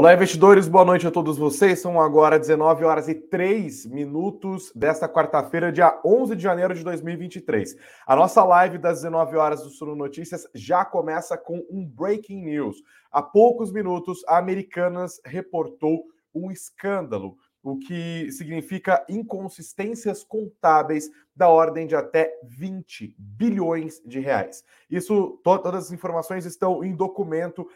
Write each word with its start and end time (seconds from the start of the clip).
Olá, 0.00 0.14
investidores, 0.14 0.66
boa 0.66 0.82
noite 0.82 1.06
a 1.06 1.10
todos 1.10 1.36
vocês. 1.36 1.78
São 1.78 2.00
agora 2.00 2.38
19 2.38 2.84
horas 2.86 3.06
e 3.06 3.14
3 3.14 3.84
minutos 3.84 4.72
desta 4.74 5.06
quarta-feira, 5.06 5.70
dia 5.70 6.00
11 6.02 6.36
de 6.36 6.42
janeiro 6.42 6.74
de 6.74 6.82
2023. 6.82 7.76
A 8.06 8.16
nossa 8.16 8.42
live 8.42 8.78
das 8.78 9.02
19 9.02 9.36
horas 9.36 9.62
do 9.62 9.68
Suno 9.68 9.94
Notícias 9.94 10.48
já 10.54 10.86
começa 10.86 11.36
com 11.36 11.62
um 11.70 11.84
breaking 11.86 12.46
news. 12.46 12.82
Há 13.12 13.20
poucos 13.20 13.70
minutos, 13.70 14.24
a 14.26 14.38
Americanas 14.38 15.20
reportou 15.22 16.04
um 16.34 16.50
escândalo 16.50 17.36
o 17.62 17.78
que 17.78 18.32
significa 18.32 19.04
inconsistências 19.06 20.24
contábeis 20.24 21.10
da 21.40 21.48
ordem 21.48 21.86
de 21.86 21.96
até 21.96 22.38
20 22.42 23.16
bilhões 23.18 24.02
de 24.04 24.20
reais. 24.20 24.62
Isso, 24.90 25.40
to 25.42 25.58
todas 25.58 25.86
as 25.86 25.90
informações 25.90 26.44
estão 26.44 26.84
em 26.84 26.94
documento 26.94 27.66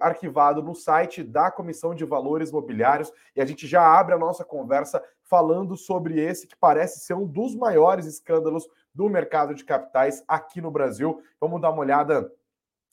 arquivado 0.00 0.60
no 0.60 0.74
site 0.74 1.22
da 1.22 1.48
Comissão 1.48 1.94
de 1.94 2.04
Valores 2.04 2.50
Mobiliários 2.50 3.12
e 3.36 3.40
a 3.40 3.44
gente 3.44 3.68
já 3.68 3.86
abre 3.86 4.16
a 4.16 4.18
nossa 4.18 4.44
conversa 4.44 5.00
falando 5.22 5.76
sobre 5.76 6.20
esse 6.20 6.48
que 6.48 6.56
parece 6.56 7.06
ser 7.06 7.14
um 7.14 7.24
dos 7.24 7.54
maiores 7.54 8.04
escândalos 8.04 8.66
do 8.92 9.08
mercado 9.08 9.54
de 9.54 9.62
capitais 9.62 10.24
aqui 10.26 10.60
no 10.60 10.72
Brasil. 10.72 11.22
Vamos 11.40 11.60
dar 11.60 11.70
uma 11.70 11.82
olhada 11.82 12.28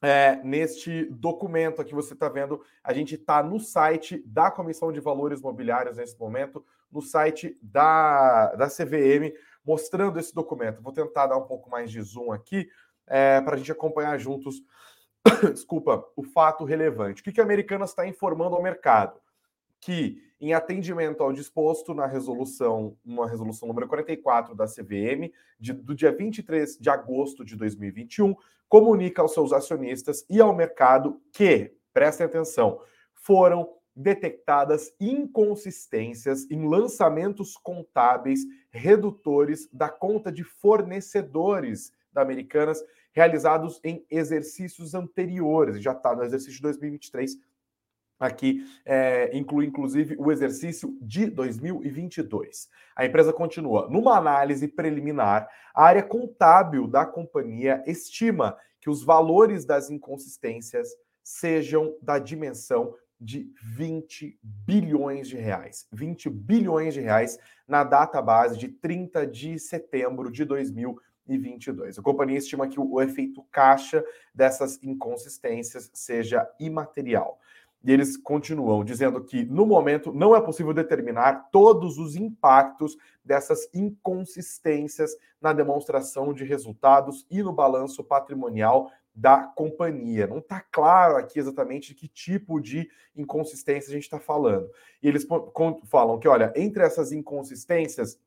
é, 0.03 0.39
neste 0.43 1.05
documento 1.05 1.83
que 1.83 1.95
você 1.95 2.13
está 2.13 2.29
vendo. 2.29 2.61
A 2.83 2.93
gente 2.93 3.15
está 3.15 3.41
no 3.41 3.59
site 3.59 4.21
da 4.23 4.51
Comissão 4.51 4.91
de 4.91 4.99
Valores 4.99 5.41
Mobiliários 5.41 5.97
nesse 5.97 6.19
momento, 6.19 6.63
no 6.91 7.01
site 7.01 7.57
da, 7.61 8.53
da 8.55 8.67
CVM, 8.67 9.33
mostrando 9.65 10.19
esse 10.19 10.33
documento. 10.33 10.81
Vou 10.81 10.93
tentar 10.93 11.27
dar 11.27 11.37
um 11.37 11.45
pouco 11.45 11.69
mais 11.69 11.91
de 11.91 12.01
zoom 12.01 12.31
aqui 12.31 12.69
é, 13.07 13.41
para 13.41 13.55
a 13.55 13.57
gente 13.57 13.71
acompanhar 13.71 14.17
juntos, 14.17 14.61
desculpa, 15.53 16.03
o 16.15 16.23
fato 16.23 16.63
relevante. 16.63 17.21
O 17.21 17.23
que, 17.23 17.31
que 17.31 17.41
a 17.41 17.43
Americanas 17.43 17.89
está 17.89 18.07
informando 18.07 18.55
ao 18.55 18.63
mercado? 18.63 19.19
Que, 19.79 20.21
em 20.39 20.53
atendimento 20.53 21.21
ao 21.21 21.33
disposto 21.33 21.93
na 21.93 22.05
resolução, 22.05 22.97
uma 23.03 23.27
resolução 23.27 23.67
número 23.67 23.87
44 23.87 24.55
da 24.55 24.65
CVM, 24.65 25.31
de, 25.59 25.73
do 25.73 25.93
dia 25.93 26.11
23 26.11 26.77
de 26.77 26.89
agosto 26.89 27.43
de 27.43 27.55
2021, 27.55 28.35
comunica 28.69 29.21
aos 29.21 29.33
seus 29.33 29.51
acionistas 29.51 30.25
e 30.29 30.39
ao 30.39 30.55
mercado 30.55 31.21
que, 31.33 31.75
prestem 31.93 32.25
atenção, 32.25 32.79
foram 33.13 33.69
detectadas 33.95 34.93
inconsistências 34.99 36.49
em 36.49 36.67
lançamentos 36.67 37.55
contábeis 37.57 38.41
redutores 38.71 39.69
da 39.71 39.89
conta 39.89 40.31
de 40.31 40.43
fornecedores 40.43 41.91
da 42.11 42.21
Americanas 42.21 42.83
realizados 43.13 43.79
em 43.83 44.05
exercícios 44.09 44.93
anteriores. 44.93 45.81
Já 45.81 45.91
está 45.91 46.15
no 46.15 46.23
exercício 46.23 46.55
de 46.55 46.61
2023. 46.61 47.37
Aqui 48.19 48.63
é, 48.85 49.35
inclui 49.35 49.65
inclusive 49.65 50.15
o 50.19 50.31
exercício 50.31 50.95
de 51.01 51.25
2022. 51.25 52.69
A 52.95 53.05
empresa 53.05 53.33
continua. 53.33 53.89
Numa 53.89 54.15
análise 54.15 54.67
preliminar, 54.67 55.49
a 55.73 55.83
área 55.83 56.03
contábil 56.03 56.87
da 56.87 57.05
companhia 57.05 57.83
estima 57.87 58.55
que 58.79 58.89
os 58.89 59.03
valores 59.03 59.65
das 59.65 59.89
inconsistências 59.89 60.89
sejam 61.23 61.95
da 62.01 62.19
dimensão 62.19 62.95
de 63.21 63.53
20 63.61 64.39
bilhões 64.41 65.27
de 65.27 65.37
reais. 65.37 65.87
20 65.91 66.27
bilhões 66.29 66.95
de 66.95 67.01
reais 67.01 67.37
na 67.67 67.83
data 67.83 68.19
base 68.19 68.57
de 68.57 68.67
30 68.67 69.27
de 69.27 69.59
setembro 69.59 70.31
de 70.31 70.43
2022. 70.43 71.99
A 71.99 72.01
companhia 72.01 72.39
estima 72.39 72.67
que 72.67 72.79
o 72.79 72.99
efeito 72.99 73.43
caixa 73.51 74.03
dessas 74.33 74.81
inconsistências 74.81 75.91
seja 75.93 76.49
imaterial. 76.59 77.39
E 77.83 77.91
eles 77.91 78.15
continuam 78.15 78.83
dizendo 78.83 79.23
que, 79.23 79.43
no 79.45 79.65
momento, 79.65 80.13
não 80.13 80.35
é 80.35 80.41
possível 80.41 80.73
determinar 80.73 81.49
todos 81.51 81.97
os 81.97 82.15
impactos 82.15 82.95
dessas 83.25 83.67
inconsistências 83.73 85.15
na 85.39 85.51
demonstração 85.51 86.31
de 86.31 86.43
resultados 86.43 87.25
e 87.29 87.41
no 87.41 87.51
balanço 87.51 88.03
patrimonial 88.03 88.91
da 89.13 89.43
companhia. 89.43 90.27
Não 90.27 90.39
está 90.39 90.61
claro 90.61 91.17
aqui 91.17 91.39
exatamente 91.39 91.93
que 91.93 92.07
tipo 92.07 92.59
de 92.59 92.89
inconsistência 93.15 93.89
a 93.89 93.93
gente 93.93 94.03
está 94.03 94.19
falando. 94.19 94.69
E 95.01 95.07
eles 95.07 95.27
falam 95.87 96.19
que, 96.19 96.27
olha, 96.27 96.53
entre 96.55 96.83
essas 96.83 97.11
inconsistências, 97.11 98.19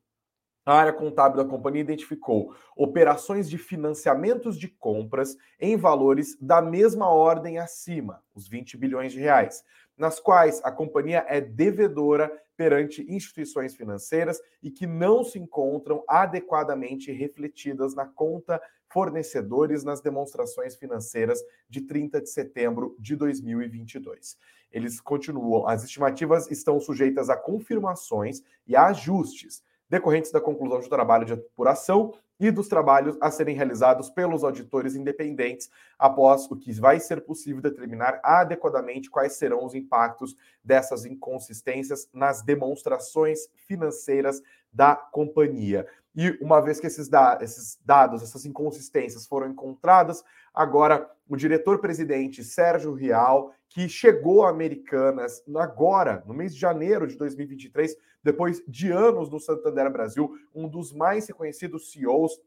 a 0.65 0.73
área 0.73 0.93
contábil 0.93 1.37
da 1.37 1.49
companhia 1.49 1.81
identificou 1.81 2.55
operações 2.75 3.47
de 3.49 3.57
financiamentos 3.57 4.57
de 4.57 4.67
compras 4.67 5.37
em 5.59 5.77
valores 5.77 6.35
da 6.41 6.61
mesma 6.61 7.07
ordem 7.09 7.59
acima, 7.59 8.23
os 8.33 8.47
20 8.47 8.75
bilhões 8.75 9.11
de 9.11 9.19
reais, 9.19 9.63
nas 9.95 10.19
quais 10.19 10.59
a 10.63 10.71
companhia 10.71 11.23
é 11.27 11.39
devedora 11.39 12.31
perante 12.57 13.05
instituições 13.07 13.75
financeiras 13.75 14.41
e 14.63 14.71
que 14.71 14.87
não 14.87 15.23
se 15.23 15.37
encontram 15.37 16.03
adequadamente 16.07 17.11
refletidas 17.11 17.93
na 17.93 18.05
conta 18.05 18.61
fornecedores 18.87 19.83
nas 19.83 20.01
demonstrações 20.01 20.75
financeiras 20.75 21.39
de 21.69 21.81
30 21.81 22.21
de 22.21 22.29
setembro 22.29 22.95
de 22.97 23.15
2022. 23.15 24.37
Eles 24.71 24.99
continuam, 24.99 25.67
as 25.67 25.83
estimativas 25.83 26.49
estão 26.49 26.79
sujeitas 26.79 27.29
a 27.29 27.35
confirmações 27.35 28.41
e 28.65 28.75
a 28.75 28.87
ajustes 28.87 29.63
decorrentes 29.89 30.31
da 30.31 30.41
conclusão 30.41 30.79
de 30.79 30.89
trabalho 30.89 31.25
de 31.25 31.33
apuração 31.33 32.13
e 32.39 32.51
dos 32.51 32.67
trabalhos 32.67 33.17
a 33.21 33.31
serem 33.31 33.55
realizados 33.55 34.09
pelos 34.09 34.43
auditores 34.43 34.95
independentes, 34.95 35.69
após 35.97 36.49
o 36.51 36.55
que 36.55 36.73
vai 36.73 36.99
ser 36.99 37.21
possível 37.21 37.61
determinar 37.61 38.19
adequadamente 38.23 39.09
quais 39.09 39.33
serão 39.33 39.65
os 39.65 39.73
impactos 39.73 40.35
dessas 40.63 41.05
inconsistências 41.05 42.09
nas 42.13 42.41
demonstrações 42.41 43.47
financeiras 43.67 44.41
da 44.71 44.95
companhia. 44.95 45.87
E 46.13 46.37
uma 46.41 46.61
vez 46.61 46.79
que 46.79 46.87
esses, 46.87 47.09
da 47.09 47.37
esses 47.41 47.77
dados, 47.83 48.23
essas 48.23 48.45
inconsistências 48.45 49.25
foram 49.25 49.49
encontradas, 49.49 50.23
agora 50.53 51.09
o 51.27 51.35
diretor-presidente 51.35 52.43
Sérgio 52.43 52.93
Rial, 52.93 53.53
que 53.67 53.89
chegou 53.89 54.45
a 54.45 54.49
Americanas 54.49 55.43
agora, 55.55 56.23
no 56.25 56.33
mês 56.33 56.53
de 56.53 56.59
janeiro 56.61 57.07
de 57.07 57.17
2023, 57.17 57.97
depois 58.25 58.61
de 58.67 58.91
anos 58.91 59.29
no 59.29 59.39
Santander 59.39 59.89
Brasil, 59.91 60.35
um 60.53 60.67
dos 60.67 60.91
mais 60.91 61.27
reconhecidos 61.27 61.91
CEOs 61.91 62.41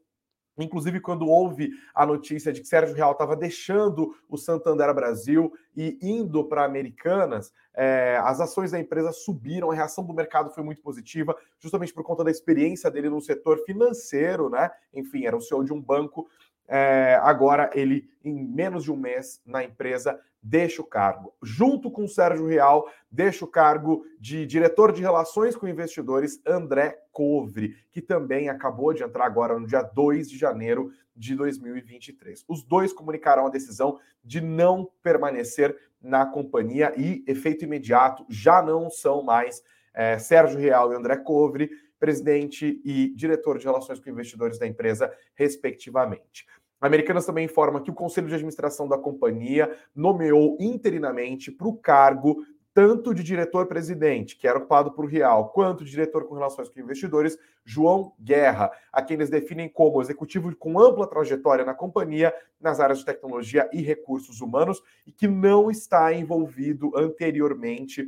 Inclusive, 0.63 0.99
quando 0.99 1.27
houve 1.27 1.71
a 1.95 2.05
notícia 2.05 2.51
de 2.51 2.61
que 2.61 2.67
Sérgio 2.67 2.95
Real 2.95 3.13
estava 3.13 3.35
deixando 3.35 4.15
o 4.27 4.37
Santander 4.37 4.93
Brasil 4.93 5.53
e 5.75 5.97
indo 6.01 6.43
para 6.43 6.65
Americanas, 6.65 7.53
é, 7.73 8.19
as 8.23 8.41
ações 8.41 8.71
da 8.71 8.79
empresa 8.79 9.11
subiram, 9.11 9.71
a 9.71 9.75
reação 9.75 10.03
do 10.03 10.13
mercado 10.13 10.49
foi 10.51 10.63
muito 10.63 10.81
positiva, 10.81 11.35
justamente 11.59 11.93
por 11.93 12.03
conta 12.03 12.23
da 12.23 12.31
experiência 12.31 12.91
dele 12.91 13.09
no 13.09 13.21
setor 13.21 13.59
financeiro, 13.59 14.49
né? 14.49 14.69
Enfim, 14.93 15.25
era 15.25 15.37
o 15.37 15.41
CEO 15.41 15.63
de 15.63 15.71
um 15.71 15.81
banco. 15.81 16.27
É, 16.71 17.19
agora 17.23 17.71
ele, 17.73 18.07
em 18.23 18.31
menos 18.31 18.83
de 18.83 18.91
um 18.91 18.95
mês 18.95 19.41
na 19.43 19.63
empresa, 19.63 20.19
deixa 20.41 20.83
o 20.83 20.85
cargo. 20.85 21.33
Junto 21.41 21.89
com 21.89 22.03
o 22.03 22.07
Sérgio 22.07 22.45
Real, 22.45 22.87
deixa 23.11 23.43
o 23.43 23.47
cargo 23.47 24.05
de 24.19 24.45
diretor 24.45 24.91
de 24.91 25.01
relações 25.01 25.55
com 25.55 25.67
investidores, 25.67 26.39
André 26.45 26.97
Covre, 27.11 27.75
que 27.91 28.01
também 28.01 28.49
acabou 28.49 28.93
de 28.93 29.03
entrar 29.03 29.25
agora 29.25 29.57
no 29.59 29.65
dia 29.65 29.81
2 29.81 30.29
de 30.29 30.37
janeiro 30.37 30.91
de 31.15 31.35
2023. 31.35 32.45
Os 32.47 32.63
dois 32.63 32.93
comunicarão 32.93 33.47
a 33.47 33.49
decisão 33.49 33.99
de 34.23 34.39
não 34.39 34.89
permanecer 35.01 35.75
na 35.99 36.25
companhia 36.25 36.93
e, 36.95 37.23
efeito 37.27 37.65
imediato, 37.65 38.25
já 38.29 38.61
não 38.61 38.89
são 38.89 39.23
mais 39.23 39.61
é, 39.93 40.17
Sérgio 40.19 40.59
Real 40.59 40.93
e 40.93 40.95
André 40.95 41.17
Covre, 41.17 41.69
presidente 41.99 42.81
e 42.85 43.13
diretor 43.13 43.57
de 43.57 43.65
relações 43.65 43.99
com 43.99 44.09
investidores 44.09 44.57
da 44.57 44.65
empresa, 44.65 45.13
respectivamente. 45.35 46.47
Americanas 46.81 47.25
também 47.25 47.45
informa 47.45 47.81
que 47.81 47.91
o 47.91 47.93
Conselho 47.95 48.27
de 48.27 48.33
Administração 48.35 48.87
da 48.87 48.97
companhia 48.97 49.75
nomeou 49.95 50.55
interinamente 50.59 51.51
para 51.51 51.67
o 51.67 51.75
cargo 51.75 52.43
tanto 52.73 53.13
de 53.13 53.23
diretor-presidente, 53.23 54.37
que 54.37 54.47
era 54.47 54.57
ocupado 54.57 54.91
por 54.91 55.05
Real, 55.05 55.49
quanto 55.49 55.83
de 55.83 55.91
diretor 55.91 56.25
com 56.25 56.35
relações 56.35 56.69
com 56.69 56.79
investidores, 56.79 57.37
João 57.65 58.13
Guerra, 58.19 58.71
a 58.93 59.01
quem 59.01 59.15
eles 59.15 59.29
definem 59.29 59.67
como 59.67 60.01
executivo 60.01 60.55
com 60.55 60.79
ampla 60.79 61.05
trajetória 61.05 61.65
na 61.65 61.73
companhia, 61.73 62.33
nas 62.59 62.79
áreas 62.79 62.99
de 62.99 63.05
tecnologia 63.05 63.69
e 63.73 63.81
recursos 63.81 64.39
humanos, 64.39 64.81
e 65.05 65.11
que 65.11 65.27
não 65.27 65.69
está 65.69 66.13
envolvido 66.13 66.91
anteriormente 66.95 68.07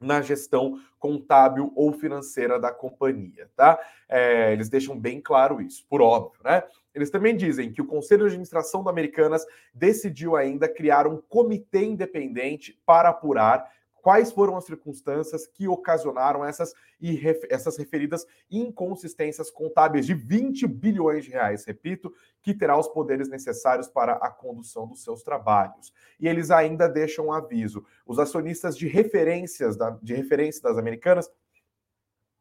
na 0.00 0.22
gestão 0.22 0.80
contábil 0.98 1.72
ou 1.74 1.92
financeira 1.92 2.58
da 2.58 2.70
companhia, 2.70 3.50
tá? 3.56 3.78
É, 4.08 4.52
eles 4.52 4.68
deixam 4.68 4.98
bem 4.98 5.20
claro 5.20 5.60
isso, 5.60 5.84
por 5.88 6.00
óbvio, 6.00 6.40
né? 6.44 6.62
Eles 6.98 7.10
também 7.10 7.36
dizem 7.36 7.72
que 7.72 7.80
o 7.80 7.86
Conselho 7.86 8.22
de 8.22 8.26
Administração 8.26 8.82
da 8.82 8.90
Americanas 8.90 9.46
decidiu 9.72 10.34
ainda 10.34 10.68
criar 10.68 11.06
um 11.06 11.16
comitê 11.28 11.84
independente 11.84 12.76
para 12.84 13.08
apurar 13.10 13.70
quais 14.02 14.32
foram 14.32 14.56
as 14.56 14.64
circunstâncias 14.64 15.46
que 15.46 15.68
ocasionaram 15.68 16.44
essas, 16.44 16.72
essas 17.50 17.76
referidas 17.76 18.26
inconsistências 18.50 19.50
contábeis 19.50 20.06
de 20.06 20.14
20 20.14 20.66
bilhões 20.66 21.24
de 21.24 21.30
reais, 21.30 21.64
repito, 21.64 22.12
que 22.42 22.54
terá 22.54 22.78
os 22.78 22.88
poderes 22.88 23.28
necessários 23.28 23.86
para 23.86 24.14
a 24.14 24.30
condução 24.30 24.88
dos 24.88 25.04
seus 25.04 25.22
trabalhos. 25.22 25.92
E 26.18 26.26
eles 26.26 26.50
ainda 26.50 26.88
deixam 26.88 27.26
um 27.26 27.32
aviso: 27.32 27.84
os 28.06 28.18
acionistas 28.18 28.76
de 28.76 28.88
referências 28.88 29.76
da, 29.76 29.90
de 30.02 30.14
referência 30.14 30.62
das 30.62 30.78
americanas 30.78 31.30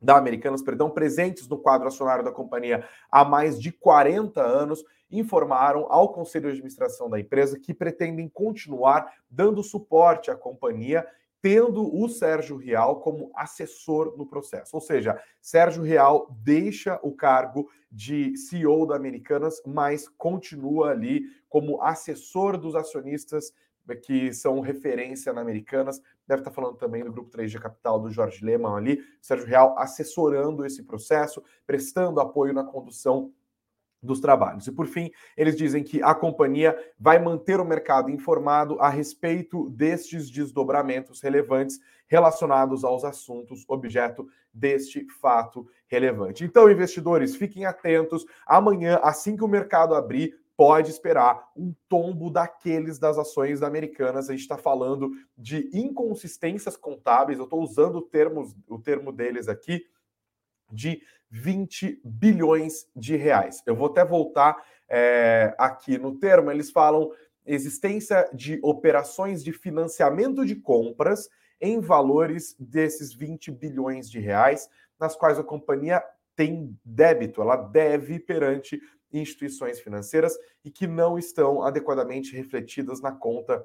da 0.01 0.17
Americanas, 0.17 0.61
perdão, 0.61 0.89
presentes 0.89 1.47
no 1.47 1.57
quadro 1.57 1.87
acionário 1.87 2.23
da 2.23 2.31
companhia 2.31 2.87
há 3.11 3.25
mais 3.25 3.59
de 3.59 3.71
40 3.71 4.41
anos, 4.41 4.83
informaram 5.09 5.85
ao 5.89 6.13
conselho 6.13 6.49
de 6.49 6.55
administração 6.55 7.09
da 7.09 7.19
empresa 7.19 7.59
que 7.59 7.73
pretendem 7.73 8.27
continuar 8.27 9.11
dando 9.29 9.63
suporte 9.63 10.29
à 10.29 10.35
companhia 10.35 11.07
tendo 11.41 11.95
o 11.95 12.09
Sérgio 12.09 12.57
Real 12.57 12.99
como 12.99 13.31
assessor 13.35 14.17
no 14.17 14.25
processo. 14.25 14.75
Ou 14.75 14.81
seja, 14.81 15.21
Sérgio 15.41 15.83
Real 15.83 16.27
deixa 16.43 16.99
o 17.03 17.11
cargo 17.11 17.69
de 17.91 18.35
CEO 18.35 18.85
da 18.85 18.95
Americanas, 18.95 19.61
mas 19.65 20.09
continua 20.09 20.89
ali 20.89 21.23
como 21.47 21.81
assessor 21.81 22.57
dos 22.57 22.75
acionistas 22.75 23.53
que 23.95 24.33
são 24.33 24.59
referência 24.59 25.31
na 25.31 25.39
Americanas. 25.39 26.01
Deve 26.27 26.41
estar 26.41 26.51
falando 26.51 26.75
também 26.75 27.03
do 27.03 27.11
Grupo 27.11 27.35
3G 27.35 27.59
Capital 27.59 27.99
do 27.99 28.09
Jorge 28.09 28.43
Lehmann 28.43 28.75
ali, 28.75 29.01
Sérgio 29.21 29.47
Real 29.47 29.75
assessorando 29.77 30.65
esse 30.65 30.83
processo, 30.83 31.41
prestando 31.65 32.19
apoio 32.19 32.53
na 32.53 32.63
condução 32.63 33.31
dos 34.01 34.19
trabalhos. 34.19 34.67
E 34.67 34.71
por 34.71 34.87
fim, 34.87 35.11
eles 35.35 35.55
dizem 35.55 35.83
que 35.83 36.01
a 36.03 36.13
companhia 36.13 36.77
vai 36.99 37.19
manter 37.19 37.59
o 37.59 37.65
mercado 37.65 38.09
informado 38.11 38.79
a 38.79 38.89
respeito 38.89 39.69
destes 39.69 40.29
desdobramentos 40.29 41.21
relevantes 41.21 41.79
relacionados 42.07 42.83
aos 42.83 43.03
assuntos 43.03 43.65
objeto 43.67 44.27
deste 44.53 45.05
fato 45.19 45.67
relevante. 45.87 46.43
Então, 46.43 46.69
investidores, 46.69 47.35
fiquem 47.35 47.65
atentos. 47.65 48.25
Amanhã, 48.45 48.99
assim 49.03 49.35
que 49.35 49.43
o 49.43 49.47
mercado 49.47 49.95
abrir, 49.95 50.37
pode 50.57 50.89
esperar 50.89 51.51
um 51.55 51.71
tombo 51.87 52.31
daqueles 52.31 52.97
das 52.97 53.19
ações 53.19 53.61
americanas. 53.61 54.27
A 54.27 54.31
gente 54.31 54.41
está 54.41 54.57
falando 54.57 55.11
de 55.37 55.69
inconsistências 55.71 56.75
contábeis. 56.75 57.37
Eu 57.37 57.45
estou 57.45 57.61
usando 57.61 58.01
termos, 58.01 58.55
o 58.67 58.79
termo 58.79 59.11
deles 59.11 59.47
aqui 59.47 59.85
de 60.71 61.01
20 61.29 62.01
bilhões 62.03 62.89
de 62.95 63.15
reais. 63.15 63.61
Eu 63.67 63.75
vou 63.75 63.87
até 63.87 64.03
voltar 64.03 64.57
é, 64.89 65.53
aqui 65.59 65.97
no 65.97 66.17
termo, 66.17 66.49
eles 66.49 66.71
falam 66.71 67.11
existência 67.45 68.29
de 68.33 68.59
operações 68.63 69.43
de 69.43 69.53
financiamento 69.53 70.45
de 70.45 70.55
compras 70.55 71.29
em 71.61 71.79
valores 71.79 72.55
desses 72.59 73.13
20 73.13 73.51
bilhões 73.51 74.09
de 74.09 74.19
reais, 74.19 74.69
nas 74.99 75.15
quais 75.15 75.37
a 75.39 75.43
companhia 75.43 76.03
tem 76.35 76.77
débito, 76.85 77.41
ela 77.41 77.55
deve 77.55 78.19
perante 78.19 78.79
instituições 79.11 79.79
financeiras 79.79 80.37
e 80.63 80.71
que 80.71 80.87
não 80.87 81.17
estão 81.17 81.61
adequadamente 81.63 82.35
refletidas 82.35 83.01
na 83.01 83.11
conta 83.11 83.63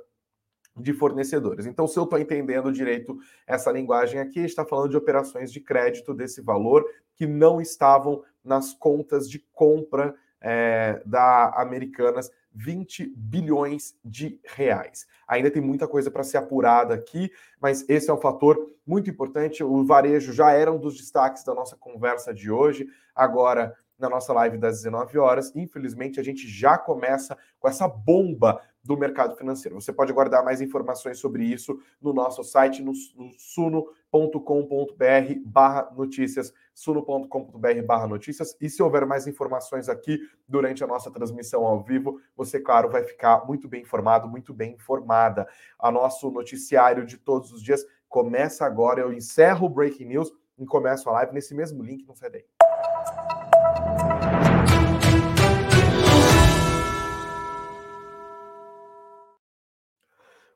de 0.76 0.92
fornecedores. 0.92 1.66
Então, 1.66 1.86
se 1.86 1.98
eu 1.98 2.04
estou 2.04 2.18
entendendo 2.18 2.72
direito 2.72 3.18
essa 3.46 3.70
linguagem 3.70 4.20
aqui, 4.20 4.40
está 4.40 4.64
falando 4.64 4.90
de 4.90 4.96
operações 4.96 5.52
de 5.52 5.60
crédito 5.60 6.14
desse 6.14 6.40
valor 6.40 6.84
que 7.14 7.26
não 7.26 7.60
estavam 7.60 8.22
nas 8.42 8.72
contas 8.72 9.28
de 9.28 9.38
compra 9.52 10.14
é, 10.40 11.02
da 11.04 11.50
Americanas, 11.56 12.30
20 12.54 13.12
bilhões 13.16 13.94
de 14.04 14.40
reais. 14.44 15.06
Ainda 15.26 15.50
tem 15.50 15.62
muita 15.62 15.88
coisa 15.88 16.10
para 16.10 16.24
ser 16.24 16.38
apurada 16.38 16.94
aqui, 16.94 17.30
mas 17.60 17.88
esse 17.88 18.10
é 18.10 18.12
um 18.12 18.20
fator 18.20 18.70
muito 18.86 19.08
importante. 19.08 19.62
O 19.62 19.84
varejo 19.84 20.32
já 20.32 20.52
era 20.52 20.72
um 20.72 20.78
dos 20.78 20.96
destaques 20.96 21.44
da 21.44 21.54
nossa 21.54 21.76
conversa 21.76 22.34
de 22.34 22.50
hoje. 22.50 22.86
Agora, 23.14 23.74
na 23.98 24.08
nossa 24.08 24.32
live 24.32 24.58
das 24.58 24.82
19 24.82 25.18
horas. 25.18 25.54
Infelizmente, 25.54 26.18
a 26.18 26.22
gente 26.22 26.48
já 26.48 26.76
começa 26.76 27.36
com 27.58 27.68
essa 27.68 27.86
bomba 27.86 28.60
do 28.82 28.96
mercado 28.96 29.36
financeiro. 29.36 29.80
Você 29.80 29.92
pode 29.92 30.12
guardar 30.12 30.44
mais 30.44 30.60
informações 30.60 31.18
sobre 31.18 31.44
isso 31.44 31.80
no 32.00 32.12
nosso 32.12 32.42
site, 32.42 32.82
no, 32.82 32.92
no 33.14 33.30
suno.com.br 33.38 33.84
barra 35.44 35.88
notícias, 35.96 36.52
suno.com.br 36.74 37.82
barra 37.86 38.06
notícias. 38.08 38.56
E 38.60 38.68
se 38.68 38.82
houver 38.82 39.06
mais 39.06 39.26
informações 39.26 39.88
aqui 39.88 40.18
durante 40.48 40.82
a 40.82 40.86
nossa 40.86 41.10
transmissão 41.10 41.64
ao 41.64 41.80
vivo, 41.80 42.20
você, 42.36 42.58
claro, 42.58 42.90
vai 42.90 43.04
ficar 43.04 43.46
muito 43.46 43.68
bem 43.68 43.82
informado, 43.82 44.28
muito 44.28 44.52
bem 44.52 44.72
informada. 44.72 45.46
A 45.78 45.90
nosso 45.90 46.30
noticiário 46.30 47.06
de 47.06 47.16
todos 47.16 47.52
os 47.52 47.62
dias 47.62 47.86
começa 48.08 48.66
agora. 48.66 49.00
Eu 49.00 49.12
encerro 49.12 49.66
o 49.66 49.70
Breaking 49.70 50.06
News 50.06 50.32
e 50.58 50.66
começo 50.66 51.08
a 51.08 51.12
live 51.12 51.32
nesse 51.32 51.54
mesmo 51.54 51.82
link, 51.82 52.04
sai 52.14 52.30
daí. 52.30 52.61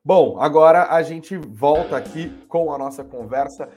Bom, 0.07 0.39
agora 0.39 0.85
a 0.95 1.03
gente 1.03 1.37
volta 1.37 1.97
aqui 1.97 2.29
com 2.47 2.73
a 2.73 2.79
nossa 2.79 3.03
conversa. 3.03 3.69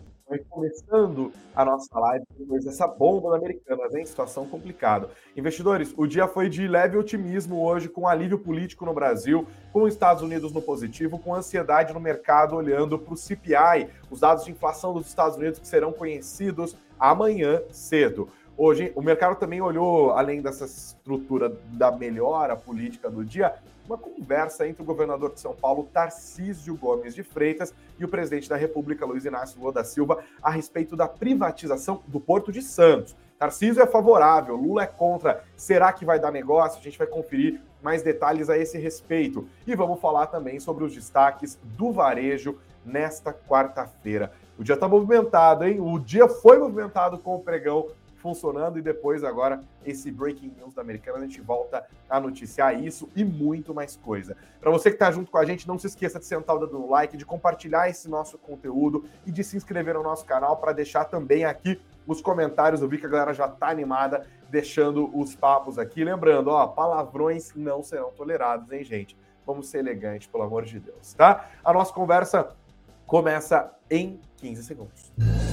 Começando 0.48 1.32
a 1.56 1.66
nossa 1.66 2.00
live 2.00 2.24
depois 2.38 2.64
dessa 2.64 2.86
bomba 2.86 3.36
americana, 3.36 3.82
hein? 3.98 4.06
Situação 4.06 4.46
complicada. 4.46 5.10
Investidores, 5.36 5.92
o 5.98 6.06
dia 6.06 6.28
foi 6.28 6.48
de 6.48 6.68
leve 6.68 6.96
otimismo 6.96 7.60
hoje, 7.66 7.90
com 7.90 8.08
alívio 8.08 8.38
político 8.38 8.86
no 8.86 8.94
Brasil, 8.94 9.48
com 9.74 9.82
os 9.82 9.94
Estados 9.94 10.22
Unidos 10.22 10.54
no 10.54 10.62
positivo, 10.62 11.18
com 11.18 11.34
ansiedade 11.34 11.96
no 11.96 12.00
mercado 12.00 12.56
olhando 12.56 13.00
para 13.00 13.16
o 13.16 13.18
CPI, 13.18 13.90
os 14.12 14.20
dados 14.20 14.46
de 14.46 14.52
inflação 14.52 14.94
dos 14.94 15.08
Estados 15.08 15.36
Unidos 15.36 15.58
que 15.58 15.68
serão 15.68 15.92
conhecidos 15.92 16.78
amanhã 17.00 17.60
cedo. 17.72 18.30
Hoje, 18.62 18.92
o 18.94 19.02
mercado 19.02 19.38
também 19.38 19.62
olhou, 19.62 20.12
além 20.12 20.42
dessa 20.42 20.66
estrutura 20.66 21.50
da 21.72 21.94
melhora 21.94 22.58
política 22.58 23.10
do 23.10 23.24
dia, 23.24 23.56
uma 23.86 23.98
conversa 23.98 24.68
entre 24.68 24.82
o 24.84 24.86
governador 24.86 25.32
de 25.32 25.40
São 25.40 25.56
Paulo, 25.56 25.88
Tarcísio 25.94 26.76
Gomes 26.76 27.16
de 27.16 27.24
Freitas, 27.24 27.74
e 27.98 28.04
o 28.04 28.10
presidente 28.10 28.50
da 28.50 28.58
República, 28.58 29.06
Luiz 29.06 29.24
Inácio 29.24 29.58
Lula 29.62 29.72
da 29.72 29.86
Silva, 29.86 30.22
a 30.44 30.50
respeito 30.50 30.98
da 30.98 31.08
privatização 31.08 32.04
do 32.06 32.20
Porto 32.20 32.52
de 32.52 32.62
Santos. 32.62 33.16
Tarcísio 33.38 33.82
é 33.82 33.88
favorável, 33.88 34.58
Lula 34.58 34.84
é 34.84 34.88
contra. 34.88 35.42
Será 35.56 35.94
que 35.94 36.04
vai 36.04 36.20
dar 36.20 36.30
negócio? 36.30 36.82
A 36.82 36.84
gente 36.84 36.98
vai 36.98 37.08
conferir 37.08 37.62
mais 37.82 38.04
detalhes 38.04 38.50
a 38.50 38.58
esse 38.58 38.78
respeito. 38.78 39.48
E 39.66 39.74
vamos 39.74 40.02
falar 40.02 40.28
também 40.28 40.60
sobre 40.60 40.84
os 40.84 40.94
destaques 40.94 41.58
do 41.64 41.94
varejo 41.94 42.60
nesta 42.86 43.32
quarta-feira. 43.32 44.34
O 44.58 44.66
dia 44.66 44.76
está 44.76 44.86
movimentado, 44.86 45.64
hein? 45.64 45.80
O 45.80 45.98
dia 45.98 46.28
foi 46.28 46.60
movimentado 46.60 47.18
com 47.18 47.36
o 47.36 47.40
pregão 47.40 47.88
funcionando 48.20 48.78
e 48.78 48.82
depois 48.82 49.24
agora 49.24 49.62
esse 49.86 50.12
breaking 50.12 50.54
news 50.58 50.74
da 50.74 50.82
Americana 50.82 51.20
a 51.20 51.22
gente 51.22 51.42
volta 51.42 51.86
a 52.10 52.20
noticiar 52.20 52.80
isso 52.80 53.10
e 53.16 53.24
muito 53.24 53.74
mais 53.74 53.96
coisa. 53.96 54.36
Para 54.60 54.70
você 54.70 54.90
que 54.90 54.96
está 54.96 55.12
junto 55.12 55.32
com 55.32 55.38
a 55.38 55.46
gente, 55.46 55.68
não 55.68 55.80
se 55.80 55.88
esqueça 55.88 56.20
de 56.20 56.26
sentar 56.26 56.56
o 56.56 56.60
dedo 56.60 56.78
no 56.78 56.90
like, 56.90 57.18
de 57.18 57.26
compartilhar 57.26 57.90
esse 57.90 58.10
nosso 58.10 58.38
conteúdo 58.38 59.06
e 59.26 59.32
de 59.32 59.44
se 59.44 59.58
inscrever 59.58 59.96
no 59.96 60.04
nosso 60.04 60.26
canal 60.26 60.58
para 60.58 60.74
deixar 60.74 61.06
também 61.06 61.46
aqui 61.46 61.82
os 62.06 62.22
comentários. 62.22 62.82
Eu 62.82 62.90
vi 62.90 62.98
que 62.98 63.06
a 63.06 63.10
galera 63.10 63.34
já 63.34 63.46
está 63.46 63.70
animada 63.70 64.26
deixando 64.50 65.10
os 65.18 65.36
papos 65.36 65.78
aqui. 65.78 66.04
Lembrando, 66.04 66.50
ó, 66.50 66.68
palavrões 66.68 67.54
não 67.56 67.84
serão 67.84 68.12
tolerados, 68.12 68.72
hein, 68.72 68.84
gente? 68.84 69.18
Vamos 69.46 69.70
ser 69.70 69.80
elegantes, 69.80 70.28
pelo 70.28 70.44
amor 70.44 70.66
de 70.66 70.80
Deus, 70.80 71.14
tá? 71.14 71.50
A 71.64 71.74
nossa 71.74 71.94
conversa 71.94 72.56
começa 73.06 73.72
em 73.90 74.20
15 74.38 74.64
segundos. 74.64 75.49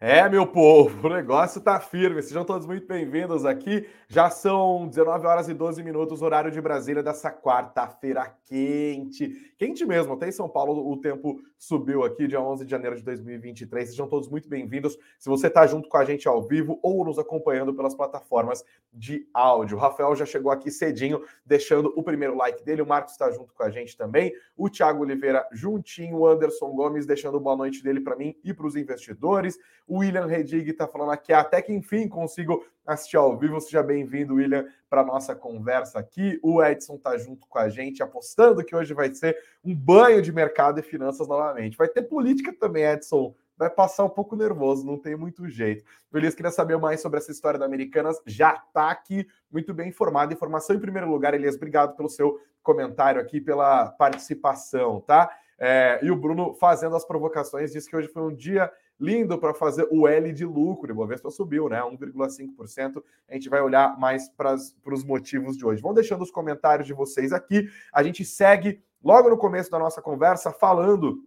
É, 0.00 0.28
meu 0.28 0.46
povo, 0.46 0.94
o 1.08 1.10
negócio 1.10 1.60
tá 1.60 1.80
firme. 1.80 2.22
Sejam 2.22 2.44
todos 2.44 2.68
muito 2.68 2.86
bem-vindos 2.86 3.44
aqui. 3.44 3.84
Já 4.06 4.30
são 4.30 4.86
19 4.86 5.26
horas 5.26 5.48
e 5.48 5.54
12 5.54 5.82
minutos, 5.82 6.22
horário 6.22 6.52
de 6.52 6.60
Brasília, 6.60 7.02
dessa 7.02 7.32
quarta-feira 7.32 8.32
quente. 8.44 9.52
Quente 9.58 9.84
mesmo, 9.84 10.12
até 10.12 10.28
em 10.28 10.32
São 10.32 10.48
Paulo 10.48 10.88
o 10.88 11.00
tempo 11.00 11.40
subiu 11.58 12.04
aqui, 12.04 12.28
dia 12.28 12.40
11 12.40 12.64
de 12.64 12.70
janeiro 12.70 12.94
de 12.94 13.02
2023. 13.02 13.90
Sejam 13.90 14.06
todos 14.06 14.28
muito 14.28 14.48
bem-vindos. 14.48 14.96
Se 15.18 15.28
você 15.28 15.48
está 15.48 15.66
junto 15.66 15.88
com 15.88 15.96
a 15.96 16.04
gente 16.04 16.28
ao 16.28 16.46
vivo 16.46 16.78
ou 16.80 17.04
nos 17.04 17.18
acompanhando 17.18 17.74
pelas 17.74 17.92
plataformas 17.92 18.64
de 18.92 19.28
áudio. 19.34 19.76
O 19.76 19.80
Rafael 19.80 20.14
já 20.14 20.24
chegou 20.24 20.52
aqui 20.52 20.70
cedinho, 20.70 21.22
deixando 21.44 21.92
o 21.96 22.04
primeiro 22.04 22.36
like 22.36 22.64
dele. 22.64 22.82
O 22.82 22.86
Marcos 22.86 23.14
está 23.14 23.32
junto 23.32 23.52
com 23.52 23.64
a 23.64 23.70
gente 23.70 23.96
também. 23.96 24.32
O 24.56 24.70
Thiago 24.70 25.02
Oliveira 25.02 25.44
juntinho. 25.52 26.18
O 26.18 26.26
Anderson 26.26 26.70
Gomes 26.70 27.04
deixando 27.04 27.40
boa 27.40 27.56
noite 27.56 27.82
dele 27.82 28.00
para 28.00 28.14
mim 28.14 28.36
e 28.44 28.54
para 28.54 28.66
os 28.66 28.76
investidores. 28.76 29.58
O 29.88 30.00
William 30.00 30.26
Redig 30.26 30.70
está 30.70 30.86
falando 30.86 31.12
aqui, 31.12 31.32
até 31.32 31.62
que 31.62 31.72
enfim 31.72 32.06
consigo 32.06 32.62
assistir 32.86 33.16
ao 33.16 33.38
vivo. 33.38 33.58
Seja 33.58 33.82
bem-vindo, 33.82 34.34
William, 34.34 34.66
para 34.88 35.02
nossa 35.02 35.34
conversa 35.34 35.98
aqui. 35.98 36.38
O 36.42 36.62
Edson 36.62 36.96
está 36.96 37.16
junto 37.16 37.46
com 37.46 37.58
a 37.58 37.70
gente, 37.70 38.02
apostando 38.02 38.62
que 38.62 38.76
hoje 38.76 38.92
vai 38.92 39.12
ser 39.14 39.34
um 39.64 39.74
banho 39.74 40.20
de 40.20 40.30
mercado 40.30 40.78
e 40.78 40.82
finanças 40.82 41.26
novamente. 41.26 41.78
Vai 41.78 41.88
ter 41.88 42.02
política 42.02 42.52
também, 42.52 42.84
Edson. 42.84 43.34
Vai 43.56 43.70
passar 43.70 44.04
um 44.04 44.10
pouco 44.10 44.36
nervoso, 44.36 44.86
não 44.86 44.98
tem 44.98 45.16
muito 45.16 45.48
jeito. 45.48 45.82
Feliz, 46.12 46.34
queria 46.34 46.52
saber 46.52 46.76
mais 46.76 47.00
sobre 47.00 47.18
essa 47.18 47.32
história 47.32 47.58
da 47.58 47.64
Americanas. 47.64 48.20
Já 48.26 48.62
está 48.66 48.90
aqui 48.90 49.26
muito 49.50 49.72
bem 49.72 49.88
informado. 49.88 50.34
Informação 50.34 50.76
em 50.76 50.80
primeiro 50.80 51.10
lugar, 51.10 51.32
Elias, 51.32 51.56
obrigado 51.56 51.96
pelo 51.96 52.10
seu 52.10 52.38
comentário 52.62 53.20
aqui, 53.20 53.40
pela 53.40 53.86
participação, 53.86 55.00
tá? 55.00 55.30
É, 55.58 55.98
e 56.02 56.10
o 56.10 56.16
Bruno 56.16 56.54
fazendo 56.54 56.94
as 56.94 57.04
provocações, 57.04 57.72
disse 57.72 57.90
que 57.90 57.96
hoje 57.96 58.06
foi 58.08 58.22
um 58.22 58.32
dia 58.32 58.70
lindo 58.98 59.38
para 59.38 59.54
fazer 59.54 59.86
o 59.90 60.08
L 60.08 60.32
de 60.32 60.44
lucro. 60.44 60.88
O 60.88 60.92
Ibovespa 60.92 61.30
subiu, 61.30 61.68
né? 61.68 61.80
1,5%. 61.80 63.02
A 63.28 63.34
gente 63.34 63.48
vai 63.48 63.60
olhar 63.60 63.98
mais 63.98 64.28
para 64.28 64.54
os 64.54 65.04
motivos 65.04 65.56
de 65.56 65.64
hoje. 65.64 65.82
Vão 65.82 65.94
deixando 65.94 66.22
os 66.22 66.30
comentários 66.30 66.86
de 66.86 66.92
vocês 66.92 67.32
aqui. 67.32 67.68
A 67.92 68.02
gente 68.02 68.24
segue 68.24 68.82
logo 69.02 69.28
no 69.28 69.38
começo 69.38 69.70
da 69.70 69.78
nossa 69.78 70.02
conversa 70.02 70.52
falando 70.52 71.22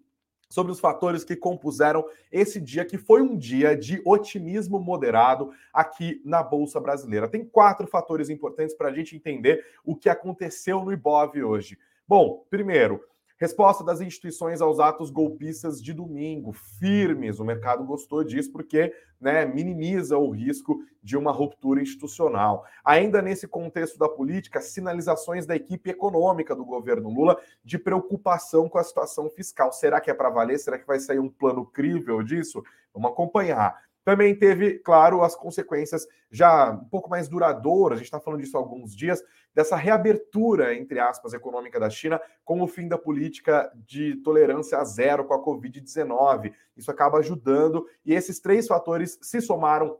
sobre 0.51 0.71
os 0.71 0.81
fatores 0.81 1.23
que 1.23 1.35
compuseram 1.35 2.05
esse 2.29 2.59
dia, 2.59 2.83
que 2.83 2.97
foi 2.97 3.21
um 3.21 3.37
dia 3.37 3.75
de 3.75 4.01
otimismo 4.05 4.79
moderado 4.79 5.51
aqui 5.73 6.21
na 6.25 6.43
Bolsa 6.43 6.79
Brasileira. 6.79 7.29
Tem 7.29 7.45
quatro 7.45 7.87
fatores 7.87 8.29
importantes 8.29 8.75
para 8.75 8.89
a 8.89 8.93
gente 8.93 9.15
entender 9.15 9.65
o 9.83 9.95
que 9.95 10.09
aconteceu 10.09 10.83
no 10.83 10.91
Ibov 10.91 11.41
hoje. 11.41 11.79
Bom, 12.05 12.45
primeiro, 12.49 13.01
Resposta 13.41 13.83
das 13.83 14.01
instituições 14.01 14.61
aos 14.61 14.79
atos 14.79 15.09
golpistas 15.09 15.81
de 15.81 15.93
domingo, 15.93 16.53
firmes. 16.53 17.39
O 17.39 17.43
mercado 17.43 17.83
gostou 17.83 18.23
disso 18.23 18.51
porque 18.51 18.93
né, 19.19 19.47
minimiza 19.47 20.15
o 20.15 20.29
risco 20.29 20.79
de 21.01 21.17
uma 21.17 21.31
ruptura 21.31 21.81
institucional. 21.81 22.63
Ainda 22.85 23.19
nesse 23.19 23.47
contexto 23.47 23.97
da 23.97 24.07
política, 24.07 24.61
sinalizações 24.61 25.47
da 25.47 25.55
equipe 25.55 25.89
econômica 25.89 26.55
do 26.55 26.63
governo 26.63 27.09
Lula 27.09 27.35
de 27.65 27.79
preocupação 27.79 28.69
com 28.69 28.77
a 28.77 28.83
situação 28.83 29.27
fiscal. 29.27 29.73
Será 29.73 29.99
que 29.99 30.11
é 30.11 30.13
para 30.13 30.29
valer? 30.29 30.59
Será 30.59 30.77
que 30.77 30.85
vai 30.85 30.99
sair 30.99 31.17
um 31.17 31.27
plano 31.27 31.65
crível 31.65 32.21
disso? 32.21 32.61
Vamos 32.93 33.09
acompanhar. 33.09 33.75
Também 34.03 34.35
teve, 34.35 34.79
claro, 34.79 35.21
as 35.21 35.35
consequências 35.35 36.07
já 36.29 36.71
um 36.71 36.85
pouco 36.85 37.09
mais 37.09 37.27
duradouras, 37.27 37.97
a 37.97 37.99
gente 37.99 38.07
está 38.07 38.19
falando 38.19 38.39
disso 38.39 38.57
há 38.57 38.59
alguns 38.59 38.95
dias, 38.95 39.21
dessa 39.53 39.75
reabertura, 39.75 40.73
entre 40.73 40.99
aspas, 40.99 41.33
econômica 41.33 41.79
da 41.79 41.89
China 41.89 42.19
com 42.43 42.61
o 42.61 42.67
fim 42.67 42.87
da 42.87 42.97
política 42.97 43.71
de 43.75 44.15
tolerância 44.17 44.77
a 44.77 44.83
zero 44.83 45.25
com 45.25 45.33
a 45.33 45.43
Covid-19. 45.43 46.53
Isso 46.75 46.89
acaba 46.89 47.19
ajudando, 47.19 47.85
e 48.05 48.13
esses 48.13 48.39
três 48.39 48.67
fatores 48.67 49.19
se 49.21 49.41
somaram 49.41 49.97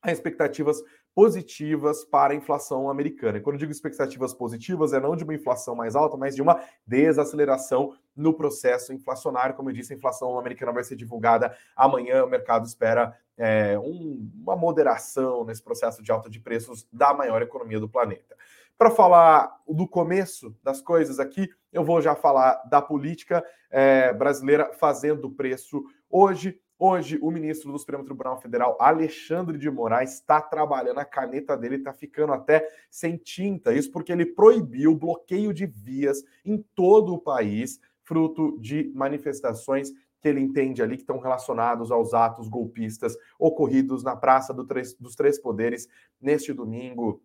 a 0.00 0.12
expectativas 0.12 0.82
positivas 1.14 2.04
para 2.04 2.32
a 2.32 2.36
inflação 2.36 2.90
americana. 2.90 3.38
E 3.38 3.40
quando 3.40 3.54
eu 3.54 3.60
digo 3.60 3.72
expectativas 3.72 4.34
positivas, 4.34 4.92
é 4.92 5.00
não 5.00 5.14
de 5.14 5.22
uma 5.22 5.34
inflação 5.34 5.74
mais 5.76 5.94
alta, 5.94 6.16
mas 6.16 6.34
de 6.34 6.42
uma 6.42 6.60
desaceleração 6.86 7.94
no 8.16 8.34
processo 8.34 8.92
inflacionário. 8.92 9.54
Como 9.54 9.70
eu 9.70 9.74
disse, 9.74 9.92
a 9.92 9.96
inflação 9.96 10.36
americana 10.38 10.72
vai 10.72 10.82
ser 10.82 10.96
divulgada 10.96 11.56
amanhã. 11.76 12.24
O 12.24 12.28
mercado 12.28 12.66
espera 12.66 13.16
é, 13.38 13.78
um, 13.78 14.28
uma 14.42 14.56
moderação 14.56 15.44
nesse 15.44 15.62
processo 15.62 16.02
de 16.02 16.10
alta 16.10 16.28
de 16.28 16.40
preços 16.40 16.86
da 16.92 17.14
maior 17.14 17.42
economia 17.42 17.78
do 17.78 17.88
planeta. 17.88 18.36
Para 18.76 18.90
falar 18.90 19.60
do 19.68 19.86
começo 19.86 20.54
das 20.62 20.80
coisas 20.80 21.20
aqui, 21.20 21.48
eu 21.72 21.84
vou 21.84 22.02
já 22.02 22.16
falar 22.16 22.54
da 22.68 22.82
política 22.82 23.44
é, 23.70 24.12
brasileira 24.12 24.72
fazendo 24.74 25.30
preço 25.30 25.84
hoje. 26.10 26.60
Hoje, 26.76 27.18
o 27.22 27.30
ministro 27.30 27.70
do 27.70 27.78
Supremo 27.78 28.04
Tribunal 28.04 28.40
Federal, 28.40 28.76
Alexandre 28.80 29.56
de 29.56 29.70
Moraes, 29.70 30.14
está 30.14 30.40
trabalhando, 30.40 30.98
a 30.98 31.04
caneta 31.04 31.56
dele 31.56 31.76
está 31.76 31.92
ficando 31.92 32.32
até 32.32 32.68
sem 32.90 33.16
tinta. 33.16 33.72
Isso 33.72 33.92
porque 33.92 34.10
ele 34.10 34.26
proibiu 34.26 34.92
o 34.92 34.98
bloqueio 34.98 35.54
de 35.54 35.66
vias 35.66 36.24
em 36.44 36.58
todo 36.74 37.14
o 37.14 37.18
país, 37.18 37.80
fruto 38.02 38.58
de 38.60 38.90
manifestações 38.92 39.92
que 40.20 40.28
ele 40.28 40.40
entende 40.40 40.82
ali 40.82 40.96
que 40.96 41.02
estão 41.02 41.20
relacionados 41.20 41.92
aos 41.92 42.12
atos 42.12 42.48
golpistas 42.48 43.14
ocorridos 43.38 44.02
na 44.02 44.16
Praça 44.16 44.52
do 44.52 44.64
Três, 44.64 44.94
dos 44.94 45.14
Três 45.14 45.38
Poderes 45.38 45.86
neste 46.20 46.52
domingo, 46.52 47.22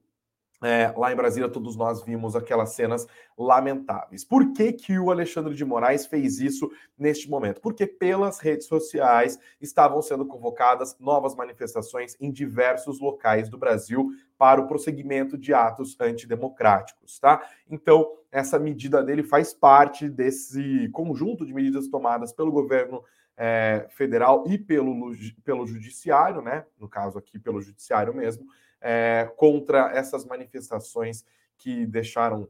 é, 0.62 0.94
lá 0.98 1.12
em 1.12 1.16
Brasília, 1.16 1.48
todos 1.48 1.76
nós 1.76 2.04
vimos 2.04 2.36
aquelas 2.36 2.74
cenas 2.74 3.08
lamentáveis. 3.38 4.26
Por 4.26 4.52
que, 4.52 4.74
que 4.74 5.00
o 5.00 5.10
Alexandre 5.10 5.56
de 5.56 5.64
Moraes 5.64 6.06
fez 6.06 6.40
isso 6.40 6.70
neste 6.98 7.30
momento? 7.30 7.62
Porque 7.62 7.88
pelas 7.88 8.40
redes 8.40 8.68
sociais 8.68 9.40
estavam 9.62 10.02
sendo 10.02 10.26
convocadas 10.26 10.98
novas 11.00 11.34
manifestações 11.34 12.18
em 12.20 12.30
diversos 12.30 13.00
locais 13.00 13.50
do 13.50 13.58
Brasil 13.58 14.10
para 14.38 14.60
o 14.60 14.68
prosseguimento 14.68 15.38
de 15.38 15.54
atos 15.54 15.96
antidemocráticos, 16.00 17.20
tá? 17.20 17.42
Então, 17.70 18.18
essa 18.32 18.60
medida 18.60 19.02
dele 19.02 19.24
faz 19.24 19.54
parte 19.54 20.10
desse 20.10 20.90
conjunto 20.90 21.46
de 21.46 21.54
medidas 21.54 21.88
tomadas 21.88 22.34
pelo 22.34 22.52
governo 22.52 23.04
é, 23.38 23.88
federal 23.92 24.44
e 24.46 24.58
pelo, 24.58 25.14
pelo 25.44 25.66
judiciário, 25.66 26.42
né? 26.42 26.66
No 26.78 26.90
caso 26.90 27.18
aqui, 27.18 27.40
pelo 27.40 27.62
judiciário 27.62 28.14
mesmo 28.14 28.46
é, 28.82 29.32
contra 29.36 29.92
essas 29.92 30.26
manifestações 30.26 31.26
que 31.58 31.86
deixaram 31.86 32.48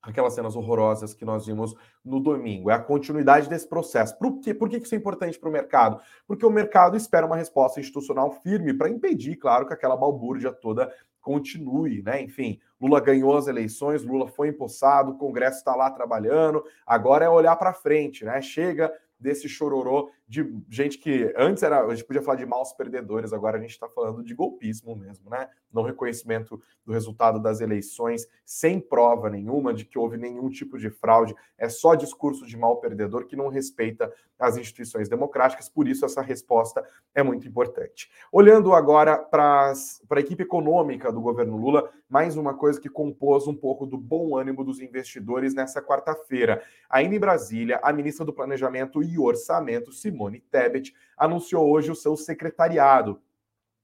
aquelas 0.00 0.32
cenas 0.34 0.56
horrorosas 0.56 1.12
que 1.12 1.24
nós 1.24 1.46
vimos 1.46 1.74
no 2.04 2.20
domingo. 2.20 2.70
É 2.70 2.74
a 2.74 2.78
continuidade 2.78 3.48
desse 3.48 3.68
processo. 3.68 4.16
Por, 4.18 4.40
quê? 4.40 4.54
Por 4.54 4.68
que 4.68 4.76
isso 4.76 4.94
é 4.94 4.98
importante 4.98 5.38
para 5.38 5.48
o 5.48 5.52
mercado? 5.52 6.00
Porque 6.26 6.46
o 6.46 6.50
mercado 6.50 6.96
espera 6.96 7.26
uma 7.26 7.36
resposta 7.36 7.80
institucional 7.80 8.30
firme 8.30 8.72
para 8.72 8.88
impedir, 8.88 9.36
claro, 9.36 9.66
que 9.66 9.74
aquela 9.74 9.96
balbúrdia 9.96 10.52
toda 10.52 10.92
continue, 11.20 12.02
né? 12.02 12.22
Enfim, 12.22 12.58
Lula 12.80 13.00
ganhou 13.00 13.36
as 13.36 13.48
eleições, 13.48 14.02
Lula 14.02 14.28
foi 14.28 14.48
empossado, 14.48 15.12
o 15.12 15.18
Congresso 15.18 15.58
está 15.58 15.74
lá 15.74 15.90
trabalhando, 15.90 16.64
agora 16.86 17.24
é 17.24 17.28
olhar 17.28 17.56
para 17.56 17.74
frente, 17.74 18.24
né? 18.24 18.40
Chega 18.40 18.92
desse 19.18 19.48
chororô 19.48 20.10
de 20.28 20.62
gente 20.68 20.98
que 20.98 21.32
antes 21.38 21.62
era, 21.62 21.82
a 21.82 21.94
gente 21.94 22.04
podia 22.04 22.20
falar 22.20 22.36
de 22.36 22.44
maus 22.44 22.74
perdedores, 22.74 23.32
agora 23.32 23.56
a 23.56 23.60
gente 23.60 23.70
está 23.70 23.88
falando 23.88 24.22
de 24.22 24.34
golpismo 24.34 24.94
mesmo, 24.94 25.30
né? 25.30 25.48
Não 25.72 25.82
reconhecimento 25.82 26.60
do 26.84 26.92
resultado 26.92 27.40
das 27.40 27.62
eleições, 27.62 28.26
sem 28.44 28.78
prova 28.78 29.30
nenhuma 29.30 29.72
de 29.72 29.86
que 29.86 29.98
houve 29.98 30.18
nenhum 30.18 30.50
tipo 30.50 30.78
de 30.78 30.90
fraude, 30.90 31.34
é 31.56 31.70
só 31.70 31.94
discurso 31.94 32.46
de 32.46 32.58
mal 32.58 32.76
perdedor 32.76 33.24
que 33.24 33.36
não 33.36 33.48
respeita 33.48 34.12
as 34.38 34.58
instituições 34.58 35.08
democráticas, 35.08 35.68
por 35.68 35.88
isso 35.88 36.04
essa 36.04 36.20
resposta 36.20 36.86
é 37.14 37.22
muito 37.22 37.48
importante. 37.48 38.10
Olhando 38.30 38.74
agora 38.74 39.18
para 39.18 39.72
a 40.10 40.20
equipe 40.20 40.42
econômica 40.42 41.10
do 41.10 41.22
governo 41.22 41.56
Lula, 41.56 41.90
mais 42.08 42.36
uma 42.36 42.54
coisa 42.54 42.80
que 42.80 42.88
compôs 42.88 43.46
um 43.46 43.54
pouco 43.54 43.86
do 43.86 43.96
bom 43.96 44.36
ânimo 44.36 44.62
dos 44.62 44.80
investidores 44.80 45.54
nessa 45.54 45.82
quarta-feira. 45.82 46.62
Ainda 46.88 47.16
em 47.16 47.18
Brasília, 47.18 47.80
a 47.82 47.92
ministra 47.92 48.24
do 48.24 48.32
Planejamento 48.32 49.02
e 49.02 49.18
Orçamento, 49.18 49.90
Simone 49.90 50.17
Simone 50.18 50.40
Tebet, 50.40 50.92
anunciou 51.16 51.70
hoje 51.70 51.92
o 51.92 51.94
seu 51.94 52.16
secretariado. 52.16 53.22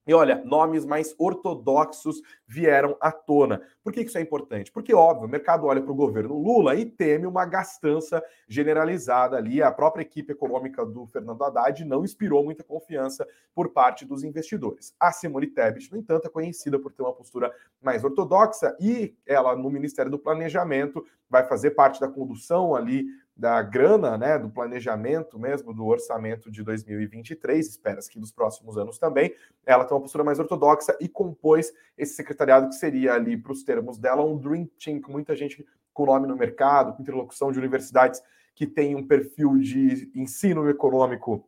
E 0.07 0.13
olha, 0.13 0.43
nomes 0.45 0.85
mais 0.85 1.15
ortodoxos 1.17 2.21
vieram 2.45 2.95
à 3.01 3.11
tona. 3.11 3.59
Por 3.83 3.91
que 3.91 4.01
isso 4.01 4.19
é 4.19 4.21
importante? 4.21 4.71
Porque, 4.71 4.93
óbvio, 4.93 5.27
o 5.27 5.31
mercado 5.31 5.65
olha 5.65 5.81
para 5.81 5.91
o 5.91 5.95
governo 5.95 6.37
Lula 6.37 6.75
e 6.75 6.85
teme 6.85 7.25
uma 7.25 7.43
gastança 7.43 8.23
generalizada 8.47 9.35
ali. 9.35 9.63
A 9.63 9.71
própria 9.71 10.03
equipe 10.03 10.31
econômica 10.31 10.85
do 10.85 11.07
Fernando 11.07 11.43
Haddad 11.43 11.83
não 11.85 12.03
inspirou 12.03 12.43
muita 12.43 12.63
confiança 12.63 13.27
por 13.55 13.69
parte 13.69 14.05
dos 14.05 14.23
investidores. 14.23 14.93
A 14.99 15.11
Simone 15.11 15.47
Tebet, 15.47 15.91
no 15.91 15.97
entanto, 15.97 16.27
é 16.27 16.29
conhecida 16.29 16.77
por 16.77 16.91
ter 16.91 17.01
uma 17.01 17.13
postura 17.13 17.51
mais 17.81 18.03
ortodoxa 18.03 18.77
e 18.79 19.15
ela, 19.25 19.55
no 19.55 19.71
Ministério 19.71 20.11
do 20.11 20.19
Planejamento, 20.19 21.03
vai 21.27 21.47
fazer 21.47 21.71
parte 21.71 21.99
da 21.99 22.07
condução 22.07 22.75
ali 22.75 23.07
da 23.35 23.61
grana, 23.61 24.17
né, 24.17 24.39
do 24.39 24.49
planejamento 24.49 25.37
mesmo 25.37 25.73
do 25.73 25.85
orçamento 25.85 26.49
de 26.49 26.63
2023, 26.63 27.67
espera-se 27.67 28.09
que 28.09 28.19
nos 28.19 28.31
próximos 28.31 28.77
anos 28.77 28.97
também, 28.97 29.33
ela 29.65 29.83
tem 29.83 29.93
uma 29.93 30.01
postura 30.01 30.23
mais 30.23 30.39
ortodoxa 30.39 30.95
e 31.01 31.09
compôs 31.09 31.73
esse 31.97 32.15
secretariado 32.15 32.69
que 32.69 32.75
seria 32.75 33.13
ali, 33.13 33.35
para 33.35 33.51
os 33.51 33.63
termos 33.63 33.97
dela, 33.97 34.23
um 34.23 34.37
dream 34.37 34.69
team, 34.79 35.01
com 35.01 35.11
muita 35.11 35.35
gente 35.35 35.65
com 35.93 36.05
nome 36.05 36.27
no 36.27 36.35
mercado, 36.35 36.93
com 36.93 37.01
interlocução 37.01 37.51
de 37.51 37.59
universidades 37.59 38.21
que 38.53 38.65
tem 38.65 38.95
um 38.95 39.05
perfil 39.05 39.57
de 39.57 40.11
ensino 40.15 40.69
econômico 40.69 41.45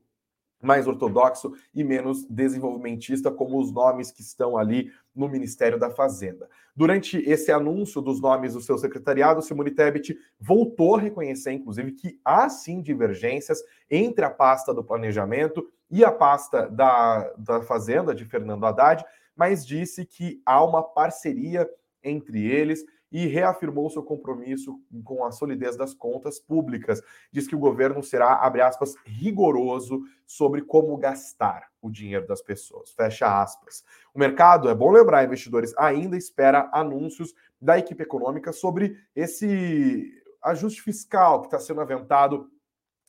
mais 0.61 0.87
ortodoxo 0.87 1.53
e 1.73 1.83
menos 1.83 2.25
desenvolvimentista, 2.25 3.31
como 3.31 3.59
os 3.59 3.71
nomes 3.71 4.11
que 4.11 4.21
estão 4.21 4.57
ali 4.57 4.91
no 5.15 5.27
Ministério 5.29 5.79
da 5.79 5.89
Fazenda. 5.89 6.49
Durante 6.75 7.17
esse 7.17 7.51
anúncio 7.51 8.01
dos 8.01 8.21
nomes 8.21 8.53
do 8.53 8.61
seu 8.61 8.77
secretariado, 8.77 9.41
Simone 9.41 9.71
Tebet 9.71 10.17
voltou 10.39 10.95
a 10.95 10.99
reconhecer, 10.99 11.51
inclusive, 11.51 11.91
que 11.91 12.19
há 12.23 12.49
sim 12.49 12.81
divergências 12.81 13.59
entre 13.89 14.25
a 14.25 14.29
pasta 14.29 14.73
do 14.73 14.83
planejamento 14.83 15.67
e 15.89 16.03
a 16.03 16.11
pasta 16.11 16.69
da, 16.69 17.31
da 17.37 17.61
Fazenda 17.61 18.13
de 18.13 18.25
Fernando 18.25 18.65
Haddad, 18.65 19.03
mas 19.35 19.65
disse 19.65 20.05
que 20.05 20.41
há 20.45 20.63
uma 20.63 20.83
parceria 20.83 21.67
entre 22.03 22.45
eles 22.45 22.83
e 23.11 23.25
reafirmou 23.27 23.89
seu 23.89 24.03
compromisso 24.03 24.79
com 25.03 25.23
a 25.25 25.31
solidez 25.31 25.75
das 25.77 25.93
contas 25.93 26.39
públicas. 26.39 27.01
Diz 27.31 27.47
que 27.47 27.55
o 27.55 27.59
governo 27.59 28.03
será, 28.03 28.35
abre 28.35 28.61
aspas, 28.61 28.95
rigoroso 29.05 30.01
sobre 30.25 30.61
como 30.61 30.97
gastar 30.97 31.69
o 31.81 31.89
dinheiro 31.89 32.27
das 32.27 32.41
pessoas. 32.41 32.91
Fecha 32.91 33.41
aspas. 33.41 33.83
O 34.13 34.19
mercado, 34.19 34.69
é 34.69 34.75
bom 34.75 34.91
lembrar, 34.91 35.23
investidores, 35.23 35.73
ainda 35.77 36.17
espera 36.17 36.69
anúncios 36.73 37.33
da 37.59 37.77
equipe 37.77 38.03
econômica 38.03 38.51
sobre 38.51 38.97
esse 39.15 40.11
ajuste 40.43 40.81
fiscal 40.81 41.41
que 41.41 41.47
está 41.47 41.59
sendo 41.59 41.81
aventado 41.81 42.49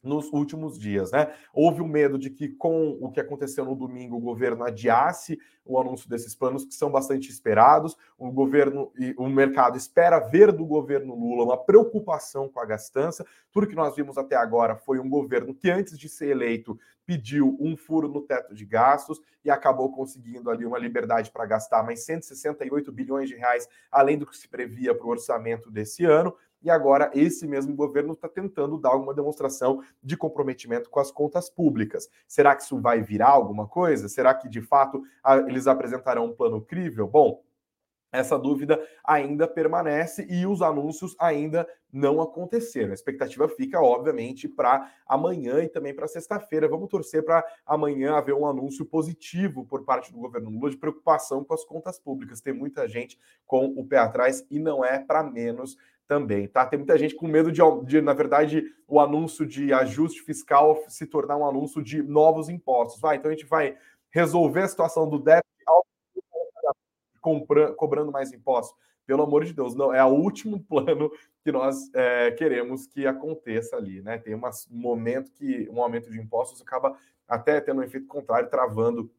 nos 0.03 0.33
últimos 0.33 0.79
dias, 0.79 1.11
né? 1.11 1.33
Houve 1.53 1.81
o 1.81 1.85
um 1.85 1.89
medo 1.89 2.19
de 2.19 2.31
que 2.31 2.49
com 2.49 2.97
o 3.01 3.11
que 3.11 3.21
aconteceu 3.21 3.65
no 3.65 3.75
domingo 3.75 4.17
o 4.17 4.21
governo 4.21 4.65
adiasse 4.65 5.39
o 5.65 5.79
anúncio 5.79 6.09
desses 6.09 6.35
planos 6.35 6.65
que 6.65 6.75
são 6.75 6.91
bastante 6.91 7.29
esperados. 7.29 7.97
O 8.17 8.31
governo 8.31 8.91
e 8.99 9.15
o 9.19 9.29
mercado 9.29 9.77
espera 9.77 10.19
ver 10.19 10.53
do 10.53 10.65
governo 10.65 11.15
Lula 11.15 11.45
uma 11.45 11.57
preocupação 11.57 12.49
com 12.49 12.61
a 12.61 12.65
gastança. 12.65 13.27
Tudo 13.53 13.67
que 13.67 13.75
nós 13.75 13.95
vimos 13.95 14.17
até 14.17 14.37
agora 14.37 14.77
foi 14.77 14.99
um 14.99 15.09
governo 15.09 15.55
que 15.55 15.71
antes 15.71 15.99
de 15.99 16.09
ser 16.09 16.29
eleito 16.29 16.79
pediu 17.05 17.57
um 17.59 17.75
furo 17.75 18.07
no 18.07 18.21
teto 18.21 18.55
de 18.55 18.67
gastos 18.67 19.19
e 19.43 19.51
acabou 19.51 19.91
conseguindo 19.91 20.51
ali 20.51 20.67
uma 20.67 20.79
liberdade 20.79 21.31
para 21.31 21.47
gastar 21.47 21.83
mais 21.83 22.05
168 22.05 22.93
bilhões 22.93 23.31
de 23.31 23.35
reais 23.35 23.67
além 23.91 24.19
do 24.19 24.27
que 24.27 24.37
se 24.37 24.47
previa 24.47 24.95
para 24.95 25.07
o 25.07 25.11
orçamento 25.11 25.71
desse 25.71 26.05
ano 26.05 26.35
e 26.63 26.71
agora 26.71 27.11
esse 27.15 27.47
mesmo 27.47 27.75
governo 27.75 28.13
está 28.13 28.29
tentando 28.29 28.79
dar 28.79 28.91
alguma 28.91 29.15
demonstração 29.15 29.83
de 30.03 30.17
comprometimento 30.17 30.91
com 30.91 31.01
as 31.01 31.11
contas 31.11 31.49
públicas. 31.49 32.09
Será 32.27 32.55
que 32.55 32.63
isso 32.63 32.81
vai 32.81 33.03
virar 33.03 33.31
alguma 33.31 33.67
coisa? 33.67 34.09
Será 34.09 34.35
que 34.35 34.49
de 34.49 34.61
fato 34.61 35.03
eles 35.47 35.67
apresentarão 35.67 36.27
um 36.27 36.35
plano 36.35 36.61
crível? 36.61 37.07
Bom, 37.07 37.43
essa 38.11 38.39
dúvida 38.39 38.83
ainda 39.05 39.47
permanece 39.47 40.27
e 40.31 40.47
os 40.47 40.63
anúncios 40.63 41.15
ainda 41.19 41.69
não 41.93 42.23
aconteceram. 42.23 42.91
A 42.91 42.95
expectativa 42.95 43.47
fica, 43.49 43.81
obviamente, 43.81 44.49
para 44.49 44.91
amanhã 45.07 45.63
e 45.63 45.69
também 45.69 45.95
para 45.95 46.09
sexta-feira. 46.09 46.69
Vamos 46.69 46.89
torcer 46.89 47.23
para 47.23 47.45
amanhã 47.67 48.15
haver 48.15 48.35
um 48.35 48.47
anúncio 48.47 48.87
positivo 48.87 49.65
por 49.65 49.85
parte 49.85 50.11
do 50.11 50.19
governo 50.19 50.51
Lula 50.51 50.71
de 50.71 50.79
preocupação 50.79 51.45
com 51.45 51.53
as 51.53 51.65
contas 51.65 51.99
públicas. 51.99 52.41
Tem 52.41 52.53
muita 52.53 52.89
gente 52.89 53.19
com 53.47 53.67
o 53.67 53.87
pé 53.87 53.99
atrás 53.99 54.47
e 54.51 54.59
não 54.59 54.83
é 54.83 54.99
para 54.99 55.23
menos 55.23 55.77
também, 56.09 56.49
tá? 56.49 56.65
Tem 56.65 56.79
muita 56.79 56.97
gente 56.97 57.15
com 57.15 57.29
medo 57.29 57.53
de, 57.53 57.61
de, 57.85 58.01
na 58.01 58.15
verdade, 58.15 58.65
o 58.89 58.99
anúncio 58.99 59.47
de 59.47 59.73
ajuste 59.75 60.23
fiscal 60.23 60.83
se 60.89 61.07
tornar 61.07 61.37
um 61.37 61.47
anúncio 61.47 61.83
de 61.83 62.03
novos 62.03 62.49
impostos. 62.49 62.99
Vai, 62.99 63.17
então 63.17 63.31
a 63.31 63.35
gente 63.35 63.47
vai 63.47 63.77
resolver 64.11 64.63
a 64.63 64.69
situação 64.69 65.09
do 65.09 65.19
déficit 65.19 65.47
cobrando 67.77 68.11
mais 68.11 68.33
impostos. 68.33 68.75
Pelo 69.07 69.23
amor 69.23 69.45
de 69.45 69.53
Deus, 69.53 69.75
não 69.75 69.93
é 69.93 70.03
o 70.03 70.09
último 70.09 70.59
plano 70.65 71.11
que 71.45 71.53
nós 71.53 71.93
é, 71.95 72.31
queremos 72.31 72.87
que 72.87 73.07
aconteça 73.07 73.77
ali, 73.77 74.01
né? 74.01 74.17
Tem 74.17 74.35
um 74.35 74.41
momento 74.71 75.31
que 75.33 75.69
um 75.71 75.83
aumento 75.83 76.11
de 76.11 76.19
impostos 76.19 76.63
acaba 76.63 76.97
até 77.29 77.61
tendo 77.61 77.81
um 77.81 77.85
efeito 77.85 78.07
contrário, 78.07 78.49
travando 78.49 79.11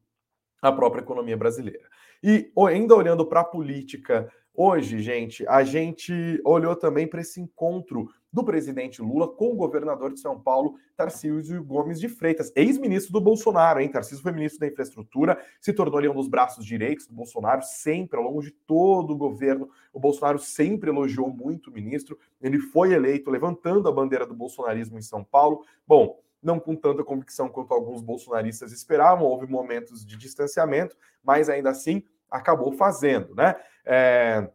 a 0.60 0.72
própria 0.72 1.02
economia 1.02 1.38
brasileira. 1.38 1.88
E 2.24 2.52
ainda 2.68 2.96
olhando 2.96 3.26
para 3.26 3.42
a 3.42 3.46
política 3.46 4.32
Hoje, 4.62 5.00
gente, 5.00 5.48
a 5.48 5.64
gente 5.64 6.12
olhou 6.44 6.76
também 6.76 7.08
para 7.08 7.22
esse 7.22 7.40
encontro 7.40 8.10
do 8.30 8.44
presidente 8.44 9.02
Lula 9.02 9.26
com 9.26 9.54
o 9.54 9.56
governador 9.56 10.12
de 10.12 10.20
São 10.20 10.38
Paulo, 10.38 10.76
Tarcísio 10.98 11.64
Gomes 11.64 11.98
de 11.98 12.10
Freitas, 12.10 12.52
ex-ministro 12.54 13.14
do 13.14 13.22
Bolsonaro, 13.22 13.80
hein? 13.80 13.88
Tarcísio 13.88 14.22
foi 14.22 14.34
ministro 14.34 14.60
da 14.60 14.68
Infraestrutura, 14.68 15.42
se 15.62 15.72
tornou 15.72 15.98
ali 15.98 16.10
um 16.10 16.14
dos 16.14 16.28
braços 16.28 16.66
direitos 16.66 17.08
do 17.08 17.14
Bolsonaro, 17.14 17.62
sempre, 17.64 18.20
ao 18.20 18.26
longo 18.26 18.42
de 18.42 18.52
todo 18.52 19.12
o 19.12 19.18
governo. 19.18 19.70
O 19.94 20.00
Bolsonaro 20.00 20.40
sempre 20.40 20.90
elogiou 20.90 21.30
muito 21.30 21.70
o 21.70 21.74
ministro, 21.74 22.20
ele 22.42 22.60
foi 22.60 22.92
eleito 22.92 23.32
levantando 23.32 23.88
a 23.88 23.94
bandeira 23.94 24.26
do 24.26 24.34
bolsonarismo 24.34 25.00
em 25.00 25.02
São 25.02 25.24
Paulo. 25.24 25.64
Bom, 25.88 26.20
não 26.44 26.60
com 26.60 26.76
tanta 26.76 27.02
convicção 27.02 27.48
quanto 27.48 27.74
alguns 27.74 28.02
bolsonaristas 28.02 28.74
esperavam, 28.74 29.26
houve 29.26 29.48
momentos 29.48 30.06
de 30.06 30.18
distanciamento, 30.18 30.98
mas 31.24 31.48
ainda 31.48 31.70
assim 31.70 32.04
acabou 32.32 32.72
fazendo, 32.72 33.34
né? 33.36 33.56
É... 33.86 34.50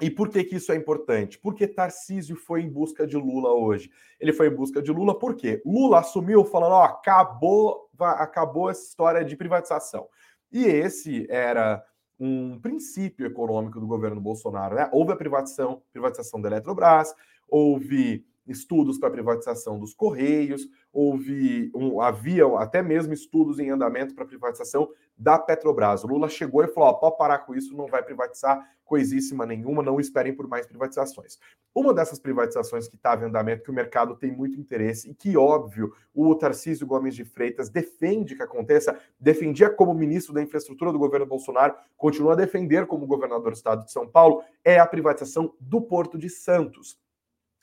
E 0.00 0.10
por 0.10 0.28
que, 0.28 0.44
que 0.44 0.56
isso 0.56 0.70
é 0.70 0.76
importante? 0.76 1.38
Porque 1.38 1.66
Tarcísio 1.66 2.36
foi 2.36 2.62
em 2.62 2.70
busca 2.70 3.04
de 3.04 3.16
Lula 3.16 3.52
hoje. 3.52 3.90
Ele 4.20 4.32
foi 4.32 4.46
em 4.46 4.54
busca 4.54 4.80
de 4.80 4.92
Lula 4.92 5.18
por 5.18 5.34
quê? 5.34 5.60
Lula 5.66 5.98
assumiu 5.98 6.44
falando: 6.44 6.72
ó, 6.72 6.84
acabou, 6.84 7.90
acabou 7.98 8.70
essa 8.70 8.82
história 8.82 9.24
de 9.24 9.36
privatização. 9.36 10.08
E 10.52 10.64
esse 10.64 11.26
era 11.28 11.84
um 12.18 12.58
princípio 12.60 13.26
econômico 13.26 13.80
do 13.80 13.86
governo 13.86 14.20
Bolsonaro. 14.20 14.76
Né? 14.76 14.88
Houve 14.92 15.12
a 15.12 15.16
privatização, 15.16 15.82
privatização 15.92 16.40
da 16.40 16.48
Eletrobras, 16.48 17.14
houve 17.48 18.24
estudos 18.48 18.98
para 18.98 19.10
privatização 19.10 19.78
dos 19.78 19.94
Correios, 19.94 20.68
houve 20.92 21.70
um, 21.74 22.00
havia 22.00 22.46
até 22.58 22.82
mesmo 22.82 23.12
estudos 23.12 23.58
em 23.58 23.70
andamento 23.70 24.14
para 24.14 24.24
privatização 24.24 24.88
da 25.16 25.38
Petrobras. 25.38 26.04
O 26.04 26.06
Lula 26.06 26.28
chegou 26.28 26.64
e 26.64 26.68
falou: 26.68 26.90
ó, 26.90 26.92
pode 26.94 27.18
parar 27.18 27.38
com 27.40 27.54
isso, 27.54 27.76
não 27.76 27.86
vai 27.86 28.02
privatizar 28.02 28.64
coisíssima 28.88 29.44
nenhuma, 29.44 29.82
não 29.82 30.00
esperem 30.00 30.34
por 30.34 30.48
mais 30.48 30.66
privatizações. 30.66 31.38
Uma 31.74 31.92
dessas 31.92 32.18
privatizações 32.18 32.88
que 32.88 32.96
estava 32.96 33.22
em 33.22 33.28
andamento, 33.28 33.62
que 33.62 33.70
o 33.70 33.74
mercado 33.74 34.16
tem 34.16 34.32
muito 34.32 34.58
interesse 34.58 35.10
e 35.10 35.14
que, 35.14 35.36
óbvio, 35.36 35.92
o 36.14 36.34
Tarcísio 36.34 36.86
Gomes 36.86 37.14
de 37.14 37.24
Freitas 37.24 37.68
defende 37.68 38.34
que 38.34 38.42
aconteça, 38.42 38.98
defendia 39.20 39.68
como 39.68 39.92
ministro 39.92 40.32
da 40.32 40.42
infraestrutura 40.42 40.90
do 40.90 40.98
governo 40.98 41.26
Bolsonaro, 41.26 41.74
continua 41.96 42.32
a 42.32 42.36
defender 42.36 42.86
como 42.86 43.06
governador 43.06 43.52
do 43.52 43.56
estado 43.56 43.84
de 43.84 43.92
São 43.92 44.08
Paulo, 44.08 44.42
é 44.64 44.78
a 44.78 44.86
privatização 44.86 45.54
do 45.60 45.82
Porto 45.82 46.16
de 46.16 46.30
Santos. 46.30 46.98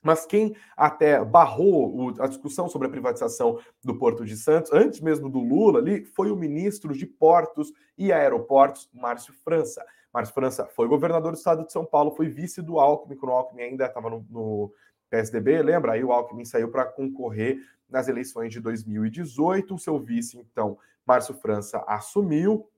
Mas 0.06 0.24
quem 0.24 0.56
até 0.78 1.26
barrou 1.26 2.14
a 2.20 2.28
discussão 2.28 2.70
sobre 2.70 2.88
a 2.88 2.92
privatização 2.92 3.60
do 3.84 3.98
Porto 3.98 4.24
de 4.24 4.38
Santos, 4.38 4.72
antes 4.72 5.02
mesmo 5.02 5.28
do 5.28 5.40
Lula 5.40 5.80
ali, 5.80 6.06
foi 6.06 6.30
o 6.30 6.36
ministro 6.36 6.94
de 6.94 7.08
Portos 7.08 7.74
e 7.98 8.14
Aeroportos, 8.14 8.88
Márcio 8.94 9.34
França. 9.44 9.84
Márcio 10.14 10.36
França 10.36 10.68
foi 10.68 10.88
governador 10.88 11.32
do 11.32 11.38
estado 11.40 11.66
de 11.66 11.74
São 11.74 11.84
Paulo, 11.84 12.12
foi 12.12 12.30
vice 12.30 12.62
do 12.62 12.80
Alckmin, 12.80 13.16
quando 13.16 13.32
o 13.32 13.36
Alckmin 13.36 13.64
ainda 13.64 13.88
estava 13.88 14.12
no, 14.12 14.24
no 14.30 14.72
PSDB, 15.10 15.64
lembra? 15.64 15.94
Aí 15.94 16.04
o 16.04 16.12
Alckmin 16.12 16.46
saiu 16.46 16.70
para 16.70 16.86
concorrer 16.86 17.58
nas 17.90 18.08
eleições 18.08 18.54
de 18.54 18.60
2018. 18.60 19.74
O 19.74 19.80
seu 19.80 20.00
vice, 20.00 20.38
então, 20.38 20.78
Márcio 21.04 21.34
França, 21.34 21.84
assumiu, 21.88 22.70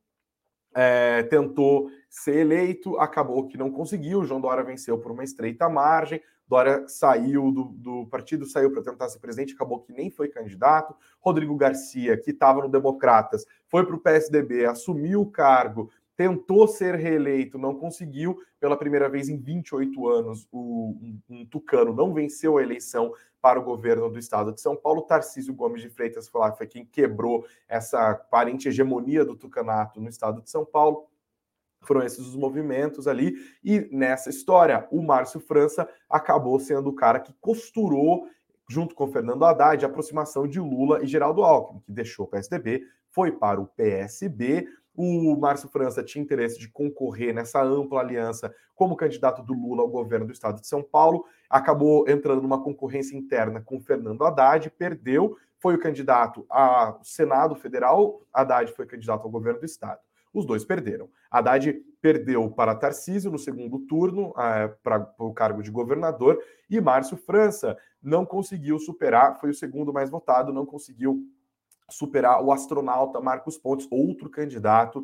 é, 0.73 1.23
tentou 1.23 1.89
ser 2.09 2.37
eleito, 2.37 2.97
acabou 2.97 3.49
que 3.49 3.57
não 3.57 3.69
conseguiu. 3.69 4.23
João 4.23 4.39
Dória 4.39 4.63
venceu 4.63 4.97
por 4.97 5.11
uma 5.11 5.25
estreita 5.25 5.67
margem. 5.67 6.21
Dória 6.47 6.87
saiu 6.87 7.51
do, 7.51 7.65
do 7.65 8.07
partido, 8.07 8.45
saiu 8.45 8.71
para 8.71 8.81
tentar 8.81 9.09
ser 9.09 9.19
presidente, 9.19 9.53
acabou 9.53 9.81
que 9.81 9.91
nem 9.91 10.09
foi 10.09 10.29
candidato. 10.29 10.95
Rodrigo 11.19 11.55
Garcia, 11.55 12.17
que 12.17 12.31
estava 12.31 12.61
no 12.61 12.69
Democratas, 12.69 13.45
foi 13.67 13.85
para 13.85 13.95
o 13.95 13.99
PSDB, 13.99 14.65
assumiu 14.65 15.21
o 15.21 15.31
cargo, 15.31 15.91
tentou 16.15 16.67
ser 16.67 16.95
reeleito, 16.95 17.57
não 17.57 17.75
conseguiu. 17.75 18.41
Pela 18.59 18.75
primeira 18.75 19.07
vez 19.07 19.29
em 19.29 19.37
28 19.37 20.07
anos, 20.07 20.47
o, 20.51 20.97
um, 20.99 21.19
um, 21.29 21.45
tucano 21.45 21.93
não 21.93 22.11
venceu 22.13 22.57
a 22.57 22.63
eleição 22.63 23.13
para 23.39 23.59
o 23.59 23.63
governo 23.63 24.09
do 24.09 24.17
estado 24.17 24.51
de 24.51 24.59
São 24.59 24.75
Paulo. 24.75 25.03
Tarcísio 25.03 25.53
Gomes 25.53 25.81
de 25.81 25.89
Freitas 25.89 26.27
foi, 26.27 26.41
lá, 26.41 26.51
foi 26.51 26.65
quem 26.65 26.83
quebrou 26.83 27.45
essa 27.67 28.09
aparente 28.09 28.67
hegemonia 28.67 29.23
do 29.23 29.35
tucanato 29.35 30.01
no 30.01 30.09
estado 30.09 30.41
de 30.41 30.49
São 30.49 30.65
Paulo. 30.65 31.07
Foram 31.81 32.03
esses 32.03 32.19
os 32.19 32.35
movimentos 32.35 33.07
ali. 33.07 33.35
E 33.63 33.87
nessa 33.91 34.29
história, 34.29 34.87
o 34.91 35.01
Márcio 35.01 35.39
França 35.39 35.87
acabou 36.09 36.59
sendo 36.59 36.89
o 36.89 36.95
cara 36.95 37.19
que 37.19 37.33
costurou, 37.39 38.27
junto 38.69 38.93
com 38.93 39.07
Fernando 39.07 39.45
Haddad, 39.45 39.85
a 39.85 39.87
aproximação 39.87 40.47
de 40.47 40.59
Lula 40.59 41.03
e 41.03 41.07
Geraldo 41.07 41.43
Alckmin, 41.43 41.79
que 41.81 41.91
deixou 41.91 42.25
o 42.25 42.27
PSDB, 42.27 42.83
foi 43.09 43.31
para 43.31 43.61
o 43.61 43.67
PSB. 43.67 44.67
O 44.93 45.35
Márcio 45.37 45.69
França 45.69 46.03
tinha 46.03 46.23
interesse 46.23 46.59
de 46.59 46.67
concorrer 46.69 47.33
nessa 47.33 47.63
ampla 47.63 48.01
aliança 48.01 48.53
como 48.75 48.95
candidato 48.95 49.43
do 49.43 49.53
Lula 49.53 49.83
ao 49.83 49.87
governo 49.87 50.25
do 50.25 50.33
estado 50.33 50.59
de 50.59 50.67
São 50.67 50.81
Paulo. 50.81 51.23
Acabou 51.49 52.09
entrando 52.09 52.41
numa 52.41 52.61
concorrência 52.61 53.15
interna 53.15 53.61
com 53.61 53.79
Fernando 53.79 54.23
Haddad, 54.23 54.69
perdeu, 54.71 55.37
foi 55.59 55.75
o 55.75 55.79
candidato 55.79 56.45
ao 56.49 57.03
Senado 57.03 57.55
Federal, 57.55 58.21
Haddad 58.33 58.71
foi 58.73 58.85
candidato 58.85 59.23
ao 59.23 59.31
governo 59.31 59.59
do 59.59 59.65
estado. 59.65 59.99
Os 60.37 60.45
dois 60.45 60.63
perderam. 60.63 61.09
Haddad 61.31 61.73
perdeu 61.99 62.49
para 62.51 62.75
Tarcísio 62.75 63.31
no 63.31 63.39
segundo 63.39 63.79
turno, 63.79 64.33
é, 64.37 64.67
para 64.83 65.11
o 65.17 65.33
cargo 65.33 65.63
de 65.63 65.71
governador, 65.71 66.39
e 66.69 66.79
Márcio 66.79 67.17
França 67.17 67.75
não 68.01 68.23
conseguiu 68.23 68.77
superar, 68.77 69.39
foi 69.39 69.49
o 69.49 69.53
segundo 69.53 69.91
mais 69.91 70.11
votado, 70.11 70.53
não 70.53 70.65
conseguiu 70.65 71.23
superar 71.89 72.43
o 72.43 72.51
astronauta 72.51 73.19
Marcos 73.19 73.57
Pontes, 73.57 73.87
outro 73.89 74.29
candidato 74.29 75.03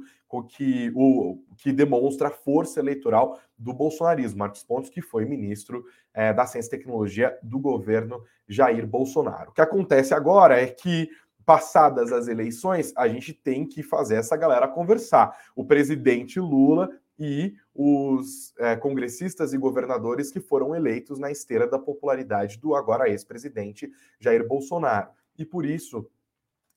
que, 0.49 0.91
o, 0.95 1.39
que 1.57 1.71
demonstra 1.71 2.27
a 2.27 2.31
força 2.31 2.79
eleitoral 2.79 3.39
do 3.57 3.73
bolsonarismo. 3.73 4.39
Marcos 4.39 4.63
Pontes, 4.63 4.89
que 4.89 5.01
foi 5.01 5.25
ministro 5.25 5.83
é, 6.13 6.33
da 6.33 6.45
Ciência 6.45 6.67
e 6.67 6.77
Tecnologia 6.77 7.37
do 7.41 7.57
governo 7.57 8.21
Jair 8.47 8.85
Bolsonaro. 8.85 9.51
O 9.51 9.53
que 9.53 9.61
acontece 9.61 10.13
agora 10.13 10.61
é 10.61 10.67
que 10.67 11.09
passadas 11.45 12.11
as 12.11 12.27
eleições, 12.27 12.93
a 12.95 13.07
gente 13.07 13.33
tem 13.33 13.65
que 13.65 13.83
fazer 13.83 14.15
essa 14.15 14.37
galera 14.37 14.67
conversar. 14.67 15.37
O 15.55 15.65
presidente 15.65 16.39
Lula 16.39 16.89
e 17.17 17.55
os 17.73 18.53
é, 18.57 18.75
congressistas 18.75 19.53
e 19.53 19.57
governadores 19.57 20.31
que 20.31 20.39
foram 20.39 20.75
eleitos 20.75 21.19
na 21.19 21.31
esteira 21.31 21.67
da 21.67 21.77
popularidade 21.77 22.57
do 22.57 22.75
agora 22.75 23.09
ex-presidente 23.09 23.91
Jair 24.19 24.47
Bolsonaro. 24.47 25.09
E 25.37 25.45
por 25.45 25.65
isso, 25.65 26.09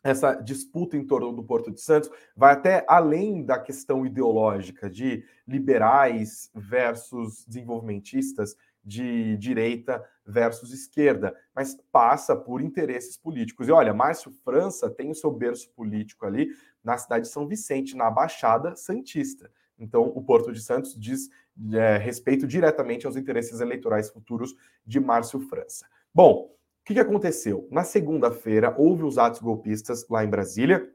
essa 0.02 0.34
disputa 0.34 0.96
em 0.96 1.04
torno 1.04 1.32
do 1.32 1.42
Porto 1.42 1.70
de 1.70 1.80
Santos 1.80 2.10
vai 2.36 2.52
até 2.52 2.84
além 2.88 3.44
da 3.44 3.58
questão 3.58 4.06
ideológica 4.06 4.88
de 4.88 5.24
liberais 5.46 6.50
versus 6.54 7.44
desenvolvimentistas, 7.46 8.56
de 8.84 9.36
direita 9.38 10.04
versus 10.26 10.72
esquerda, 10.72 11.34
mas 11.54 11.76
passa 11.92 12.34
por 12.34 12.60
interesses 12.60 13.16
políticos. 13.16 13.68
E 13.68 13.72
olha, 13.72 13.94
Márcio 13.94 14.32
França 14.44 14.90
tem 14.90 15.10
o 15.10 15.14
seu 15.14 15.30
berço 15.30 15.70
político 15.70 16.26
ali 16.26 16.48
na 16.82 16.98
cidade 16.98 17.26
de 17.26 17.32
São 17.32 17.46
Vicente, 17.46 17.96
na 17.96 18.10
Baixada 18.10 18.74
Santista. 18.74 19.50
Então, 19.78 20.02
o 20.02 20.22
Porto 20.22 20.52
de 20.52 20.60
Santos 20.60 20.98
diz 20.98 21.28
é, 21.72 21.96
respeito 21.98 22.46
diretamente 22.46 23.06
aos 23.06 23.16
interesses 23.16 23.60
eleitorais 23.60 24.10
futuros 24.10 24.54
de 24.84 24.98
Márcio 24.98 25.40
França. 25.40 25.86
Bom, 26.12 26.56
que, 26.86 26.94
que 26.94 27.00
aconteceu? 27.00 27.66
Na 27.68 27.82
segunda-feira, 27.82 28.72
houve 28.78 29.02
os 29.02 29.18
atos 29.18 29.40
golpistas 29.40 30.06
lá 30.08 30.24
em 30.24 30.30
Brasília, 30.30 30.88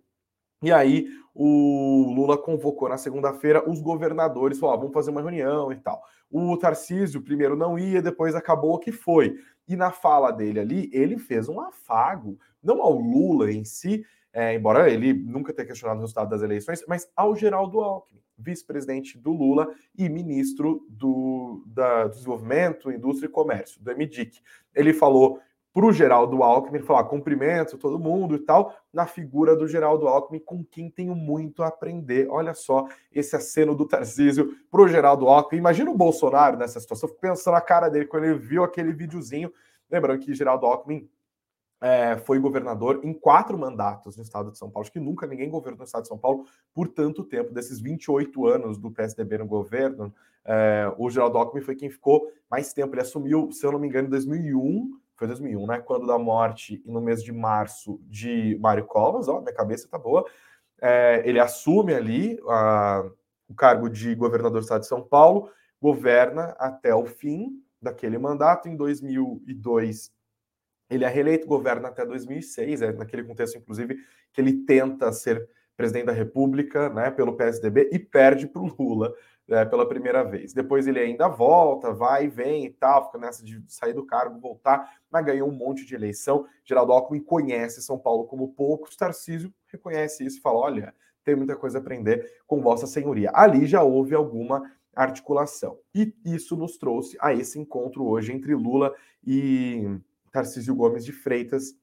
e 0.62 0.72
aí 0.72 1.08
o 1.34 2.14
Lula 2.14 2.38
convocou 2.38 2.90
na 2.90 2.98
segunda-feira 2.98 3.68
os 3.70 3.82
governadores, 3.82 4.60
falou: 4.60 4.76
ah, 4.76 4.78
vamos 4.78 4.94
fazer 4.94 5.12
uma 5.12 5.22
reunião 5.22 5.72
e 5.72 5.76
tal. 5.78 6.04
O 6.30 6.56
Tarcísio 6.58 7.22
primeiro 7.22 7.56
não 7.56 7.78
ia, 7.78 8.02
depois 8.02 8.36
acabou 8.36 8.80
que 8.80 8.92
foi. 8.92 9.36
E 9.68 9.76
na 9.76 9.92
fala 9.92 10.32
dele 10.32 10.60
ali, 10.60 10.90
ele 10.94 11.18
fez 11.18 11.48
um 11.48 11.60
afago, 11.60 12.38
não 12.62 12.82
ao 12.82 12.94
Lula 12.94 13.52
em 13.52 13.64
si, 13.64 14.06
é, 14.34 14.54
embora 14.56 14.90
ele 14.90 15.14
nunca 15.14 15.54
tenha 15.54 15.68
questionado 15.68 16.00
o 16.00 16.02
resultado 16.02 16.30
das 16.30 16.42
eleições, 16.42 16.84
mas 16.88 17.10
ao 17.16 17.36
Geraldo 17.36 17.80
Alckmin, 17.80 18.22
vice-presidente 18.38 19.18
do 19.18 19.32
Lula 19.32 19.70
e 19.98 20.10
ministro 20.10 20.86
do, 20.90 21.64
da, 21.68 22.08
do 22.08 22.14
Desenvolvimento, 22.16 22.92
Indústria 22.92 23.28
e 23.28 23.32
Comércio, 23.32 23.82
do 23.82 23.92
MDIC. 23.92 24.42
Ele 24.74 24.94
falou 24.94 25.40
para 25.74 25.86
o 25.86 25.94
Geraldo 25.94 26.44
Alckmin, 26.44 26.80
falar 26.80 27.06
cumprimento 27.06 27.78
todo 27.78 27.98
mundo 27.98 28.36
e 28.36 28.40
tal, 28.40 28.76
na 28.92 29.06
figura 29.06 29.56
do 29.56 29.68
Geraldo 29.68 30.08
Alckmin, 30.08 30.40
com 30.40 30.64
quem 30.64 30.90
tenho 30.90 31.16
muito 31.16 31.64
a 31.64 31.68
aprender. 31.68 32.28
Olha 32.30 32.54
só 32.54 32.88
esse 33.12 33.36
aceno 33.36 33.74
do 33.74 33.88
Tarcísio 33.88 34.54
para 34.70 34.82
o 34.82 34.88
Geraldo 34.88 35.28
Alckmin. 35.28 35.60
Imagina 35.60 35.90
o 35.90 35.98
Bolsonaro 35.98 36.58
nessa 36.58 36.80
situação, 36.80 37.08
fico 37.08 37.22
pensando 37.22 37.54
na 37.54 37.62
cara 37.62 37.90
dele 37.90 38.06
quando 38.06 38.26
ele 38.26 38.38
viu 38.38 38.64
aquele 38.64 38.92
videozinho. 38.92 39.52
Lembrando 39.90 40.20
que 40.20 40.34
Geraldo 40.34 40.66
Alckmin 40.66 41.10
é, 41.82 42.16
foi 42.18 42.38
governador 42.38 43.00
em 43.04 43.12
quatro 43.12 43.58
mandatos 43.58 44.16
no 44.16 44.24
estado 44.24 44.52
de 44.52 44.58
São 44.58 44.70
Paulo. 44.70 44.84
Acho 44.84 44.92
que 44.92 45.00
nunca 45.00 45.26
ninguém 45.26 45.50
governou 45.50 45.80
no 45.80 45.86
estado 45.86 46.04
de 46.04 46.10
São 46.10 46.18
Paulo 46.18 46.46
por 46.74 46.88
tanto 46.88 47.24
tempo, 47.24 47.54
desses 47.54 47.80
28 47.80 48.46
anos 48.46 48.78
do 48.78 48.92
PSDB 48.92 49.40
no 49.40 49.48
governo. 49.48 50.14
É, 50.46 50.94
o 50.98 51.10
Geraldo 51.10 51.38
Alckmin 51.38 51.62
foi 51.62 51.76
quem 51.76 51.90
ficou 51.90 52.32
mais 52.50 52.72
tempo. 52.72 52.94
Ele 52.94 53.02
assumiu, 53.02 53.52
se 53.52 53.66
eu 53.66 53.72
não 53.72 53.80
me 53.80 53.88
engano, 53.88 54.08
em 54.08 54.12
2001 54.12 55.01
foi 55.22 55.28
2001, 55.28 55.68
né? 55.68 55.80
Quando 55.80 56.08
da 56.08 56.18
morte, 56.18 56.82
no 56.84 57.00
mês 57.00 57.24
de 57.24 57.32
março, 57.32 58.02
de 58.06 58.58
Mário 58.60 58.86
Covas, 58.88 59.28
ó, 59.28 59.40
minha 59.40 59.54
cabeça 59.54 59.88
tá 59.88 60.00
boa, 60.00 60.26
é, 60.82 61.22
ele 61.24 61.40
assume 61.40 61.94
ali 61.94 62.40
a, 62.50 63.08
o 63.48 63.54
cargo 63.54 63.88
de 63.88 64.16
governador 64.16 64.60
do 64.60 64.64
estado 64.64 64.82
de 64.82 64.88
São 64.88 65.04
Paulo, 65.04 65.52
governa 65.80 66.56
até 66.58 66.96
o 66.96 67.06
fim 67.06 67.64
daquele 67.80 68.18
mandato. 68.18 68.68
Em 68.68 68.76
2002, 68.76 70.12
ele 70.90 71.06
é 71.06 71.08
reeleito, 71.08 71.46
governa 71.46 71.90
até 71.90 72.04
2006, 72.04 72.82
é 72.82 72.92
naquele 72.92 73.24
contexto, 73.24 73.60
inclusive, 73.60 73.98
que 74.34 74.42
ele 74.42 74.66
tenta 74.66 75.12
ser 75.12 75.48
presidente 75.82 76.06
da 76.06 76.12
República, 76.12 76.90
né, 76.90 77.10
pelo 77.10 77.36
PSDB 77.36 77.90
e 77.92 77.98
perde 77.98 78.48
para 78.48 78.62
o 78.62 78.72
Lula 78.80 79.12
é, 79.50 79.66
pela 79.66 79.88
primeira 79.88 80.24
vez. 80.24 80.54
Depois 80.54 80.88
ele 80.88 81.00
ainda 81.00 81.28
volta, 81.28 81.92
vai 81.92 82.26
e 82.26 82.28
vem 82.28 82.66
e 82.66 82.70
tal, 82.70 83.08
fica 83.08 83.18
nessa 83.18 83.44
de 83.44 83.60
sair 83.68 83.94
do 83.94 84.06
cargo, 84.06 84.40
voltar, 84.40 84.98
mas 85.10 85.26
ganhou 85.26 85.50
um 85.50 85.52
monte 85.52 85.86
de 85.86 85.96
eleição. 85.96 86.46
Geraldo 86.64 86.92
Alckmin 86.92 87.20
conhece 87.20 87.82
São 87.82 87.98
Paulo 87.98 88.26
como 88.26 88.54
poucos, 88.54 88.96
Tarcísio 88.96 89.52
reconhece 89.66 90.24
isso 90.24 90.38
e 90.38 90.42
fala: 90.42 90.60
olha, 90.60 90.96
tem 91.24 91.36
muita 91.36 91.56
coisa 91.56 91.80
a 91.80 91.82
aprender 91.82 92.32
com 92.46 92.62
Vossa 92.62 92.86
Senhoria. 92.86 93.32
Ali 93.34 93.66
já 93.66 93.82
houve 93.82 94.14
alguma 94.14 94.72
articulação. 94.96 95.80
E 95.96 96.14
isso 96.24 96.56
nos 96.56 96.78
trouxe 96.78 97.18
a 97.20 97.34
esse 97.34 97.60
encontro 97.60 98.06
hoje 98.06 98.32
entre 98.32 98.54
Lula 98.54 98.94
e 99.26 100.00
Tarcísio 100.32 100.76
Gomes 100.76 101.04
de 101.04 101.12
Freitas, 101.12 101.76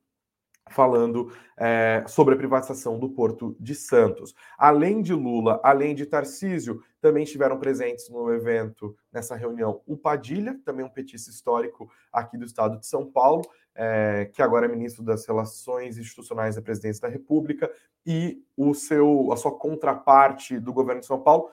falando 0.71 1.33
é, 1.57 2.05
sobre 2.07 2.35
a 2.35 2.37
privatização 2.37 2.99
do 2.99 3.09
Porto 3.11 3.57
de 3.59 3.75
Santos. 3.75 4.35
Além 4.57 5.03
de 5.03 5.13
Lula, 5.13 5.61
além 5.63 5.95
de 5.95 6.07
Tarcísio, 6.07 6.83
também 7.01 7.25
estiveram 7.25 7.59
presentes 7.59 8.09
no 8.09 8.33
evento, 8.33 8.97
nessa 9.13 9.37
reunião, 9.37 9.81
o 9.87 9.97
Padilha, 9.97 10.59
também 10.65 10.85
um 10.85 10.89
petista 10.89 11.31
histórico 11.31 11.91
aqui 12.13 12.37
do 12.37 12.45
estado 12.45 12.79
de 12.79 12.87
São 12.87 13.07
Paulo, 13.07 13.43
é, 13.75 14.29
que 14.33 14.43
agora 14.43 14.67
é 14.67 14.69
ministro 14.69 15.05
das 15.05 15.27
Relações 15.27 15.99
Institucionais 15.99 16.57
da 16.57 16.63
Presidência 16.63 17.03
da 17.03 17.09
República, 17.09 17.71
e 18.05 18.43
o 18.57 18.75
seu, 18.75 19.33
a 19.33 19.37
sua 19.37 19.57
contraparte 19.57 20.59
do 20.59 20.73
governo 20.73 21.01
de 21.01 21.07
São 21.07 21.21
Paulo, 21.21 21.51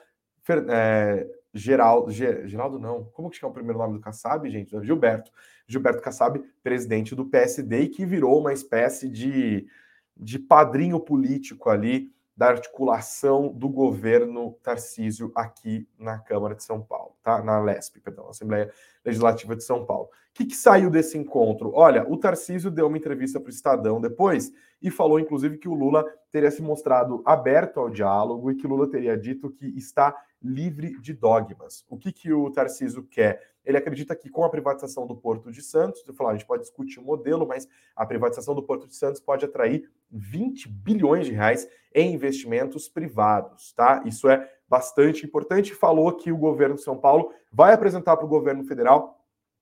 é, 0.69 1.27
Geraldo, 1.57 2.11
Geraldo 2.11 2.77
não, 2.77 3.05
como 3.13 3.29
que 3.29 3.43
é 3.43 3.47
o 3.47 3.51
primeiro 3.51 3.79
nome 3.79 3.93
do 3.93 4.01
Kassab, 4.01 4.49
gente? 4.49 4.77
Gilberto. 4.83 5.31
Gilberto 5.65 6.01
Kassab, 6.01 6.43
presidente 6.61 7.15
do 7.15 7.25
PSD, 7.25 7.79
e 7.79 7.87
que 7.87 8.05
virou 8.05 8.37
uma 8.41 8.51
espécie 8.51 9.09
de, 9.09 9.65
de 10.17 10.37
padrinho 10.37 10.99
político 10.99 11.69
ali 11.69 12.13
da 12.35 12.47
articulação 12.47 13.47
do 13.47 13.69
governo 13.69 14.57
Tarcísio 14.61 15.31
aqui 15.33 15.87
na 15.97 16.19
Câmara 16.19 16.53
de 16.53 16.63
São 16.63 16.81
Paulo, 16.81 17.15
tá? 17.23 17.41
Na 17.41 17.61
LESP, 17.61 18.01
perdão, 18.01 18.27
Assembleia 18.27 18.69
Legislativa 19.05 19.55
de 19.55 19.63
São 19.63 19.85
Paulo. 19.85 20.07
O 20.07 20.09
que, 20.33 20.45
que 20.45 20.55
saiu 20.55 20.89
desse 20.89 21.17
encontro? 21.17 21.71
Olha, 21.73 22.05
o 22.11 22.17
Tarcísio 22.17 22.69
deu 22.69 22.87
uma 22.87 22.97
entrevista 22.97 23.39
para 23.39 23.47
o 23.47 23.53
Estadão 23.53 24.01
depois 24.01 24.51
e 24.81 24.91
falou, 24.91 25.17
inclusive, 25.17 25.57
que 25.57 25.69
o 25.69 25.73
Lula 25.73 26.03
teria 26.29 26.51
se 26.51 26.61
mostrado 26.61 27.23
aberto 27.25 27.79
ao 27.79 27.89
diálogo 27.89 28.51
e 28.51 28.55
que 28.55 28.67
Lula 28.67 28.89
teria 28.89 29.17
dito 29.17 29.49
que 29.49 29.67
está 29.77 30.13
livre 30.45 30.99
de 30.99 31.13
dogmas. 31.13 31.85
O 31.89 31.97
que, 31.97 32.11
que 32.11 32.31
o 32.31 32.49
Tarcísio 32.51 33.03
quer? 33.03 33.41
Ele 33.65 33.77
acredita 33.77 34.15
que 34.15 34.29
com 34.29 34.43
a 34.43 34.49
privatização 34.49 35.07
do 35.07 35.15
Porto 35.15 35.51
de 35.51 35.61
Santos, 35.61 36.03
eu 36.07 36.13
falar, 36.13 36.31
a 36.31 36.33
gente 36.33 36.45
pode 36.45 36.61
discutir 36.61 36.99
o 36.99 37.03
modelo, 37.03 37.47
mas 37.47 37.67
a 37.95 38.05
privatização 38.05 38.53
do 38.53 38.61
Porto 38.61 38.87
de 38.87 38.95
Santos 38.95 39.19
pode 39.19 39.43
atrair 39.43 39.89
20 40.11 40.69
bilhões 40.69 41.25
de 41.25 41.33
reais 41.33 41.67
em 41.93 42.13
investimentos 42.13 42.87
privados, 42.87 43.73
tá? 43.73 44.03
Isso 44.05 44.29
é 44.29 44.49
bastante 44.67 45.25
importante. 45.25 45.73
Falou 45.73 46.11
que 46.13 46.31
o 46.31 46.37
governo 46.37 46.75
de 46.75 46.83
São 46.83 46.97
Paulo 46.97 47.33
vai 47.51 47.73
apresentar 47.73 48.15
para 48.17 48.25
o 48.25 48.29
governo 48.29 48.63
federal 48.63 49.19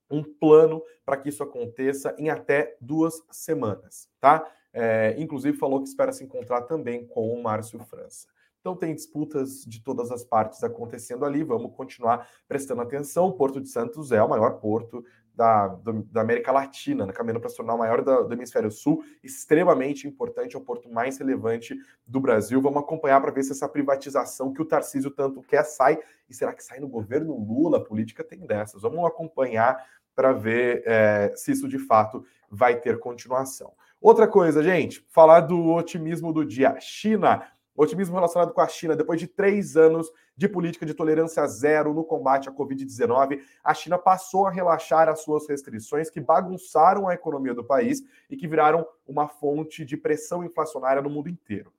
um 0.09 0.21
plano 0.21 0.83
para 1.05 1.17
que 1.17 1.29
isso 1.29 1.41
aconteça 1.41 2.13
em 2.17 2.29
até 2.29 2.75
duas 2.79 3.23
semanas, 3.31 4.09
tá? 4.19 4.45
É, 4.73 5.15
inclusive 5.17 5.57
falou 5.57 5.81
que 5.81 5.87
espera 5.87 6.11
se 6.11 6.23
encontrar 6.23 6.63
também 6.63 7.05
com 7.05 7.31
o 7.31 7.41
Márcio 7.41 7.79
França. 7.79 8.27
Então 8.63 8.77
tem 8.77 8.95
disputas 8.95 9.65
de 9.65 9.83
todas 9.83 10.09
as 10.09 10.23
partes 10.23 10.63
acontecendo 10.63 11.25
ali, 11.25 11.43
vamos 11.43 11.75
continuar 11.75 12.29
prestando 12.47 12.81
atenção. 12.81 13.25
O 13.25 13.33
Porto 13.33 13.59
de 13.59 13.67
Santos 13.67 14.13
é 14.13 14.23
o 14.23 14.29
maior 14.29 14.51
porto 14.61 15.03
da, 15.35 15.67
do, 15.67 16.01
da 16.03 16.21
América 16.21 16.49
Latina, 16.49 17.05
né, 17.05 17.11
caminhando 17.11 17.41
para 17.41 17.49
se 17.49 17.57
tornar 17.57 17.73
o 17.73 17.77
maior 17.77 18.01
do, 18.01 18.23
do, 18.23 18.33
Hemisfério 18.33 18.71
Sul, 18.71 19.03
extremamente 19.21 20.07
importante, 20.07 20.55
é 20.55 20.57
o 20.57 20.61
porto 20.61 20.89
mais 20.89 21.17
relevante 21.17 21.75
do 22.07 22.21
Brasil. 22.21 22.61
Vamos 22.61 22.81
acompanhar 22.81 23.19
para 23.19 23.33
ver 23.33 23.43
se 23.43 23.51
essa 23.51 23.67
privatização 23.67 24.53
que 24.53 24.61
o 24.61 24.65
Tarcísio 24.65 25.11
tanto 25.11 25.41
quer 25.41 25.65
sai, 25.65 25.99
e 26.29 26.33
será 26.33 26.53
que 26.53 26.63
sai 26.63 26.79
no 26.79 26.87
governo 26.87 27.37
Lula? 27.37 27.79
A 27.79 27.83
política 27.83 28.23
tem 28.23 28.45
dessas. 28.45 28.83
Vamos 28.83 29.05
acompanhar 29.05 29.85
para 30.15 30.31
ver 30.31 30.83
é, 30.85 31.33
se 31.35 31.51
isso 31.51 31.67
de 31.67 31.79
fato 31.79 32.23
vai 32.49 32.79
ter 32.79 32.97
continuação. 32.97 33.73
Outra 33.99 34.25
coisa, 34.25 34.63
gente, 34.63 35.05
falar 35.09 35.41
do 35.41 35.73
otimismo 35.73 36.31
do 36.31 36.45
dia. 36.45 36.77
China 36.79 37.45
Otimismo 37.75 38.15
relacionado 38.15 38.53
com 38.53 38.61
a 38.61 38.67
China. 38.67 38.95
Depois 38.95 39.19
de 39.19 39.27
três 39.27 39.75
anos 39.75 40.11
de 40.37 40.47
política 40.47 40.85
de 40.85 40.93
tolerância 40.93 41.45
zero 41.47 41.93
no 41.93 42.03
combate 42.03 42.47
à 42.47 42.51
Covid-19, 42.51 43.41
a 43.63 43.73
China 43.73 43.97
passou 43.97 44.45
a 44.45 44.51
relaxar 44.51 45.09
as 45.09 45.21
suas 45.21 45.47
restrições 45.47 46.09
que 46.09 46.21
bagunçaram 46.21 47.07
a 47.07 47.13
economia 47.13 47.53
do 47.53 47.63
país 47.63 48.01
e 48.29 48.37
que 48.37 48.47
viraram 48.47 48.85
uma 49.07 49.27
fonte 49.27 49.83
de 49.83 49.97
pressão 49.97 50.43
inflacionária 50.43 51.01
no 51.01 51.09
mundo 51.09 51.29
inteiro. 51.29 51.73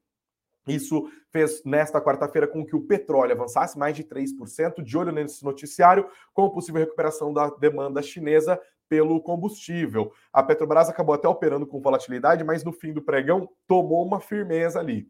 Isso 0.67 1.11
fez 1.31 1.63
nesta 1.65 2.01
quarta-feira 2.01 2.49
com 2.49 2.65
que 2.65 2.75
o 2.75 2.81
petróleo 2.81 3.33
avançasse 3.33 3.79
mais 3.79 3.95
de 3.95 4.03
3%, 4.03 4.83
de 4.83 4.97
olho 4.97 5.13
nesse 5.13 5.45
noticiário, 5.45 6.09
com 6.33 6.49
possível 6.49 6.81
recuperação 6.81 7.33
da 7.33 7.51
demanda 7.51 8.01
chinesa 8.01 8.59
pelo 8.89 9.21
combustível. 9.21 10.13
A 10.33 10.43
Petrobras 10.43 10.89
acabou 10.89 11.15
até 11.15 11.29
operando 11.29 11.67
com 11.67 11.81
volatilidade, 11.81 12.45
mas 12.45 12.65
no 12.65 12.73
fim 12.73 12.93
do 12.93 13.03
pregão 13.03 13.49
tomou 13.67 14.05
uma 14.07 14.21
firmeza 14.21 14.81
ali. 14.81 15.09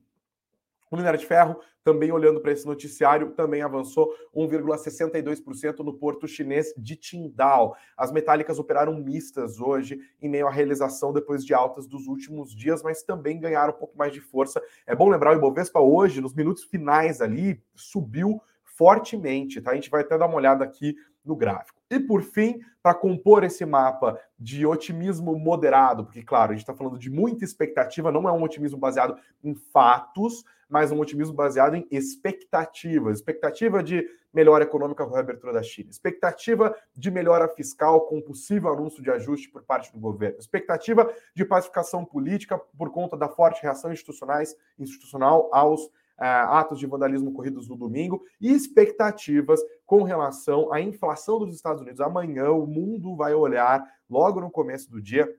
O 0.91 0.97
minério 0.97 1.19
de 1.19 1.27
ferro, 1.27 1.59
também 1.83 2.13
olhando 2.13 2.41
para 2.41 2.53
esse 2.53 2.67
noticiário, 2.67 3.33
também 3.33 3.63
avançou 3.63 4.15
1,62% 4.35 5.81
no 5.81 5.95
porto 5.95 6.29
chinês 6.29 6.73
de 6.77 6.97
Qingdao. 6.97 7.75
As 7.97 8.13
metálicas 8.13 8.59
operaram 8.59 8.95
mistas 8.95 9.61
hoje, 9.61 9.99
em 10.21 10.29
meio 10.29 10.47
à 10.47 10.51
realização 10.51 11.13
depois 11.13 11.45
de 11.45 11.53
altas 11.53 11.87
dos 11.87 12.07
últimos 12.07 12.55
dias, 12.55 12.83
mas 12.83 13.03
também 13.03 13.41
ganharam 13.41 13.75
um 13.75 13.77
pouco 13.77 13.99
mais 13.99 14.13
de 14.13 14.21
força. 14.21 14.63
É 14.87 14.95
bom 14.95 15.09
lembrar, 15.09 15.33
o 15.33 15.37
Ibovespa 15.37 15.81
hoje, 15.81 16.21
nos 16.21 16.35
minutos 16.35 16.65
finais 16.65 17.21
ali, 17.21 17.63
subiu 17.75 18.41
fortemente, 18.63 19.61
tá? 19.61 19.71
A 19.71 19.75
gente 19.75 19.91
vai 19.91 20.03
até 20.03 20.19
dar 20.19 20.27
uma 20.27 20.37
olhada 20.37 20.65
aqui 20.65 20.97
no 21.25 21.37
gráfico. 21.37 21.81
E 21.91 21.99
por 21.99 22.23
fim, 22.23 22.61
para 22.83 22.95
compor 22.95 23.45
esse 23.45 23.65
mapa 23.65 24.19
de 24.39 24.67
otimismo 24.67 25.37
moderado, 25.37 26.05
porque, 26.05 26.23
claro, 26.23 26.51
a 26.51 26.55
gente 26.55 26.63
está 26.63 26.75
falando 26.75 26.99
de 26.99 27.09
muita 27.09 27.45
expectativa, 27.45 28.13
não 28.13 28.29
é 28.29 28.33
um 28.33 28.43
otimismo 28.43 28.79
baseado 28.79 29.17
em 29.43 29.55
fatos, 29.55 30.45
mas 30.69 30.93
um 30.93 31.01
otimismo 31.01 31.35
baseado 31.35 31.75
em 31.75 31.87
expectativas. 31.91 33.19
Expectativa 33.19 33.83
de 33.83 34.07
melhora 34.33 34.65
econômica 34.65 35.05
com 35.05 35.13
a 35.13 35.15
reabertura 35.15 35.53
da 35.53 35.63
China, 35.63 35.91
expectativa 35.91 36.75
de 36.97 37.11
melhora 37.11 37.49
fiscal 37.49 38.03
com 38.03 38.21
possível 38.21 38.73
anúncio 38.73 39.01
de 39.01 39.11
ajuste 39.11 39.49
por 39.49 39.63
parte 39.63 39.93
do 39.93 40.01
governo, 40.01 40.39
expectativa 40.41 41.09
de 41.35 41.45
pacificação 41.45 42.05
política 42.05 42.59
por 42.77 42.91
conta 42.91 43.17
da 43.17 43.29
forte 43.29 43.63
reação 43.63 43.93
institucionais, 43.93 44.57
institucional 44.77 45.49
aos 45.53 45.89
é, 46.21 46.27
atos 46.27 46.79
de 46.79 46.87
vandalismo 46.87 47.31
ocorridos 47.31 47.69
no 47.69 47.77
domingo 47.77 48.25
e 48.41 48.53
expectativas 48.53 49.61
com 49.87 50.03
relação 50.03 50.73
à 50.73 50.81
inflação 50.81 51.39
dos 51.39 51.55
Estados 51.55 51.83
Unidos. 51.83 52.01
Amanhã 52.01 52.51
o 52.51 52.67
mundo 52.67 53.17
vai 53.17 53.35
olhar, 53.35 53.85
logo 54.09 54.41
no 54.41 54.51
começo 54.51 54.91
do 54.91 55.01
dia, 55.01 55.33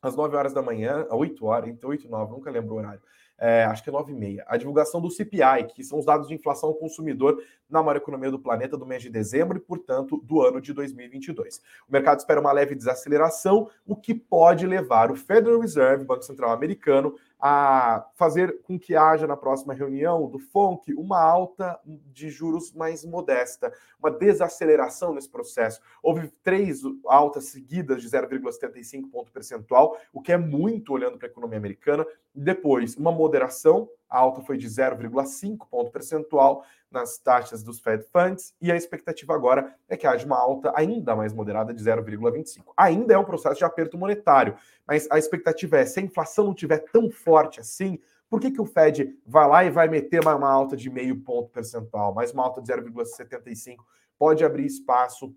às 0.00 0.14
9 0.14 0.36
horas 0.36 0.52
da 0.52 0.62
manhã, 0.62 1.06
8 1.10 1.44
horas, 1.44 1.68
entre 1.70 1.86
8 1.86 2.06
e 2.06 2.08
9, 2.08 2.32
nunca 2.32 2.50
lembro 2.50 2.74
o 2.74 2.78
horário. 2.78 3.00
É, 3.38 3.64
acho 3.64 3.82
que 3.82 3.90
é 3.90 3.92
9 3.92 4.12
e 4.12 4.14
meia. 4.14 4.44
A 4.46 4.56
divulgação 4.56 5.00
do 5.00 5.10
CPI, 5.10 5.66
que 5.74 5.84
são 5.84 5.98
os 5.98 6.06
dados 6.06 6.28
de 6.28 6.34
inflação 6.34 6.70
ao 6.70 6.74
consumidor 6.74 7.42
na 7.68 7.82
maior 7.82 7.96
economia 7.96 8.30
do 8.30 8.38
planeta 8.38 8.76
do 8.76 8.86
mês 8.86 9.02
de 9.02 9.10
dezembro 9.10 9.58
e, 9.58 9.60
portanto, 9.60 10.20
do 10.24 10.42
ano 10.42 10.60
de 10.60 10.72
2022. 10.72 11.60
O 11.88 11.92
mercado 11.92 12.18
espera 12.18 12.40
uma 12.40 12.52
leve 12.52 12.74
desaceleração, 12.74 13.68
o 13.86 13.96
que 13.96 14.14
pode 14.14 14.66
levar 14.66 15.10
o 15.10 15.16
Federal 15.16 15.60
Reserve, 15.60 16.04
Banco 16.04 16.22
Central 16.22 16.52
Americano, 16.52 17.14
a 17.38 18.06
fazer 18.14 18.62
com 18.62 18.78
que 18.78 18.96
haja 18.96 19.26
na 19.26 19.36
próxima 19.36 19.74
reunião 19.74 20.26
do 20.28 20.38
FONC 20.38 20.94
uma 20.94 21.20
alta 21.20 21.78
de 21.84 22.30
juros 22.30 22.72
mais 22.72 23.04
modesta, 23.04 23.72
uma 23.98 24.10
desaceleração 24.10 25.14
nesse 25.14 25.28
processo. 25.28 25.80
Houve 26.02 26.32
três 26.42 26.80
altas 27.04 27.46
seguidas 27.46 28.00
de 28.00 28.08
0,75 28.08 29.10
ponto 29.10 29.30
percentual, 29.30 29.98
o 30.12 30.20
que 30.20 30.32
é 30.32 30.38
muito 30.38 30.92
olhando 30.92 31.18
para 31.18 31.28
a 31.28 31.30
economia 31.30 31.58
americana. 31.58 32.06
Depois, 32.34 32.96
uma 32.96 33.12
moderação, 33.12 33.88
a 34.08 34.18
alta 34.18 34.40
foi 34.40 34.56
de 34.56 34.66
0,5 34.68 35.66
ponto 35.68 35.90
percentual 35.90 36.64
nas 36.90 37.18
taxas 37.18 37.62
dos 37.62 37.80
Fed 37.80 38.04
Funds 38.12 38.54
e 38.60 38.70
a 38.70 38.76
expectativa 38.76 39.34
agora 39.34 39.74
é 39.88 39.96
que 39.96 40.06
haja 40.06 40.24
uma 40.24 40.38
alta 40.38 40.72
ainda 40.76 41.14
mais 41.16 41.32
moderada 41.32 41.74
de 41.74 41.82
0,25. 41.82 42.72
Ainda 42.76 43.14
é 43.14 43.18
um 43.18 43.24
processo 43.24 43.58
de 43.58 43.64
aperto 43.64 43.98
monetário, 43.98 44.56
mas 44.86 45.08
a 45.10 45.18
expectativa 45.18 45.78
é 45.78 45.86
se 45.86 46.00
a 46.00 46.02
inflação 46.02 46.46
não 46.46 46.54
tiver 46.54 46.78
tão 46.92 47.10
forte 47.10 47.60
assim, 47.60 47.98
por 48.28 48.40
que, 48.40 48.50
que 48.50 48.60
o 48.60 48.66
Fed 48.66 49.16
vai 49.24 49.48
lá 49.48 49.64
e 49.64 49.70
vai 49.70 49.88
meter 49.88 50.20
uma, 50.20 50.50
alta 50.50 50.76
de 50.76 50.90
meio 50.90 51.20
ponto 51.20 51.50
percentual, 51.50 52.12
mais 52.12 52.32
uma 52.32 52.42
alta 52.42 52.60
de 52.60 52.72
0,75? 52.72 53.76
Pode 54.18 54.44
abrir 54.44 54.66
espaço 54.66 55.34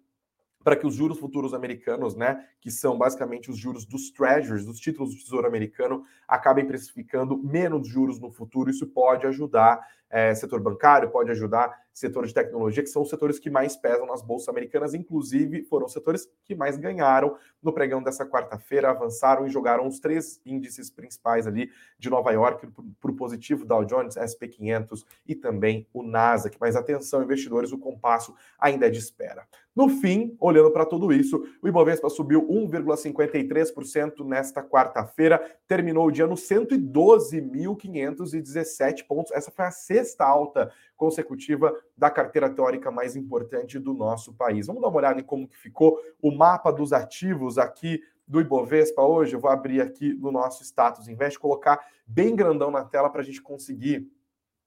para 0.63 0.75
que 0.75 0.85
os 0.85 0.93
juros 0.93 1.19
futuros 1.19 1.53
americanos, 1.53 2.15
né, 2.15 2.45
que 2.59 2.69
são 2.69 2.97
basicamente 2.97 3.49
os 3.49 3.57
juros 3.57 3.85
dos 3.85 4.11
treasuries, 4.11 4.65
dos 4.65 4.79
títulos 4.79 5.15
do 5.15 5.21
Tesouro 5.21 5.47
Americano, 5.47 6.03
acabem 6.27 6.65
precificando 6.65 7.37
menos 7.37 7.87
juros 7.87 8.19
no 8.19 8.29
futuro. 8.29 8.69
Isso 8.69 8.87
pode 8.87 9.25
ajudar 9.25 9.79
é, 10.09 10.33
setor 10.33 10.59
bancário, 10.59 11.09
pode 11.09 11.31
ajudar 11.31 11.77
setor 11.99 12.25
de 12.25 12.33
tecnologia, 12.33 12.81
que 12.81 12.89
são 12.89 13.01
os 13.01 13.09
setores 13.09 13.37
que 13.37 13.49
mais 13.49 13.75
pesam 13.75 14.05
nas 14.05 14.21
bolsas 14.21 14.47
americanas, 14.47 14.93
inclusive 14.93 15.63
foram 15.63 15.85
os 15.85 15.91
setores 15.91 16.25
que 16.45 16.55
mais 16.55 16.77
ganharam 16.77 17.35
no 17.61 17.73
pregão 17.73 18.01
dessa 18.01 18.25
quarta-feira, 18.25 18.89
avançaram 18.89 19.45
e 19.45 19.49
jogaram 19.49 19.85
os 19.85 19.99
três 19.99 20.39
índices 20.45 20.89
principais 20.89 21.45
ali 21.45 21.69
de 21.97 22.09
Nova 22.09 22.31
York 22.31 22.65
para 23.01 23.11
o 23.11 23.15
positivo, 23.15 23.65
Dow 23.65 23.83
Jones, 23.83 24.15
SP 24.15 24.47
500 24.47 25.05
e 25.27 25.35
também 25.35 25.85
o 25.93 26.01
Nasdaq. 26.01 26.55
Mas 26.59 26.77
atenção, 26.77 27.21
investidores, 27.21 27.73
o 27.73 27.77
compasso 27.77 28.33
ainda 28.57 28.87
é 28.87 28.89
de 28.89 28.99
espera. 28.99 29.45
No 29.75 29.89
fim, 29.89 30.35
olhando 30.39 30.71
para 30.71 30.85
tudo 30.85 31.11
isso, 31.13 31.45
o 31.61 31.67
Ibovespa 31.67 32.09
subiu 32.09 32.47
1,53% 32.47 34.25
nesta 34.25 34.63
quarta-feira, 34.63 35.39
terminou 35.67 36.07
o 36.07 36.11
dia 36.11 36.25
no 36.27 36.35
112.517 36.35 39.05
pontos. 39.07 39.31
Essa 39.31 39.51
foi 39.51 39.65
a 39.65 39.71
sexta 39.71 39.98
alta 40.19 40.71
consecutiva 40.95 41.73
da 41.97 42.09
carteira 42.09 42.49
teórica 42.49 42.91
mais 42.91 43.15
importante 43.15 43.79
do 43.79 43.93
nosso 43.93 44.33
país. 44.33 44.67
Vamos 44.67 44.81
dar 44.81 44.89
uma 44.89 44.97
olhada 44.97 45.19
em 45.19 45.23
como 45.23 45.47
que 45.47 45.57
ficou 45.57 45.99
o 46.21 46.31
mapa 46.31 46.71
dos 46.71 46.91
ativos 46.91 47.57
aqui 47.57 48.01
do 48.27 48.39
Ibovespa 48.39 49.01
hoje. 49.01 49.33
Eu 49.33 49.39
vou 49.39 49.49
abrir 49.49 49.81
aqui 49.81 50.13
no 50.13 50.31
nosso 50.31 50.63
status 50.63 51.07
invest, 51.07 51.39
colocar 51.39 51.79
bem 52.05 52.35
grandão 52.35 52.69
na 52.69 52.83
tela 52.83 53.09
para 53.09 53.21
a 53.21 53.23
gente 53.23 53.41
conseguir 53.41 54.07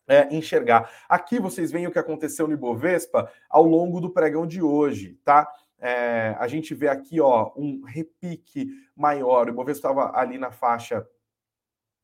é, 0.09 0.35
enxergar. 0.35 0.91
Aqui 1.09 1.39
vocês 1.39 1.71
veem 1.71 1.87
o 1.87 1.93
que 1.93 1.99
aconteceu 1.99 2.49
no 2.49 2.55
Ibovespa 2.55 3.31
ao 3.49 3.65
longo 3.65 4.01
do 4.01 4.11
pregão 4.11 4.47
de 4.47 4.61
hoje, 4.61 5.19
tá? 5.25 5.49
É, 5.79 6.37
a 6.39 6.47
gente 6.47 6.75
vê 6.75 6.89
aqui 6.89 7.21
ó, 7.21 7.53
um 7.57 7.83
repique 7.85 8.69
maior. 8.97 9.47
O 9.47 9.51
Ibovespa 9.51 9.89
estava 9.89 10.17
ali 10.17 10.39
na 10.39 10.51
faixa 10.51 11.07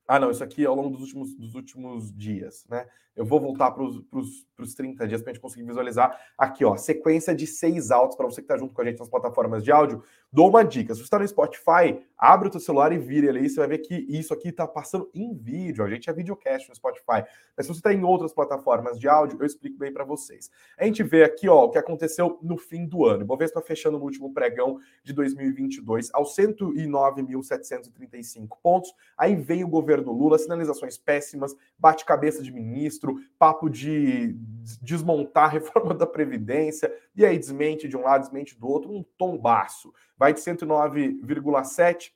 ah, 0.09 0.19
não, 0.19 0.31
isso 0.31 0.43
aqui 0.43 0.65
é 0.65 0.67
ao 0.67 0.75
longo 0.75 0.89
dos 0.89 1.03
últimos, 1.03 1.35
dos 1.35 1.55
últimos 1.55 2.11
dias, 2.17 2.65
né? 2.69 2.87
Eu 3.15 3.27
vou 3.27 3.39
voltar 3.39 3.73
para 3.73 3.83
os 3.83 4.75
30 4.75 5.07
dias 5.07 5.21
para 5.21 5.33
a 5.33 5.35
gente 5.35 5.43
conseguir 5.43 5.65
visualizar 5.65 6.19
aqui, 6.39 6.65
ó, 6.65 6.77
sequência 6.77 7.35
de 7.35 7.47
seis 7.47 7.91
altos 7.91 8.17
para 8.17 8.25
você 8.25 8.41
que 8.41 8.45
está 8.45 8.57
junto 8.57 8.73
com 8.73 8.81
a 8.81 8.85
gente 8.85 8.99
nas 8.99 9.09
plataformas 9.09 9.63
de 9.63 9.71
áudio. 9.71 10.03
Dou 10.31 10.49
uma 10.49 10.63
dica: 10.63 10.95
se 10.95 11.01
você 11.01 11.05
está 11.05 11.19
no 11.19 11.27
Spotify, 11.27 11.99
abre 12.17 12.49
o 12.49 12.51
teu 12.51 12.61
celular 12.61 12.93
e 12.93 12.99
vire 12.99 13.27
ali, 13.29 13.49
você 13.49 13.61
vai 13.61 13.69
ver 13.69 13.79
que 13.79 13.95
isso 14.09 14.35
aqui 14.35 14.49
está 14.49 14.67
passando 14.67 15.09
em 15.15 15.35
vídeo. 15.35 15.83
A 15.83 15.89
gente 15.89 16.11
é 16.11 16.13
videocast 16.13 16.69
no 16.69 16.75
Spotify. 16.75 17.25
Mas 17.57 17.65
se 17.65 17.73
você 17.73 17.79
está 17.79 17.95
em 17.95 18.05
outras 18.05 18.35
plataformas 18.35 18.99
de 18.99 19.09
áudio, 19.09 19.39
eu 19.41 19.47
explico 19.47 19.79
bem 19.79 19.91
para 19.93 20.05
vocês. 20.05 20.51
A 20.77 20.85
gente 20.85 21.03
vê 21.03 21.25
aqui, 21.25 21.49
ó, 21.49 21.65
o 21.65 21.71
que 21.71 21.79
aconteceu 21.79 22.39
no 22.43 22.59
fim 22.59 22.85
do 22.87 23.07
ano. 23.07 23.23
O 23.23 23.27
Bovespa 23.27 23.63
fechando 23.63 23.99
no 23.99 24.05
último 24.05 24.35
pregão 24.35 24.79
de 25.03 25.15
2022 25.15 26.11
aos 26.13 26.37
109.735 26.37 28.59
pontos. 28.63 28.93
Aí 29.17 29.35
vem 29.35 29.65
o 29.65 29.69
governo 29.69 30.13
Lula, 30.13 30.37
sinalizações 30.39 30.99
péssimas, 30.99 31.57
bate-cabeça 31.79 32.43
de 32.43 32.53
ministro 32.53 33.17
papo 33.39 33.71
de 33.71 34.37
desmontar 34.83 35.45
a 35.45 35.49
reforma 35.59 35.95
da 35.95 36.07
Previdência, 36.07 36.93
e 37.15 37.25
aí 37.25 37.39
desmente 37.39 37.89
de 37.89 37.97
um 37.97 38.03
lado, 38.03 38.23
desmente 38.23 38.59
do 38.59 38.69
outro, 38.69 38.91
um 38.91 39.05
tombaço. 39.17 39.93
Vai 40.19 40.35
de 40.35 40.41
109,7 40.41 42.11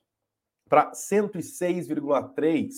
para 0.69 0.93
106,3 0.93 2.71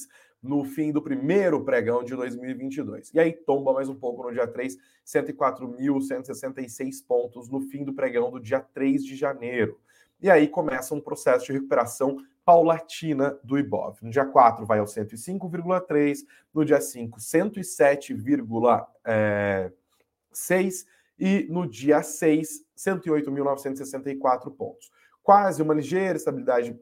no 0.43 0.63
fim 0.63 0.93
do 0.93 1.01
primeiro 1.01 1.65
pregão 1.65 2.05
de 2.05 2.15
2022. 2.15 3.15
E 3.15 3.19
aí 3.19 3.33
tomba 3.33 3.73
mais 3.73 3.89
um 3.89 3.95
pouco 3.95 4.25
no 4.25 4.31
dia 4.31 4.47
3, 4.47 4.77
104.166 5.07 7.03
pontos 7.07 7.49
no 7.49 7.63
fim 7.63 7.83
do 7.83 7.95
pregão 7.95 8.31
do 8.31 8.39
dia 8.39 8.61
3 8.61 9.03
de 9.03 9.17
janeiro. 9.17 9.81
E 10.21 10.31
aí 10.31 10.47
começa 10.47 10.95
um 10.95 11.01
processo 11.01 11.47
de 11.47 11.53
recuperação 11.53 12.19
paulatina 12.45 13.39
do 13.43 13.59
Ibov. 13.59 13.97
No 14.03 14.11
dia 14.11 14.27
4 14.27 14.67
vai 14.67 14.79
ao 14.79 14.85
105,3, 14.85 16.19
no 16.53 16.63
dia 16.63 16.81
5, 16.81 17.19
107,6 17.19 18.87
é, 19.07 19.71
e 21.19 21.47
no 21.49 21.67
dia 21.67 22.03
6, 22.03 22.67
108.964 22.77 24.55
pontos. 24.55 24.91
Quase 25.25 25.61
uma 25.61 25.75
ligeira 25.75 26.17
estabilidade, 26.17 26.79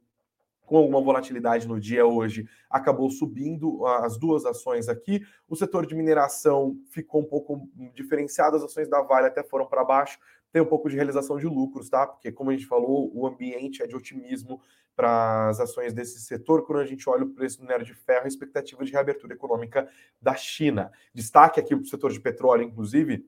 com 0.67 0.77
alguma 0.77 1.01
volatilidade 1.01 1.67
no 1.67 1.81
dia 1.81 2.05
hoje, 2.05 2.47
acabou 2.69 3.09
subindo 3.09 3.87
as 3.87 4.19
duas 4.19 4.45
ações 4.45 4.89
aqui. 4.89 5.25
O 5.49 5.55
setor 5.55 5.87
de 5.87 5.95
mineração 5.95 6.77
ficou 6.91 7.23
um 7.23 7.25
pouco 7.25 7.69
diferenciado, 7.95 8.57
as 8.57 8.65
ações 8.65 8.89
da 8.89 9.01
Vale 9.01 9.29
até 9.29 9.45
foram 9.45 9.67
para 9.67 9.85
baixo. 9.85 10.19
Tem 10.53 10.61
um 10.61 10.67
pouco 10.67 10.89
de 10.89 10.97
realização 10.97 11.39
de 11.39 11.47
lucros, 11.47 11.89
tá? 11.89 12.07
Porque, 12.07 12.33
como 12.33 12.51
a 12.51 12.53
gente 12.53 12.67
falou, 12.67 13.11
o 13.15 13.27
ambiente 13.27 13.83
é 13.83 13.87
de 13.87 13.95
otimismo 13.95 14.61
para 14.97 15.49
as 15.49 15.61
ações 15.61 15.93
desse 15.93 16.19
setor. 16.21 16.65
Quando 16.65 16.81
a 16.81 16.87
gente 16.87 17.09
olha 17.09 17.25
o 17.25 17.29
preço 17.29 17.59
do 17.59 17.63
minério 17.63 17.85
de 17.85 17.95
ferro, 17.95 18.25
a 18.25 18.29
expectativa 18.29 18.85
de 18.85 18.91
reabertura 18.91 19.35
econômica 19.35 19.87
da 20.21 20.35
China. 20.35 20.91
Destaque 21.15 21.61
aqui 21.61 21.77
para 21.77 21.85
o 21.85 21.87
setor 21.87 22.11
de 22.11 22.19
petróleo, 22.19 22.63
inclusive, 22.63 23.25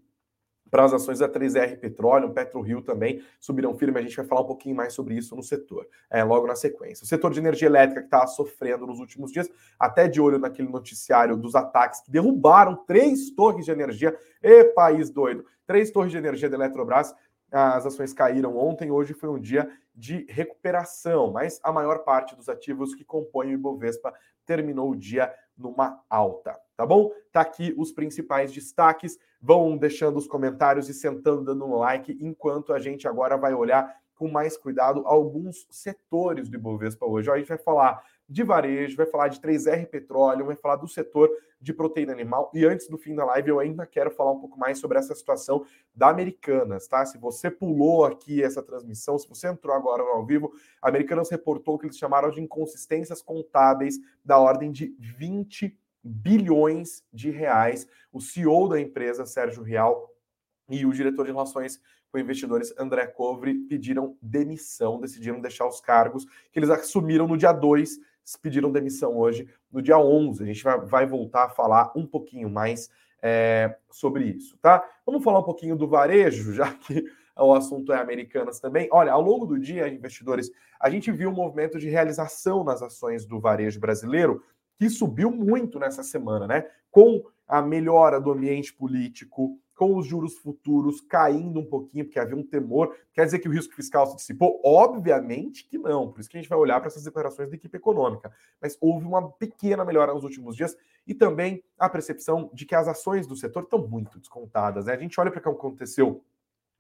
para 0.71 0.85
as 0.85 0.93
ações 0.93 1.19
da 1.19 1.29
3R 1.29 1.79
Petróleo, 1.79 2.31
PetroRio 2.31 2.83
também 2.83 3.23
subiram 3.41 3.75
firme. 3.75 3.99
A 3.99 4.03
gente 4.03 4.17
vai 4.17 4.27
falar 4.27 4.43
um 4.43 4.47
pouquinho 4.47 4.77
mais 4.77 4.93
sobre 4.93 5.15
isso 5.15 5.35
no 5.35 5.43
setor, 5.43 5.87
é, 6.11 6.23
logo 6.23 6.47
na 6.47 6.55
sequência. 6.55 7.05
O 7.05 7.07
setor 7.07 7.33
de 7.33 7.39
energia 7.39 7.67
elétrica 7.67 8.01
que 8.01 8.07
está 8.07 8.27
sofrendo 8.27 8.87
nos 8.87 8.99
últimos 8.99 9.33
dias, 9.33 9.49
até 9.79 10.07
de 10.07 10.21
olho 10.21 10.39
naquele 10.39 10.69
noticiário 10.69 11.37
dos 11.37 11.55
ataques 11.55 12.01
que 12.01 12.11
derrubaram 12.11 12.77
três 12.87 13.31
torres 13.31 13.65
de 13.65 13.71
energia. 13.71 14.17
E 14.43 14.65
país 14.65 15.11
doido! 15.11 15.45
Três 15.67 15.91
torres 15.91 16.11
de 16.11 16.19
energia 16.19 16.49
da 16.49 16.57
Eletrobras. 16.57 17.15
As 17.51 17.87
ações 17.87 18.13
caíram 18.13 18.57
ontem, 18.57 18.91
hoje 18.91 19.15
foi 19.15 19.29
um 19.29 19.39
dia 19.39 19.71
de 19.95 20.27
recuperação, 20.29 21.33
mas 21.33 21.59
a 21.63 21.73
maior 21.73 22.01
parte 22.01 22.37
dos 22.37 22.49
ativos 22.49 22.95
que 22.95 23.05
compõem 23.05 23.51
o 23.51 23.55
Ibovespa 23.55 24.13
terminou 24.45 24.91
o 24.91 24.97
dia 24.97 25.33
numa 25.57 26.01
alta, 26.09 26.59
tá 26.77 26.87
bom? 26.87 27.11
Tá 27.33 27.41
aqui 27.41 27.75
os 27.77 27.91
principais 27.91 28.53
destaques. 28.53 29.19
Vão 29.41 29.77
deixando 29.77 30.17
os 30.17 30.27
comentários 30.27 30.89
e 30.89 30.95
sentando 30.95 31.45
dando 31.45 31.65
um 31.65 31.77
like, 31.77 32.17
enquanto 32.21 32.73
a 32.73 32.79
gente 32.79 33.09
agora 33.09 33.37
vai 33.37 33.55
olhar 33.55 33.95
com 34.15 34.29
mais 34.29 34.57
cuidado 34.57 35.03
alguns 35.07 35.67
setores 35.71 36.49
do 36.49 36.57
Ibovespa 36.57 37.07
hoje. 37.07 37.31
a 37.31 37.39
gente 37.39 37.49
vai 37.49 37.59
falar 37.59 38.03
de 38.29 38.43
varejo, 38.43 38.97
vai 38.97 39.07
falar 39.07 39.29
de 39.29 39.41
3R 39.41 39.87
Petróleo, 39.87 40.45
vai 40.45 40.57
falar 40.57 40.77
do 40.77 40.87
setor 40.87 41.31
de 41.61 41.73
proteína 41.73 42.13
animal. 42.13 42.51
E 42.55 42.65
antes 42.67 42.89
do 42.89 42.99
fim 42.99 43.15
da 43.15 43.25
live, 43.25 43.49
eu 43.49 43.59
ainda 43.59 43.87
quero 43.87 44.11
falar 44.11 44.33
um 44.33 44.39
pouco 44.39 44.59
mais 44.59 44.79
sobre 44.79 44.99
essa 44.99 45.15
situação 45.15 45.65
da 45.95 46.11
Americanas, 46.11 46.87
tá? 46.87 47.05
Se 47.07 47.17
você 47.17 47.51
pulou 47.51 48.05
aqui 48.05 48.43
essa 48.43 48.63
transmissão, 48.63 49.19
se 49.19 49.29
você 49.29 49.49
entrou 49.49 49.75
agora 49.75 50.03
ao 50.03 50.27
vivo, 50.27 50.53
a 50.83 50.89
Americanas 50.89 51.31
reportou 51.31 51.79
que 51.79 51.87
eles 51.87 51.97
chamaram 51.97 52.31
de 52.31 52.41
inconsistências 52.41 53.23
contábeis 53.23 53.99
da 54.23 54.39
ordem 54.39 54.71
de 54.71 54.95
20 54.99 55.77
bilhões 56.05 57.03
de 57.13 57.31
reais. 57.31 57.87
O 58.13 58.21
CEO 58.21 58.69
da 58.69 58.79
empresa, 58.79 59.25
Sérgio 59.25 59.63
Real, 59.63 60.15
e 60.69 60.85
o 60.85 60.93
diretor 60.93 61.25
de 61.25 61.33
relações 61.33 61.81
com 62.11 62.19
investidores, 62.19 62.75
André 62.79 63.07
Covre, 63.07 63.55
pediram 63.69 64.17
demissão, 64.21 65.01
decidiram 65.01 65.41
deixar 65.41 65.67
os 65.67 65.81
cargos 65.81 66.25
que 66.51 66.59
eles 66.59 66.71
assumiram 66.71 67.27
no 67.27 67.37
dia 67.37 67.53
2 67.53 67.99
pediram 68.37 68.73
demissão 68.73 69.17
hoje, 69.17 69.49
no 69.71 69.81
dia 69.81 69.99
11. 69.99 70.43
A 70.43 70.47
gente 70.47 70.63
vai, 70.63 70.81
vai 70.81 71.07
voltar 71.07 71.45
a 71.45 71.49
falar 71.49 71.93
um 71.95 72.07
pouquinho 72.07 72.51
mais 72.51 72.91
é, 73.23 73.77
sobre 73.91 74.25
isso, 74.25 74.57
tá? 74.59 74.85
Vamos 75.07 75.25
falar 75.25 75.41
um 75.41 75.45
pouquinho 75.45 75.77
do 75.77 75.89
varejo, 75.89 76.53
já 76.55 76.73
que 76.73 77.05
o 77.37 77.55
assunto 77.55 77.93
é 77.93 78.01
Americanas 78.01 78.59
também. 78.61 78.89
Olha, 78.91 79.13
ao 79.13 79.23
longo 79.23 79.47
do 79.47 79.59
dia, 79.59 79.89
investidores, 79.89 80.51
a 80.81 80.91
gente 80.91 81.11
viu 81.13 81.31
um 81.31 81.35
movimento 81.35 81.79
de 81.79 81.89
realização 81.89 82.65
nas 82.65 82.83
ações 82.83 83.25
do 83.25 83.41
varejo 83.41 83.81
brasileiro 83.81 84.43
que 84.79 84.89
subiu 84.89 85.31
muito 85.31 85.79
nessa 85.79 86.03
semana, 86.03 86.47
né? 86.47 86.67
Com 86.91 87.25
a 87.47 87.63
melhora 87.63 88.21
do 88.21 88.31
ambiente 88.31 88.73
político, 88.73 89.59
com 89.79 89.97
os 89.97 90.05
juros 90.05 90.37
futuros 90.37 91.01
caindo 91.01 91.61
um 91.61 91.65
pouquinho, 91.65 92.05
porque 92.05 92.19
havia 92.19 92.35
um 92.35 92.43
temor. 92.43 92.97
Quer 93.15 93.25
dizer 93.25 93.39
que 93.39 93.49
o 93.49 93.53
risco 93.53 93.73
fiscal 93.77 94.09
se 94.09 94.17
dissipou? 94.17 94.61
Obviamente 94.65 95.65
que 95.65 95.79
não. 95.79 96.11
Por 96.11 96.19
isso 96.19 96.29
que 96.29 96.37
a 96.37 96.41
gente 96.41 96.51
vai 96.51 96.59
olhar 96.59 96.81
para 96.81 96.89
essas 96.89 97.05
declarações 97.05 97.49
da 97.49 97.55
equipe 97.55 97.77
econômica. 97.77 98.33
Mas 98.61 98.77
houve 98.81 99.07
uma 99.07 99.31
pequena 99.31 99.85
melhora 99.85 100.13
nos 100.13 100.25
últimos 100.25 100.57
dias 100.57 100.77
e 101.07 101.15
também 101.15 101.63
a 101.79 101.89
percepção 101.89 102.51
de 102.53 102.67
que 102.67 102.75
as 102.75 102.89
ações 102.89 103.25
do 103.25 103.37
setor 103.37 103.63
estão 103.63 103.79
muito 103.87 104.19
descontadas. 104.19 104.87
Né? 104.87 104.95
A 104.95 104.99
gente 104.99 105.19
olha 105.21 105.31
para 105.31 105.39
o 105.39 105.43
que 105.43 105.49
aconteceu 105.49 106.25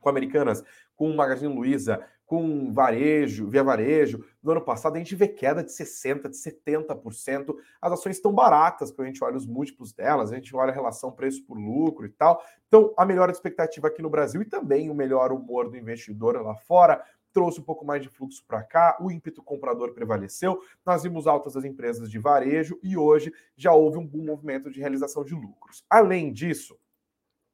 com 0.00 0.08
Americanas, 0.08 0.64
com 0.96 1.08
o 1.08 1.16
Magazine 1.16 1.54
Luiza, 1.54 2.04
com 2.28 2.70
varejo, 2.70 3.48
via 3.48 3.64
varejo. 3.64 4.22
No 4.42 4.52
ano 4.52 4.60
passado 4.60 4.96
a 4.96 4.98
gente 4.98 5.16
vê 5.16 5.26
queda 5.26 5.64
de 5.64 5.70
60%, 5.70 6.28
de 6.28 6.36
70%. 6.36 7.56
As 7.80 7.92
ações 7.92 8.16
estão 8.16 8.30
baratas 8.34 8.92
quando 8.92 9.06
a 9.06 9.10
gente 9.10 9.24
olha 9.24 9.38
os 9.38 9.46
múltiplos 9.46 9.94
delas, 9.94 10.30
a 10.30 10.34
gente 10.34 10.54
olha 10.54 10.70
a 10.70 10.74
relação 10.74 11.10
preço 11.10 11.42
por 11.46 11.56
lucro 11.56 12.04
e 12.04 12.10
tal. 12.10 12.44
Então, 12.68 12.92
a 12.98 13.06
melhor 13.06 13.30
expectativa 13.30 13.88
aqui 13.88 14.02
no 14.02 14.10
Brasil 14.10 14.42
e 14.42 14.44
também 14.44 14.90
o 14.90 14.94
melhor 14.94 15.32
humor 15.32 15.70
do 15.70 15.76
investidor 15.78 16.38
lá 16.42 16.54
fora 16.54 17.02
trouxe 17.32 17.60
um 17.60 17.64
pouco 17.64 17.84
mais 17.86 18.02
de 18.02 18.10
fluxo 18.10 18.44
para 18.46 18.62
cá, 18.62 18.98
o 19.00 19.10
ímpeto 19.10 19.42
comprador 19.42 19.94
prevaleceu, 19.94 20.60
nós 20.84 21.02
vimos 21.02 21.26
altas 21.26 21.54
das 21.54 21.64
empresas 21.64 22.10
de 22.10 22.18
varejo 22.18 22.78
e 22.82 22.96
hoje 22.96 23.32
já 23.56 23.72
houve 23.72 23.96
um 23.96 24.06
bom 24.06 24.24
movimento 24.24 24.70
de 24.70 24.80
realização 24.80 25.24
de 25.24 25.34
lucros. 25.34 25.84
Além 25.88 26.32
disso, 26.32 26.76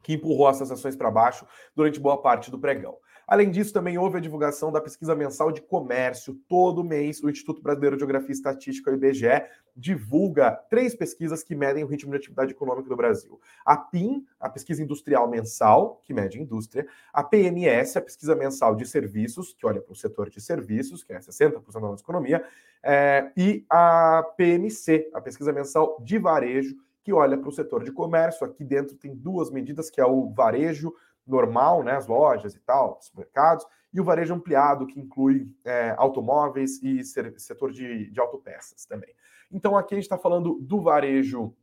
que 0.03 0.13
empurrou 0.13 0.49
essas 0.49 0.71
ações 0.71 0.95
para 0.95 1.11
baixo 1.11 1.47
durante 1.75 1.99
boa 1.99 2.21
parte 2.21 2.51
do 2.51 2.59
pregão. 2.59 2.97
Além 3.27 3.51
disso, 3.51 3.73
também 3.73 3.97
houve 3.99 4.19
a 4.19 4.21
divulgação 4.21 4.71
da 4.71 4.81
pesquisa 4.81 5.15
mensal 5.15 5.51
de 5.51 5.61
comércio. 5.63 6.35
Todo 6.49 6.85
mês, 6.85 7.23
o 7.23 7.31
Instituto 7.31 7.63
Brasileiro 7.63 7.97
de 7.97 8.01
Geografia 8.01 8.31
e 8.31 8.33
Estatística, 8.33 8.91
o 8.91 8.95
IBGE, 8.95 9.45
divulga 9.77 10.53
três 10.71 10.95
pesquisas 10.95 11.43
que 11.43 11.55
medem 11.55 11.83
o 11.83 11.87
ritmo 11.87 12.13
de 12.13 12.19
atividade 12.19 12.53
econômica 12.53 12.89
do 12.89 12.97
Brasil. 12.97 13.41
A 13.65 13.77
PIM, 13.77 14.25
a 14.39 14.49
pesquisa 14.49 14.83
industrial 14.83 15.29
mensal, 15.29 16.01
que 16.05 16.15
mede 16.15 16.39
a 16.39 16.43
indústria. 16.43 16.87
A 17.13 17.25
PMS, 17.25 17.97
a 17.97 18.03
pesquisa 18.03 18.37
mensal 18.37 18.75
de 18.75 18.87
serviços, 18.87 19.55
que 19.55 19.67
olha 19.67 19.81
para 19.81 19.93
o 19.93 19.97
setor 19.97 20.31
de 20.31 20.41
serviços, 20.41 21.03
que 21.03 21.13
é 21.13 21.19
60% 21.19 21.73
da 21.73 21.81
nossa 21.81 22.03
economia. 22.03 22.45
É, 22.83 23.33
e 23.37 23.65
a 23.71 24.23
PMC, 24.37 25.11
a 25.15 25.21
pesquisa 25.21 25.53
mensal 25.53 25.99
de 26.03 26.19
varejo, 26.19 26.77
que 27.03 27.13
olha 27.13 27.37
para 27.37 27.49
o 27.49 27.53
setor 27.53 27.85
de 27.85 27.93
comércio. 27.93 28.47
Aqui 28.47 28.65
dentro 28.65 28.97
tem 28.97 29.15
duas 29.15 29.51
medidas, 29.51 29.91
que 29.91 30.01
é 30.01 30.07
o 30.07 30.31
varejo 30.31 30.93
normal, 31.27 31.83
né, 31.83 31.93
as 31.93 32.07
lojas 32.07 32.55
e 32.55 32.61
tal, 32.61 32.99
supermercados, 33.01 33.67
e 33.93 34.01
o 34.01 34.05
varejo 34.05 34.35
ampliado, 34.35 34.87
que 34.87 34.99
inclui 34.99 35.49
é, 35.65 35.95
automóveis 35.97 36.83
e 36.83 37.03
setor 37.05 37.71
de, 37.71 38.11
de 38.11 38.21
autopeças 38.21 38.85
também. 38.85 39.15
Então 39.51 39.77
aqui 39.77 39.95
a 39.95 39.97
gente 39.97 40.05
está 40.05 40.19
falando 40.19 40.59
do 40.61 40.81
varejo 40.81 41.55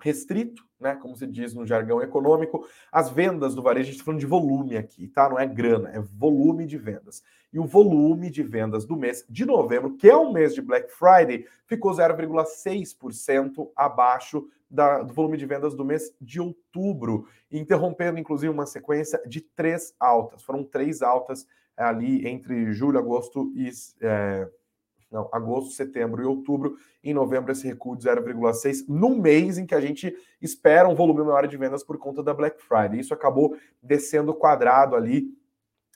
restrito, 0.00 0.62
né, 0.78 0.94
como 0.96 1.16
se 1.16 1.26
diz 1.26 1.54
no 1.54 1.66
jargão 1.66 2.02
econômico, 2.02 2.66
as 2.92 3.10
vendas 3.10 3.54
do 3.54 3.62
varejo, 3.62 3.82
a 3.82 3.86
gente 3.86 3.94
está 3.94 4.04
falando 4.04 4.20
de 4.20 4.26
volume 4.26 4.76
aqui, 4.76 5.08
tá? 5.08 5.28
Não 5.28 5.38
é 5.38 5.46
grana, 5.46 5.90
é 5.90 6.00
volume 6.00 6.66
de 6.66 6.76
vendas. 6.76 7.22
E 7.52 7.58
o 7.58 7.64
volume 7.64 8.30
de 8.30 8.42
vendas 8.42 8.84
do 8.84 8.96
mês 8.96 9.24
de 9.28 9.44
novembro, 9.44 9.96
que 9.96 10.08
é 10.08 10.16
o 10.16 10.32
mês 10.32 10.54
de 10.54 10.60
Black 10.60 10.90
Friday, 10.92 11.46
ficou 11.66 11.92
0,6% 11.92 13.70
abaixo 13.74 14.46
da, 14.68 15.02
do 15.02 15.14
volume 15.14 15.36
de 15.36 15.46
vendas 15.46 15.74
do 15.74 15.84
mês 15.84 16.12
de 16.20 16.40
outubro, 16.40 17.26
interrompendo 17.50 18.18
inclusive 18.18 18.52
uma 18.52 18.66
sequência 18.66 19.22
de 19.26 19.40
três 19.40 19.94
altas. 20.00 20.42
Foram 20.42 20.64
três 20.64 21.00
altas 21.00 21.46
ali 21.76 22.26
entre 22.26 22.72
julho, 22.72 22.98
agosto 22.98 23.52
e. 23.54 23.70
É, 24.00 24.48
não, 25.14 25.28
agosto, 25.32 25.70
setembro 25.70 26.20
e 26.20 26.26
outubro. 26.26 26.76
Em 27.02 27.14
novembro, 27.14 27.52
esse 27.52 27.66
recuo 27.66 27.96
de 27.96 28.04
0,6, 28.04 28.84
no 28.88 29.16
mês 29.16 29.56
em 29.56 29.64
que 29.64 29.74
a 29.74 29.80
gente 29.80 30.14
espera 30.42 30.88
um 30.88 30.94
volume 30.94 31.22
maior 31.22 31.46
de 31.46 31.56
vendas 31.56 31.84
por 31.84 31.96
conta 31.98 32.22
da 32.22 32.34
Black 32.34 32.60
Friday. 32.60 32.98
Isso 32.98 33.14
acabou 33.14 33.56
descendo 33.80 34.34
quadrado 34.34 34.96
ali 34.96 35.32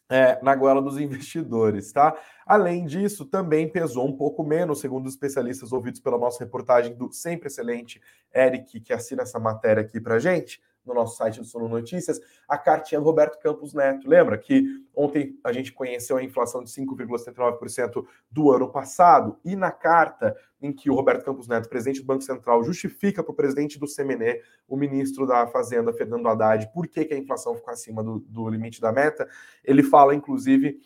é, 0.08 0.38
na 0.40 0.54
goela 0.54 0.80
dos 0.80 0.98
investidores, 0.98 1.92
tá? 1.92 2.16
Além 2.46 2.86
disso, 2.86 3.26
também 3.26 3.68
pesou 3.68 4.06
um 4.06 4.16
pouco 4.16 4.44
menos, 4.44 4.80
segundo 4.80 5.06
os 5.06 5.14
especialistas 5.14 5.72
ouvidos 5.72 6.00
pela 6.00 6.16
nossa 6.16 6.42
reportagem 6.42 6.94
do 6.94 7.12
sempre 7.12 7.48
excelente 7.48 8.00
Eric, 8.34 8.80
que 8.80 8.92
assina 8.92 9.22
essa 9.22 9.38
matéria 9.38 9.82
aqui 9.82 10.00
para 10.00 10.18
gente 10.18 10.62
no 10.88 10.94
nosso 10.94 11.16
site 11.16 11.38
do 11.38 11.44
Sono 11.44 11.68
Notícias, 11.68 12.20
a 12.48 12.58
cartinha 12.58 13.00
do 13.00 13.04
Roberto 13.04 13.38
Campos 13.38 13.74
Neto. 13.74 14.08
Lembra 14.08 14.36
que 14.36 14.64
ontem 14.94 15.38
a 15.44 15.52
gente 15.52 15.72
conheceu 15.72 16.16
a 16.16 16.22
inflação 16.22 16.64
de 16.64 16.70
5,79% 16.70 18.04
do 18.30 18.50
ano 18.50 18.70
passado, 18.70 19.38
e 19.44 19.54
na 19.54 19.70
carta 19.70 20.36
em 20.60 20.72
que 20.72 20.90
o 20.90 20.94
Roberto 20.94 21.24
Campos 21.24 21.46
Neto, 21.46 21.68
presidente 21.68 22.00
do 22.00 22.06
Banco 22.06 22.22
Central, 22.22 22.64
justifica 22.64 23.22
para 23.22 23.32
o 23.32 23.36
presidente 23.36 23.78
do 23.78 23.86
CMNE, 23.86 24.40
o 24.66 24.76
ministro 24.76 25.26
da 25.26 25.46
Fazenda, 25.46 25.92
Fernando 25.92 26.26
Haddad, 26.26 26.70
por 26.72 26.88
que, 26.88 27.04
que 27.04 27.14
a 27.14 27.18
inflação 27.18 27.54
ficou 27.54 27.72
acima 27.72 28.02
do, 28.02 28.18
do 28.20 28.48
limite 28.48 28.80
da 28.80 28.90
meta, 28.90 29.28
ele 29.64 29.82
fala, 29.82 30.14
inclusive, 30.14 30.80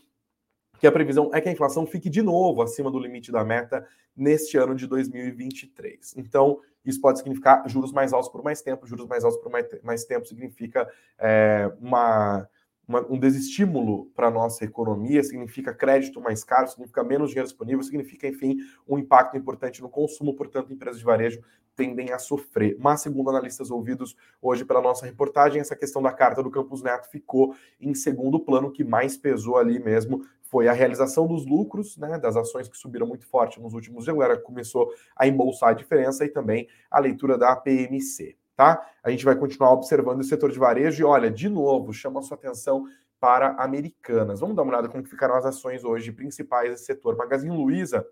que 0.83 0.87
a 0.89 0.93
previsão 0.93 1.31
é 1.33 1.41
que 1.41 1.49
a 1.49 1.53
inflação 1.53 1.87
fique 1.87 2.11
de 2.11 2.23
novo 2.23 2.61
acima 2.61 2.91
do 2.91 2.99
limite 2.99 3.31
da 3.31 3.45
meta 3.45 3.87
neste 4.17 4.57
ano 4.59 4.75
de 4.75 4.87
2023. 4.89 6.17
Então, 6.17 6.59
isso 6.85 7.01
pode 7.01 7.19
significar 7.19 7.69
juros 7.69 7.93
mais 7.93 8.13
altos 8.13 8.31
por 8.31 8.43
mais 8.43 8.61
tempo, 8.63 8.87
juros 8.87 9.07
mais 9.07 9.25
altos 9.25 9.41
por 9.41 9.51
mais, 9.51 9.67
mais 9.83 10.05
tempo 10.05 10.27
significa 10.27 10.89
é, 11.19 11.71
uma, 11.81 12.49
uma, 12.87 13.01
um 13.09 13.19
desestímulo 13.19 14.07
para 14.15 14.29
a 14.29 14.31
nossa 14.31 14.65
economia, 14.65 15.23
significa 15.23 15.73
crédito 15.73 16.21
mais 16.21 16.43
caro, 16.45 16.69
significa 16.69 17.03
menos 17.05 17.31
dinheiro 17.31 17.49
disponível, 17.49 17.83
significa, 17.83 18.27
enfim, 18.27 18.57
um 18.89 18.99
impacto 18.99 19.37
importante 19.37 19.81
no 19.81 19.89
consumo, 19.89 20.35
portanto, 20.35 20.73
empresas 20.73 20.99
de 20.99 21.05
varejo 21.05 21.41
tendem 21.75 22.13
a 22.13 22.19
sofrer. 22.19 22.77
Mas, 22.79 23.01
segundo 23.01 23.31
analistas 23.31 23.71
ouvidos 23.71 24.15
hoje 24.41 24.65
pela 24.65 24.83
nossa 24.83 25.07
reportagem, 25.07 25.61
essa 25.61 25.77
questão 25.77 26.03
da 26.03 26.13
carta 26.13 26.43
do 26.43 26.51
Campus 26.51 26.83
Neto 26.83 27.09
ficou 27.11 27.55
em 27.81 27.95
segundo 27.95 28.39
plano, 28.39 28.71
que 28.71 28.85
mais 28.85 29.17
pesou 29.17 29.57
ali 29.57 29.79
mesmo 29.79 30.23
foi 30.53 30.69
a 30.69 30.73
realização 30.75 31.27
dos 31.27 31.47
lucros, 31.47 31.97
né, 31.97 32.19
das 32.19 32.37
ações 32.37 32.69
que 32.69 32.77
subiram 32.77 33.07
muito 33.07 33.27
forte 33.27 33.59
nos 33.59 33.73
últimos 33.73 34.05
dias, 34.05 34.15
agora 34.15 34.39
começou 34.39 34.93
a 35.17 35.27
embolsar 35.27 35.71
a 35.71 35.73
diferença 35.73 36.27
e 36.27 36.29
também 36.29 36.69
a 36.91 37.01
leitura 37.01 37.39
da 37.39 37.57
PMC, 37.57 38.37
tá? 38.55 38.87
A 39.03 39.11
gente 39.11 39.25
vai 39.25 39.35
continuar 39.35 39.73
observando 39.73 40.21
o 40.21 40.25
setor 40.25 40.53
de 40.53 40.59
varejo 40.59 41.01
e 41.01 41.05
olha, 41.05 41.31
de 41.31 41.49
novo, 41.49 41.91
chama 41.95 42.21
a 42.21 42.23
sua 42.23 42.37
atenção 42.37 42.85
para 43.19 43.53
Americanas. 43.53 44.41
Vamos 44.41 44.55
dar 44.55 44.63
uma 44.63 44.73
olhada 44.73 44.91
como 44.91 45.03
ficaram 45.07 45.35
as 45.37 45.47
ações 45.47 45.85
hoje 45.85 46.13
principais 46.13 46.71
desse 46.71 46.85
setor. 46.85 47.17
Magazine 47.17 47.57
Luiza 47.57 48.07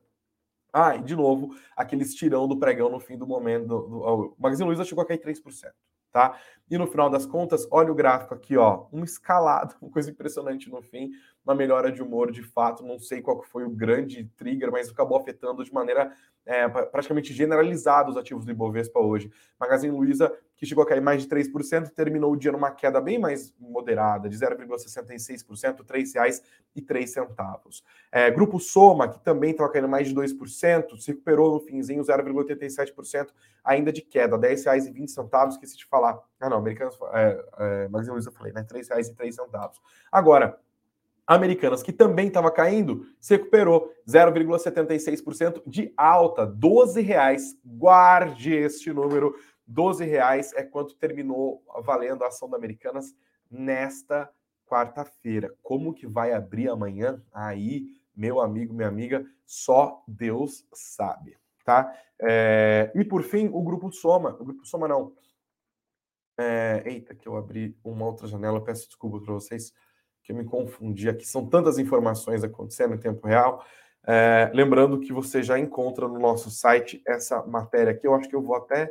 ah, 0.73 0.97
e 0.97 1.03
de 1.03 1.15
novo, 1.15 1.55
aquele 1.77 2.05
estirão 2.05 2.49
do 2.49 2.59
pregão 2.59 2.89
no 2.89 3.01
fim 3.01 3.19
do 3.19 3.27
momento. 3.27 3.67
Do, 3.67 3.81
do, 3.83 3.99
o 3.99 4.37
Magazine 4.39 4.67
Luiza 4.67 4.85
chegou 4.85 5.03
a 5.03 5.07
cair 5.07 5.19
3%. 5.19 5.43
tá? 6.13 6.39
E 6.71 6.79
no 6.79 6.87
final 6.87 7.11
das 7.11 7.27
contas, 7.27 7.67
olha 7.71 7.91
o 7.91 7.95
gráfico 7.95 8.35
aqui, 8.35 8.57
ó, 8.57 8.87
um 8.93 9.05
escalado, 9.05 9.75
uma 9.83 9.91
coisa 9.91 10.11
impressionante 10.11 10.71
no 10.71 10.81
fim, 10.83 11.11
uma 11.51 11.57
melhora 11.57 11.91
de 11.91 12.01
humor 12.01 12.31
de 12.31 12.43
fato. 12.43 12.85
Não 12.85 12.99
sei 12.99 13.21
qual 13.21 13.43
foi 13.43 13.65
o 13.65 13.71
grande 13.71 14.25
trigger, 14.37 14.71
mas 14.71 14.89
acabou 14.89 15.19
afetando 15.19 15.65
de 15.65 15.75
maneira 15.75 16.13
é, 16.47 16.69
praticamente 16.69 17.35
generalizada 17.35 18.09
os 18.11 18.17
ativos 18.17 18.45
do 18.45 18.51
Ibovespa 18.51 19.01
hoje. 19.01 19.31
Magazine 19.59 19.95
Luiza, 19.95 20.33
que 20.57 20.65
chegou 20.65 20.83
a 20.83 20.87
cair 20.87 21.03
mais 21.03 21.23
de 21.23 21.29
3%, 21.29 21.91
terminou 21.91 22.33
o 22.33 22.37
dia 22.37 22.53
numa 22.53 22.71
queda 22.71 23.01
bem 23.01 23.19
mais 23.19 23.53
moderada, 23.59 24.29
de 24.29 24.37
0,66%, 24.37 25.79
R$ 25.79 25.85
3,03. 25.85 27.83
É, 28.13 28.31
Grupo 28.31 28.61
Soma, 28.61 29.09
que 29.09 29.19
também 29.21 29.51
estava 29.51 29.71
caindo 29.71 29.89
mais 29.89 30.09
de 30.09 30.15
2%, 30.15 30.97
se 30.99 31.11
recuperou 31.11 31.55
no 31.55 31.61
finzinho 31.61 32.03
0,87%, 32.03 33.29
ainda 33.65 33.93
de 33.93 34.03
queda, 34.03 34.37
R$ 34.37 34.55
10,20, 34.55 35.49
esqueci 35.49 35.77
de 35.77 35.87
falar. 35.87 36.19
Ah, 36.39 36.49
não, 36.49 36.59
Americanas, 36.59 36.97
é, 37.13 37.45
é, 37.59 37.89
Magazine 37.89 38.15
Luiza 38.15 38.31
falei, 38.31 38.53
né? 38.53 38.61
R$ 38.61 38.81
3,03. 38.81 39.37
Agora, 40.11 40.59
Americanas, 41.31 41.81
que 41.81 41.93
também 41.93 42.27
estava 42.27 42.51
caindo, 42.51 43.07
se 43.21 43.37
recuperou 43.37 43.95
0,76% 44.05 45.63
de 45.65 45.95
alta, 45.97 46.45
12 46.45 47.01
reais. 47.01 47.57
Guarde 47.65 48.53
este 48.53 48.93
número, 48.93 49.37
12 49.65 50.05
reais 50.05 50.53
é 50.55 50.65
quanto 50.65 50.97
terminou 50.97 51.63
valendo 51.85 52.25
a 52.25 52.27
ação 52.27 52.51
da 52.51 52.57
Americanas 52.57 53.15
nesta 53.49 54.29
quarta-feira. 54.67 55.55
Como 55.63 55.95
que 55.95 56.05
vai 56.05 56.33
abrir 56.33 56.69
amanhã? 56.69 57.23
Aí, 57.33 57.87
meu 58.13 58.41
amigo, 58.41 58.75
minha 58.75 58.89
amiga, 58.89 59.25
só 59.47 60.03
Deus 60.09 60.67
sabe, 60.75 61.37
tá? 61.65 61.97
É... 62.21 62.91
E 62.93 63.05
por 63.05 63.23
fim, 63.23 63.49
o 63.53 63.63
Grupo 63.63 63.93
Soma. 63.93 64.31
O 64.41 64.45
Grupo 64.45 64.67
Soma 64.67 64.89
não. 64.89 65.13
É... 66.37 66.83
Eita, 66.85 67.15
que 67.15 67.29
eu 67.29 67.37
abri 67.37 67.79
uma 67.85 68.05
outra 68.05 68.27
janela, 68.27 68.65
peço 68.65 68.89
desculpa 68.89 69.21
para 69.21 69.35
vocês 69.35 69.73
que 70.31 70.33
eu 70.33 70.37
me 70.37 70.45
confundi 70.45 71.09
aqui. 71.09 71.27
São 71.27 71.47
tantas 71.47 71.79
informações 71.79 72.45
acontecendo 72.45 72.95
em 72.95 72.99
tempo 72.99 73.27
real. 73.27 73.65
É, 74.07 74.51
lembrando 74.55 75.01
que 75.01 75.13
você 75.13 75.43
já 75.43 75.59
encontra 75.59 76.07
no 76.09 76.19
nosso 76.19 76.51
site 76.51 77.03
essa 77.07 77.45
matéria 77.47 77.93
aqui. 77.93 78.07
Eu 78.07 78.15
acho 78.15 78.29
que 78.29 78.37
eu 78.37 78.43
vou 78.43 78.57
até 78.57 78.91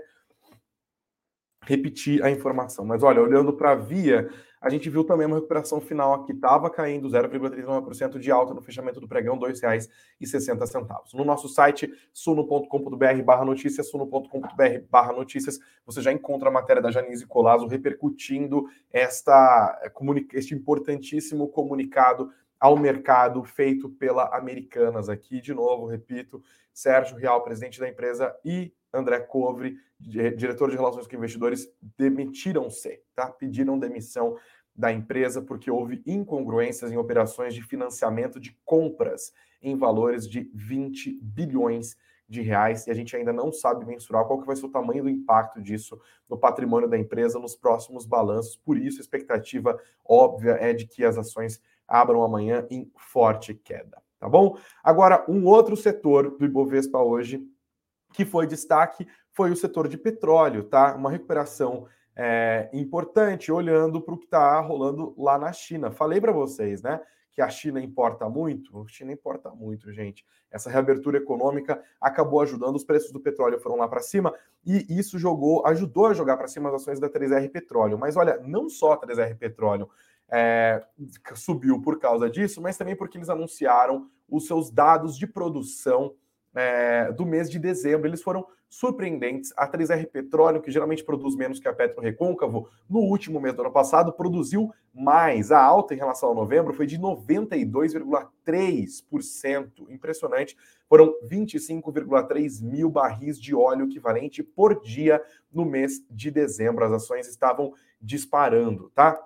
repetir 1.63 2.23
a 2.23 2.29
informação. 2.29 2.85
Mas 2.85 3.03
olha, 3.03 3.21
olhando 3.21 3.53
para 3.53 3.71
a 3.71 3.75
Via, 3.75 4.29
a 4.61 4.69
gente 4.69 4.89
viu 4.89 5.03
também 5.03 5.25
uma 5.25 5.37
recuperação 5.37 5.79
final 5.79 6.13
aqui, 6.13 6.33
estava 6.33 6.69
caindo 6.69 7.07
0,39% 7.07 8.19
de 8.19 8.29
alta 8.29 8.53
no 8.53 8.61
fechamento 8.61 8.99
do 8.99 9.07
pregão, 9.07 9.39
R$ 9.39 9.51
2,60. 9.53 11.13
No 11.13 11.23
nosso 11.23 11.47
site, 11.47 11.91
suno.com.br 12.13 13.23
barra 13.23 13.45
notícias, 13.45 13.89
suno.com.br 13.89 14.85
barra 14.89 15.13
notícias, 15.13 15.59
você 15.85 16.01
já 16.01 16.11
encontra 16.11 16.49
a 16.49 16.51
matéria 16.51 16.81
da 16.81 16.91
Janise 16.91 17.25
Colasso 17.25 17.67
repercutindo 17.67 18.65
esta, 18.91 19.79
este 20.33 20.53
importantíssimo 20.53 21.47
comunicado 21.47 22.29
ao 22.59 22.77
mercado 22.77 23.41
feito 23.43 23.89
pela 23.89 24.35
Americanas 24.35 25.07
aqui. 25.07 25.39
De 25.39 25.53
novo, 25.53 25.85
repito, 25.85 26.43
Sérgio 26.73 27.15
Real, 27.15 27.41
presidente 27.41 27.79
da 27.79 27.87
empresa, 27.87 28.35
e 28.43 28.73
André 28.93 29.19
Covre, 29.19 29.77
diretor 29.99 30.69
de 30.69 30.75
relações 30.75 31.07
com 31.07 31.15
investidores, 31.15 31.71
demitiram-se, 31.97 33.01
tá? 33.15 33.29
Pediram 33.29 33.77
demissão 33.77 34.37
da 34.75 34.91
empresa 34.91 35.41
porque 35.41 35.69
houve 35.69 36.01
incongruências 36.05 36.91
em 36.91 36.97
operações 36.97 37.53
de 37.53 37.61
financiamento 37.61 38.39
de 38.39 38.57
compras 38.63 39.33
em 39.61 39.75
valores 39.75 40.27
de 40.27 40.49
20 40.53 41.19
bilhões 41.21 41.97
de 42.29 42.41
reais 42.41 42.85
e 42.85 42.91
a 42.91 42.93
gente 42.93 43.15
ainda 43.15 43.33
não 43.33 43.51
sabe 43.51 43.85
mensurar 43.85 44.23
qual 44.25 44.39
que 44.39 44.45
vai 44.45 44.55
ser 44.55 44.67
o 44.67 44.71
tamanho 44.71 45.03
do 45.03 45.09
impacto 45.09 45.61
disso 45.61 45.99
no 46.29 46.37
patrimônio 46.37 46.87
da 46.87 46.97
empresa 46.97 47.39
nos 47.39 47.55
próximos 47.55 48.05
balanços. 48.05 48.55
Por 48.55 48.77
isso, 48.77 48.99
a 48.99 49.01
expectativa 49.01 49.77
óbvia 50.05 50.51
é 50.51 50.71
de 50.71 50.85
que 50.85 51.03
as 51.03 51.17
ações 51.17 51.59
abram 51.87 52.23
amanhã 52.23 52.65
em 52.69 52.89
forte 52.95 53.55
queda, 53.55 54.01
tá 54.19 54.29
bom? 54.29 54.57
Agora, 54.83 55.25
um 55.27 55.45
outro 55.45 55.75
setor 55.75 56.37
do 56.37 56.45
Ibovespa 56.45 56.99
hoje 56.99 57.43
que 58.13 58.25
foi 58.25 58.47
destaque 58.47 59.07
foi 59.31 59.51
o 59.51 59.55
setor 59.55 59.87
de 59.87 59.97
petróleo, 59.97 60.63
tá? 60.63 60.95
Uma 60.95 61.11
recuperação 61.11 61.87
é, 62.15 62.69
importante, 62.73 63.51
olhando 63.51 64.01
para 64.01 64.13
o 64.13 64.17
que 64.17 64.25
está 64.25 64.59
rolando 64.59 65.13
lá 65.17 65.37
na 65.37 65.53
China. 65.53 65.91
Falei 65.91 66.19
para 66.19 66.33
vocês, 66.33 66.81
né? 66.81 66.99
Que 67.31 67.41
a 67.41 67.49
China 67.49 67.79
importa 67.81 68.27
muito. 68.27 68.81
A 68.81 68.87
China 68.87 69.13
importa 69.13 69.49
muito, 69.51 69.91
gente. 69.93 70.25
Essa 70.51 70.69
reabertura 70.69 71.17
econômica 71.17 71.81
acabou 72.01 72.41
ajudando, 72.41 72.75
os 72.75 72.83
preços 72.83 73.11
do 73.11 73.19
petróleo 73.19 73.59
foram 73.59 73.77
lá 73.77 73.87
para 73.87 74.01
cima 74.01 74.33
e 74.65 74.85
isso 74.89 75.17
jogou, 75.17 75.65
ajudou 75.67 76.07
a 76.07 76.13
jogar 76.13 76.35
para 76.35 76.47
cima 76.47 76.69
as 76.69 76.75
ações 76.75 76.99
da 76.99 77.09
3R 77.09 77.49
Petróleo. 77.49 77.97
Mas 77.97 78.17
olha, 78.17 78.39
não 78.45 78.67
só 78.67 78.93
a 78.93 78.99
3R 78.99 79.37
Petróleo 79.37 79.89
é, 80.27 80.83
subiu 81.35 81.81
por 81.81 81.99
causa 81.99 82.29
disso, 82.29 82.61
mas 82.61 82.77
também 82.77 82.95
porque 82.95 83.17
eles 83.17 83.29
anunciaram 83.29 84.09
os 84.27 84.45
seus 84.45 84.69
dados 84.69 85.17
de 85.17 85.25
produção 85.25 86.15
é, 86.55 87.11
do 87.11 87.25
mês 87.25 87.49
de 87.49 87.59
dezembro. 87.59 88.07
Eles 88.07 88.21
foram 88.21 88.45
surpreendentes. 88.69 89.51
A 89.57 89.67
3R 89.67 90.07
Petróleo, 90.07 90.61
que 90.61 90.71
geralmente 90.71 91.03
produz 91.03 91.35
menos 91.35 91.59
que 91.59 91.67
a 91.67 91.73
Petro 91.73 92.01
Recôncavo, 92.01 92.69
no 92.87 92.99
último 92.99 93.41
mês 93.41 93.55
do 93.55 93.61
ano 93.61 93.71
passado 93.71 94.13
produziu 94.13 94.71
mais. 94.93 95.51
A 95.51 95.59
alta 95.61 95.93
em 95.93 95.97
relação 95.97 96.31
a 96.31 96.35
novembro 96.35 96.73
foi 96.73 96.85
de 96.85 96.97
92,3%. 96.99 99.89
Impressionante. 99.89 100.55
Foram 100.87 101.13
25,3 101.27 102.61
mil 102.61 102.89
barris 102.89 103.37
de 103.39 103.55
óleo 103.55 103.85
equivalente 103.85 104.43
por 104.43 104.81
dia 104.81 105.23
no 105.51 105.65
mês 105.65 106.05
de 106.09 106.29
dezembro. 106.29 106.85
As 106.85 106.91
ações 106.91 107.27
estavam 107.27 107.73
disparando, 107.99 108.91
tá? 108.93 109.19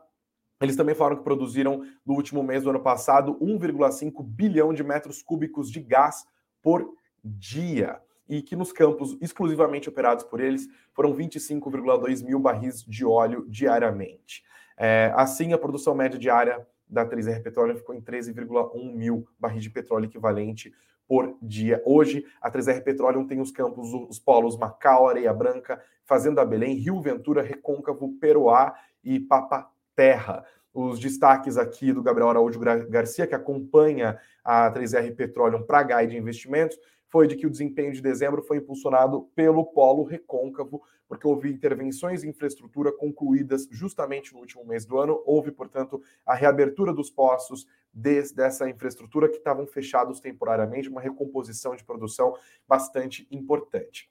Eles 0.61 0.77
também 0.77 0.95
falaram 0.95 1.17
que 1.17 1.23
produziram 1.23 1.83
no 2.05 2.13
último 2.13 2.41
mês 2.41 2.63
do 2.63 2.69
ano 2.69 2.79
passado 2.79 3.37
1,5 3.41 4.23
bilhão 4.23 4.73
de 4.73 4.81
metros 4.81 5.21
cúbicos 5.21 5.69
de 5.69 5.81
gás 5.81 6.25
por 6.61 6.95
dia 7.23 7.99
e 8.27 8.41
que 8.41 8.55
nos 8.55 8.71
campos 8.71 9.17
exclusivamente 9.21 9.89
operados 9.89 10.23
por 10.23 10.39
eles 10.39 10.67
foram 10.93 11.13
25,2 11.13 12.23
mil 12.23 12.39
barris 12.39 12.83
de 12.83 13.05
óleo 13.05 13.45
diariamente. 13.47 14.43
É, 14.77 15.11
assim, 15.15 15.53
a 15.53 15.57
produção 15.57 15.93
média 15.93 16.17
diária 16.17 16.65
da 16.87 17.05
3R 17.05 17.41
Petróleo 17.41 17.75
ficou 17.75 17.95
em 17.95 18.01
13,1 18.01 18.93
mil 18.93 19.27
barris 19.39 19.63
de 19.63 19.69
petróleo 19.69 20.05
equivalente 20.05 20.73
por 21.07 21.37
dia. 21.41 21.81
Hoje, 21.85 22.25
a 22.41 22.49
3R 22.49 22.81
Petróleo 22.83 23.25
tem 23.27 23.41
os 23.41 23.51
campos, 23.51 23.93
os 23.93 24.19
polos 24.19 24.57
Macau, 24.57 25.07
Areia 25.07 25.33
Branca, 25.33 25.81
Fazenda 26.05 26.45
Belém, 26.45 26.75
Rio 26.75 26.99
Ventura, 27.01 27.41
Recôncavo, 27.41 28.13
Peroá 28.19 28.73
e 29.03 29.19
Papa 29.19 29.69
Terra. 29.95 30.45
Os 30.73 30.99
destaques 30.99 31.57
aqui 31.57 31.93
do 31.93 32.01
Gabriel 32.01 32.29
Araújo 32.29 32.59
Garcia, 32.59 33.27
que 33.27 33.35
acompanha 33.35 34.19
a 34.43 34.71
3R 34.71 35.15
Petróleo 35.15 35.63
para 35.65 35.79
a 35.79 35.83
Guide 35.83 36.17
Investimentos, 36.17 36.77
foi 37.13 37.27
de 37.27 37.35
que 37.35 37.45
o 37.45 37.51
desempenho 37.51 37.93
de 37.93 38.01
dezembro 38.01 38.41
foi 38.41 38.57
impulsionado 38.57 39.29
pelo 39.35 39.63
polo 39.63 40.03
recôncavo, 40.03 40.81
porque 41.07 41.27
houve 41.27 41.47
intervenções 41.47 42.23
em 42.23 42.29
infraestrutura 42.29 42.91
concluídas 42.91 43.67
justamente 43.69 44.33
no 44.33 44.39
último 44.39 44.65
mês 44.65 44.83
do 44.83 44.97
ano. 44.97 45.21
Houve, 45.23 45.51
portanto, 45.51 46.01
a 46.25 46.33
reabertura 46.33 46.91
dos 46.91 47.11
poços 47.11 47.67
dessa 47.93 48.67
infraestrutura 48.67 49.29
que 49.29 49.37
estavam 49.37 49.67
fechados 49.67 50.19
temporariamente, 50.19 50.89
uma 50.89 51.01
recomposição 51.01 51.75
de 51.75 51.83
produção 51.83 52.35
bastante 52.67 53.27
importante. 53.29 54.09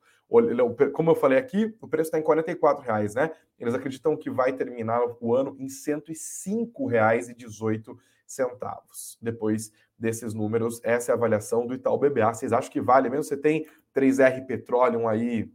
Como 0.94 1.10
eu 1.10 1.14
falei 1.14 1.36
aqui, 1.36 1.76
o 1.78 1.86
preço 1.86 2.08
está 2.08 2.18
em 2.18 2.22
R$ 2.22 2.26
reais, 2.82 3.14
né? 3.14 3.30
Eles 3.58 3.74
acreditam 3.74 4.16
que 4.16 4.30
vai 4.30 4.54
terminar 4.54 5.02
o 5.20 5.34
ano 5.34 5.54
em 5.58 5.66
R$ 5.66 5.68
105,18 5.68 7.98
centavos. 8.26 9.18
Depois 9.20 9.70
desses 9.98 10.32
números, 10.32 10.80
essa 10.82 11.10
é 11.10 11.12
a 11.12 11.16
avaliação 11.16 11.66
do 11.66 11.74
Itaú 11.74 11.98
BBA. 11.98 12.32
Vocês 12.32 12.54
acham 12.54 12.72
que 12.72 12.80
vale 12.80 13.10
mesmo? 13.10 13.24
Você 13.24 13.36
tem 13.36 13.66
3R 13.94 14.46
Petroleum 14.46 15.06
aí 15.06 15.52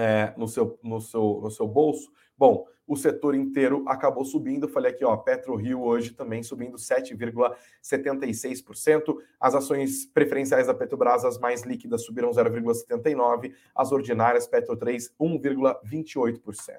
é, 0.00 0.32
no, 0.36 0.48
seu, 0.48 0.76
no, 0.82 1.00
seu, 1.00 1.40
no 1.42 1.50
seu 1.50 1.66
bolso? 1.68 2.10
Bom, 2.36 2.66
o 2.86 2.96
setor 2.96 3.34
inteiro 3.34 3.84
acabou 3.86 4.24
subindo. 4.24 4.66
Falei 4.66 4.92
aqui, 4.92 5.04
ó, 5.04 5.14
PetroRio 5.14 5.82
hoje 5.82 6.12
também 6.12 6.42
subindo 6.42 6.78
7,76%. 6.78 9.14
As 9.38 9.54
ações 9.54 10.06
preferenciais 10.06 10.68
da 10.68 10.74
Petrobras, 10.74 11.22
as 11.24 11.38
mais 11.38 11.64
líquidas, 11.64 12.02
subiram 12.04 12.30
0,79%. 12.30 13.52
As 13.74 13.92
ordinárias, 13.92 14.46
Petro 14.46 14.74
3, 14.74 15.14
1,28%. 15.20 16.78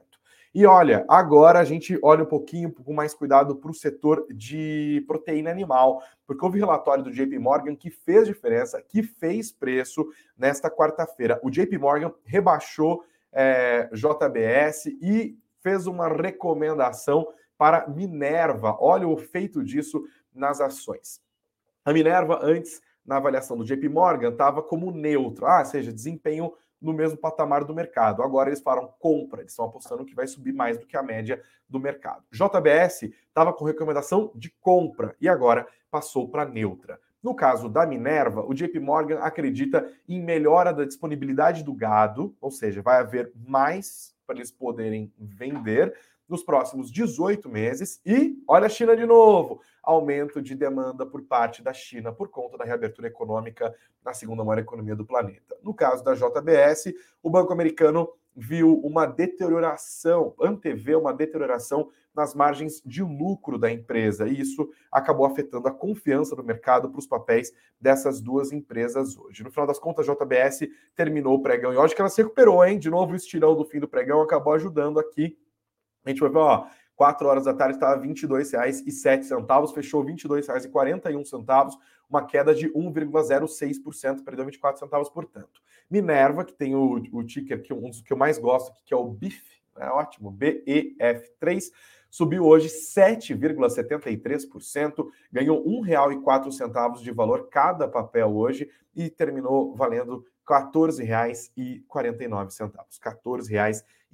E 0.54 0.66
olha, 0.66 1.06
agora 1.08 1.60
a 1.60 1.64
gente 1.64 1.98
olha 2.04 2.24
um 2.24 2.28
pouquinho 2.28 2.74
com 2.74 2.94
mais 2.94 3.14
cuidado 3.14 3.56
para 3.56 3.72
o 3.72 3.74
setor 3.74 4.28
de 4.30 5.02
proteína 5.08 5.50
animal, 5.50 6.04
porque 6.28 6.44
houve 6.44 6.60
relatório 6.60 7.06
do 7.06 7.12
JP 7.12 7.40
Morgan 7.40 7.74
que 7.74 7.90
fez 7.90 8.28
diferença, 8.28 8.82
que 8.82 9.02
fez 9.02 9.50
preço 9.50 10.06
nesta 10.38 10.70
quarta-feira. 10.70 11.40
O 11.42 11.50
JP 11.50 11.78
Morgan 11.78 12.12
rebaixou 12.26 13.02
é, 13.32 13.90
JBS 13.94 14.86
e 15.02 15.38
fez 15.62 15.88
uma 15.88 16.08
recomendação 16.08 17.28
para 17.58 17.88
Minerva. 17.88 18.78
Olha 18.80 19.08
o 19.08 19.14
efeito 19.14 19.64
disso 19.64 20.04
nas 20.34 20.60
ações. 20.60 21.22
A 21.86 21.94
Minerva, 21.94 22.40
antes, 22.42 22.82
na 23.06 23.18
avaliação 23.18 23.58
do 23.58 23.64
JP 23.64 23.90
Morgan, 23.90 24.30
estava 24.30 24.62
como 24.62 24.92
neutro, 24.92 25.46
ah, 25.46 25.64
seja, 25.66 25.92
desempenho 25.92 26.54
no 26.82 26.94
mesmo 26.94 27.18
patamar 27.18 27.64
do 27.64 27.76
mercado. 27.76 28.24
Agora 28.24 28.50
eles 28.50 28.62
falaram 28.62 28.92
compra, 29.00 29.42
eles 29.42 29.52
estão 29.52 29.66
apostando 29.66 30.04
que 30.04 30.16
vai 30.16 30.26
subir 30.26 30.52
mais 30.52 30.78
do 30.78 30.88
que 30.88 30.98
a 30.98 31.04
média 31.04 31.42
do 31.70 31.80
mercado. 31.80 32.24
JBS 32.32 33.04
estava 33.28 33.54
com 33.54 33.64
recomendação 33.64 34.32
de 34.36 34.50
compra 34.60 35.16
e 35.22 35.30
agora 35.30 35.68
passou 35.92 36.28
para 36.28 36.46
neutra. 36.46 37.00
No 37.22 37.36
caso 37.36 37.70
da 37.70 37.86
Minerva, 37.86 38.44
o 38.44 38.54
JP 38.54 38.80
Morgan 38.80 39.20
acredita 39.20 39.92
em 40.10 40.20
melhora 40.20 40.74
da 40.74 40.86
disponibilidade 40.86 41.64
do 41.64 41.74
gado, 41.74 42.36
ou 42.42 42.50
seja, 42.50 42.82
vai 42.82 43.00
haver 43.00 43.32
mais 43.36 44.16
para 44.26 44.38
eles 44.38 44.52
poderem 44.52 45.14
vender 45.20 45.94
nos 46.28 46.44
próximos 46.44 46.90
18 46.90 47.50
meses. 47.50 48.02
E 48.06 48.42
olha 48.48 48.66
a 48.66 48.70
China 48.70 48.96
de 48.96 49.06
novo: 49.06 49.62
aumento 49.84 50.42
de 50.42 50.56
demanda 50.56 51.06
por 51.06 51.22
parte 51.22 51.62
da 51.62 51.74
China 51.74 52.12
por 52.12 52.30
conta 52.30 52.58
da 52.58 52.64
reabertura 52.64 53.08
econômica 53.08 53.76
na 54.04 54.14
segunda 54.14 54.44
maior 54.44 54.60
economia 54.60 54.96
do 54.96 55.06
planeta. 55.06 55.56
No 55.62 55.74
caso 55.74 56.04
da 56.04 56.16
JBS, 56.16 56.94
o 57.22 57.30
banco 57.30 57.54
americano 57.54 58.10
viu 58.36 58.80
uma 58.80 59.06
deterioração, 59.06 60.34
antevê 60.40 60.96
uma 60.96 61.14
deterioração 61.14 61.90
nas 62.14 62.36
margens 62.36 62.82
de 62.86 63.02
lucro 63.02 63.58
da 63.58 63.72
empresa, 63.72 64.28
e 64.28 64.40
isso 64.40 64.70
acabou 64.92 65.26
afetando 65.26 65.68
a 65.68 65.72
confiança 65.72 66.36
do 66.36 66.44
mercado 66.44 66.90
para 66.90 67.00
os 67.00 67.08
papéis 67.08 67.54
dessas 67.80 68.20
duas 68.22 68.52
empresas 68.52 69.18
hoje. 69.18 69.44
No 69.44 69.52
final 69.52 69.66
das 69.66 69.80
contas, 69.80 70.08
a 70.08 70.14
JBS 70.14 70.68
terminou 70.96 71.36
o 71.36 71.42
pregão 71.42 71.74
e 71.74 71.78
hoje 71.78 71.96
que 71.96 72.02
ela 72.02 72.10
se 72.10 72.22
recuperou, 72.22 72.66
hein? 72.66 72.78
De 72.78 72.90
novo, 72.90 73.14
o 73.14 73.16
estirão 73.16 73.56
do 73.56 73.64
fim 73.64 73.80
do 73.80 73.88
pregão 73.88 74.22
acabou 74.22 74.54
ajudando 74.54 75.00
aqui 75.00 75.38
a 76.06 76.10
gente 76.10 76.20
vai 76.20 76.30
ver, 76.30 76.38
ó, 76.38 76.68
4 76.96 77.28
horas 77.28 77.46
da 77.46 77.54
tarde 77.54 77.76
estava 77.76 78.02
R$ 78.02 78.08
22,07, 78.08 79.74
fechou 79.74 80.02
R$ 80.02 80.14
22,41, 80.14 81.72
uma 82.10 82.26
queda 82.26 82.54
de 82.54 82.70
1,06%, 82.70 84.24
perdeu 84.24 84.46
24 84.46 84.80
centavos, 84.80 85.10
portanto. 85.10 85.62
Minerva, 85.92 86.46
que 86.46 86.54
tem 86.54 86.74
o, 86.74 87.04
o 87.12 87.24
ticker 87.24 87.62
que 87.62 87.74
um 87.74 87.90
dos 87.90 88.02
que 88.02 88.14
eu 88.14 88.18
mais 88.18 88.38
gosto, 88.38 88.72
que 88.86 88.94
é 88.94 88.98
o 88.98 89.04
BIF, 89.04 89.42
é 89.78 89.90
ótimo, 89.90 90.32
BEF3, 90.32 91.64
subiu 92.10 92.46
hoje 92.46 92.68
7,73%, 92.68 95.06
ganhou 95.32 95.64
R$ 95.64 95.70
1,04 95.92 97.02
de 97.02 97.12
valor 97.12 97.48
cada 97.50 97.88
papel 97.88 98.36
hoje 98.36 98.70
e 98.96 99.10
terminou 99.10 99.74
valendo 99.76 100.26
R$ 100.48 100.56
14,49. 100.56 101.52
R$ 101.58 101.84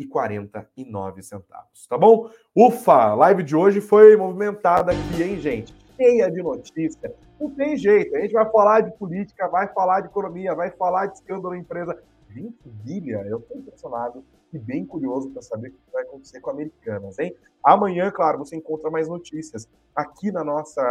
14,49, 0.06 1.42
tá 1.90 1.98
bom? 1.98 2.30
Ufa, 2.56 2.94
a 2.94 3.16
live 3.16 3.42
de 3.44 3.56
hoje 3.56 3.82
foi 3.82 4.16
movimentada 4.16 4.92
aqui, 4.92 5.24
hein, 5.24 5.40
gente? 5.40 5.87
Cheia 5.98 6.32
de 6.32 6.42
notícia. 6.42 7.14
Não 7.40 7.50
tem 7.50 7.76
jeito, 7.76 8.16
a 8.16 8.22
gente 8.22 8.34
vai 8.34 8.50
falar 8.50 8.82
de 8.82 8.98
política, 8.98 9.48
vai 9.48 9.68
falar 9.68 10.02
de 10.02 10.08
economia, 10.08 10.56
vai 10.56 10.72
falar 10.72 11.08
de 11.08 11.16
escândalo 11.16 11.50
na 11.50 11.60
empresa. 11.60 11.98
Gente, 12.30 12.58
Bíblia, 12.66 13.26
eu 13.28 13.40
estou 13.40 13.58
impressionado 13.58 14.24
e 14.54 14.60
bem 14.60 14.86
curioso 14.86 15.30
para 15.32 15.42
saber 15.42 15.70
o 15.70 15.72
que 15.72 15.92
vai 15.92 16.04
acontecer 16.04 16.40
com 16.40 16.52
Americanas, 16.52 17.18
hein? 17.20 17.36
Amanhã, 17.64 18.12
claro, 18.12 18.38
você 18.38 18.56
encontra 18.56 18.90
mais 18.90 19.08
notícias 19.08 19.68
aqui 19.96 20.32
na 20.32 20.44
nossa, 20.44 20.82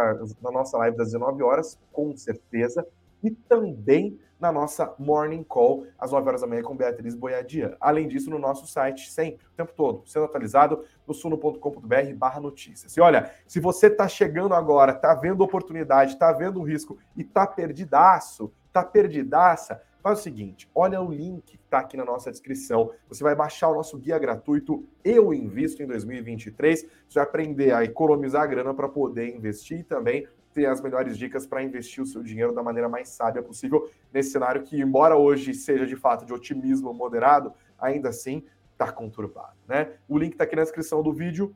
na 0.41 0.51
nossa 0.51 0.77
live 0.77 0.97
das 0.97 1.07
19 1.11 1.41
horas, 1.41 1.79
com 1.91 2.15
certeza, 2.15 2.85
e 3.23 3.31
também 3.31 4.19
na 4.39 4.51
nossa 4.51 4.93
Morning 4.99 5.43
Call, 5.43 5.85
às 5.97 6.11
9 6.11 6.27
horas 6.27 6.41
da 6.41 6.47
manhã, 6.47 6.61
com 6.61 6.75
Beatriz 6.75 7.15
Boiadia. 7.15 7.75
Além 7.79 8.07
disso, 8.07 8.29
no 8.29 8.39
nosso 8.39 8.67
site, 8.67 9.09
sempre, 9.11 9.45
o 9.45 9.55
tempo 9.55 9.73
todo, 9.75 10.03
sendo 10.05 10.25
atualizado 10.25 10.83
no 11.07 11.13
suno.com.br 11.13 12.13
barra 12.15 12.39
notícias. 12.39 12.95
E 12.95 13.01
olha, 13.01 13.31
se 13.47 13.59
você 13.59 13.87
está 13.87 14.07
chegando 14.07 14.53
agora, 14.53 14.91
está 14.91 15.13
vendo 15.13 15.41
oportunidade, 15.41 16.13
está 16.13 16.31
vendo 16.31 16.61
risco 16.61 16.97
e 17.15 17.21
está 17.21 17.47
perdidaço, 17.47 18.51
está 18.67 18.83
perdidaça, 18.83 19.81
faz 20.01 20.19
o 20.19 20.23
seguinte, 20.23 20.69
olha 20.73 21.01
o 21.01 21.11
link 21.11 21.43
que 21.43 21.55
está 21.55 21.79
aqui 21.79 21.97
na 21.97 22.05
nossa 22.05 22.31
descrição. 22.31 22.91
Você 23.09 23.23
vai 23.23 23.35
baixar 23.35 23.69
o 23.69 23.75
nosso 23.75 23.97
guia 23.97 24.17
gratuito 24.17 24.87
Eu 25.03 25.33
Invisto 25.33 25.83
em 25.83 25.87
2023. 25.87 26.81
Você 26.81 27.15
vai 27.15 27.23
aprender 27.23 27.73
a 27.73 27.83
economizar 27.83 28.47
grana 28.47 28.73
para 28.73 28.87
poder 28.87 29.35
investir 29.35 29.79
e 29.79 29.83
também 29.83 30.25
ter 30.57 30.65
as 30.65 30.81
melhores 30.81 31.15
dicas 31.15 31.45
para 31.45 31.61
investir 31.61 32.01
o 32.01 32.05
seu 32.07 32.23
dinheiro 32.23 32.51
da 32.51 32.63
maneira 32.63 32.89
mais 32.89 33.09
sábia 33.09 33.43
possível 33.43 33.87
nesse 34.11 34.31
cenário 34.31 34.63
que, 34.63 34.81
embora 34.81 35.15
hoje 35.15 35.53
seja 35.53 35.85
de 35.85 35.95
fato 35.95 36.25
de 36.25 36.33
otimismo 36.33 36.91
moderado, 36.91 37.53
ainda 37.77 38.09
assim 38.09 38.43
está 38.71 38.91
conturbado. 38.91 39.55
Né? 39.67 39.93
O 40.09 40.17
link 40.17 40.31
está 40.31 40.45
aqui 40.45 40.55
na 40.55 40.63
descrição 40.63 41.03
do 41.03 41.13
vídeo 41.13 41.55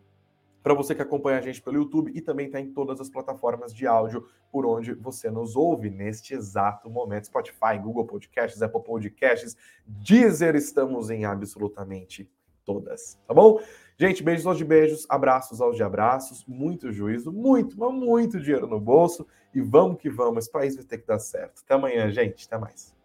para 0.62 0.76
você 0.76 0.93
que 0.93 1.02
acompanha 1.02 1.39
a 1.39 1.41
gente 1.41 1.60
pelo 1.60 1.78
YouTube 1.78 2.12
e 2.14 2.22
também 2.22 2.45
está 2.45 2.60
em 2.60 2.72
todas 2.72 3.02
as 3.02 3.10
plataformas 3.10 3.74
de 3.74 3.88
áudio 3.88 4.28
por 4.52 4.68
onde 4.68 4.93
você 4.93 5.32
nos 5.32 5.56
ouve 5.56 5.89
neste 5.89 6.36
exato 6.36 6.88
momento. 6.88 7.26
Spotify, 7.26 7.80
Google 7.82 8.06
Podcasts, 8.06 8.62
Apple 8.62 8.84
Podcasts, 8.84 9.58
Deezer, 9.84 10.56
estamos 10.56 11.10
em 11.10 11.26
absolutamente 11.26 12.30
todas, 12.64 13.20
tá 13.28 13.34
bom? 13.34 13.60
Gente, 14.02 14.24
beijos 14.24 14.47
aos 14.47 14.58
de 14.58 14.66
beijos, 14.66 15.06
abraços 15.08 15.62
aos 15.62 15.76
de 15.76 15.84
abraços, 15.84 16.43
muito 16.47 16.91
juízo, 16.91 17.32
muito, 17.32 17.80
mas 17.80 17.93
muito 17.93 18.39
dinheiro 18.39 18.66
no 18.66 18.80
bolso 18.80 19.28
e 19.54 19.62
vamos 19.62 20.02
que 20.02 20.10
vamos, 20.10 20.39
esse 20.39 20.52
país 20.52 20.76
vai 20.76 20.84
ter 20.84 20.97
que 20.97 21.06
dar 21.06 21.20
certo. 21.20 21.62
Até 21.64 21.76
amanhã, 21.76 22.10
gente, 22.10 22.47
até 22.47 22.58
mais. 22.58 22.95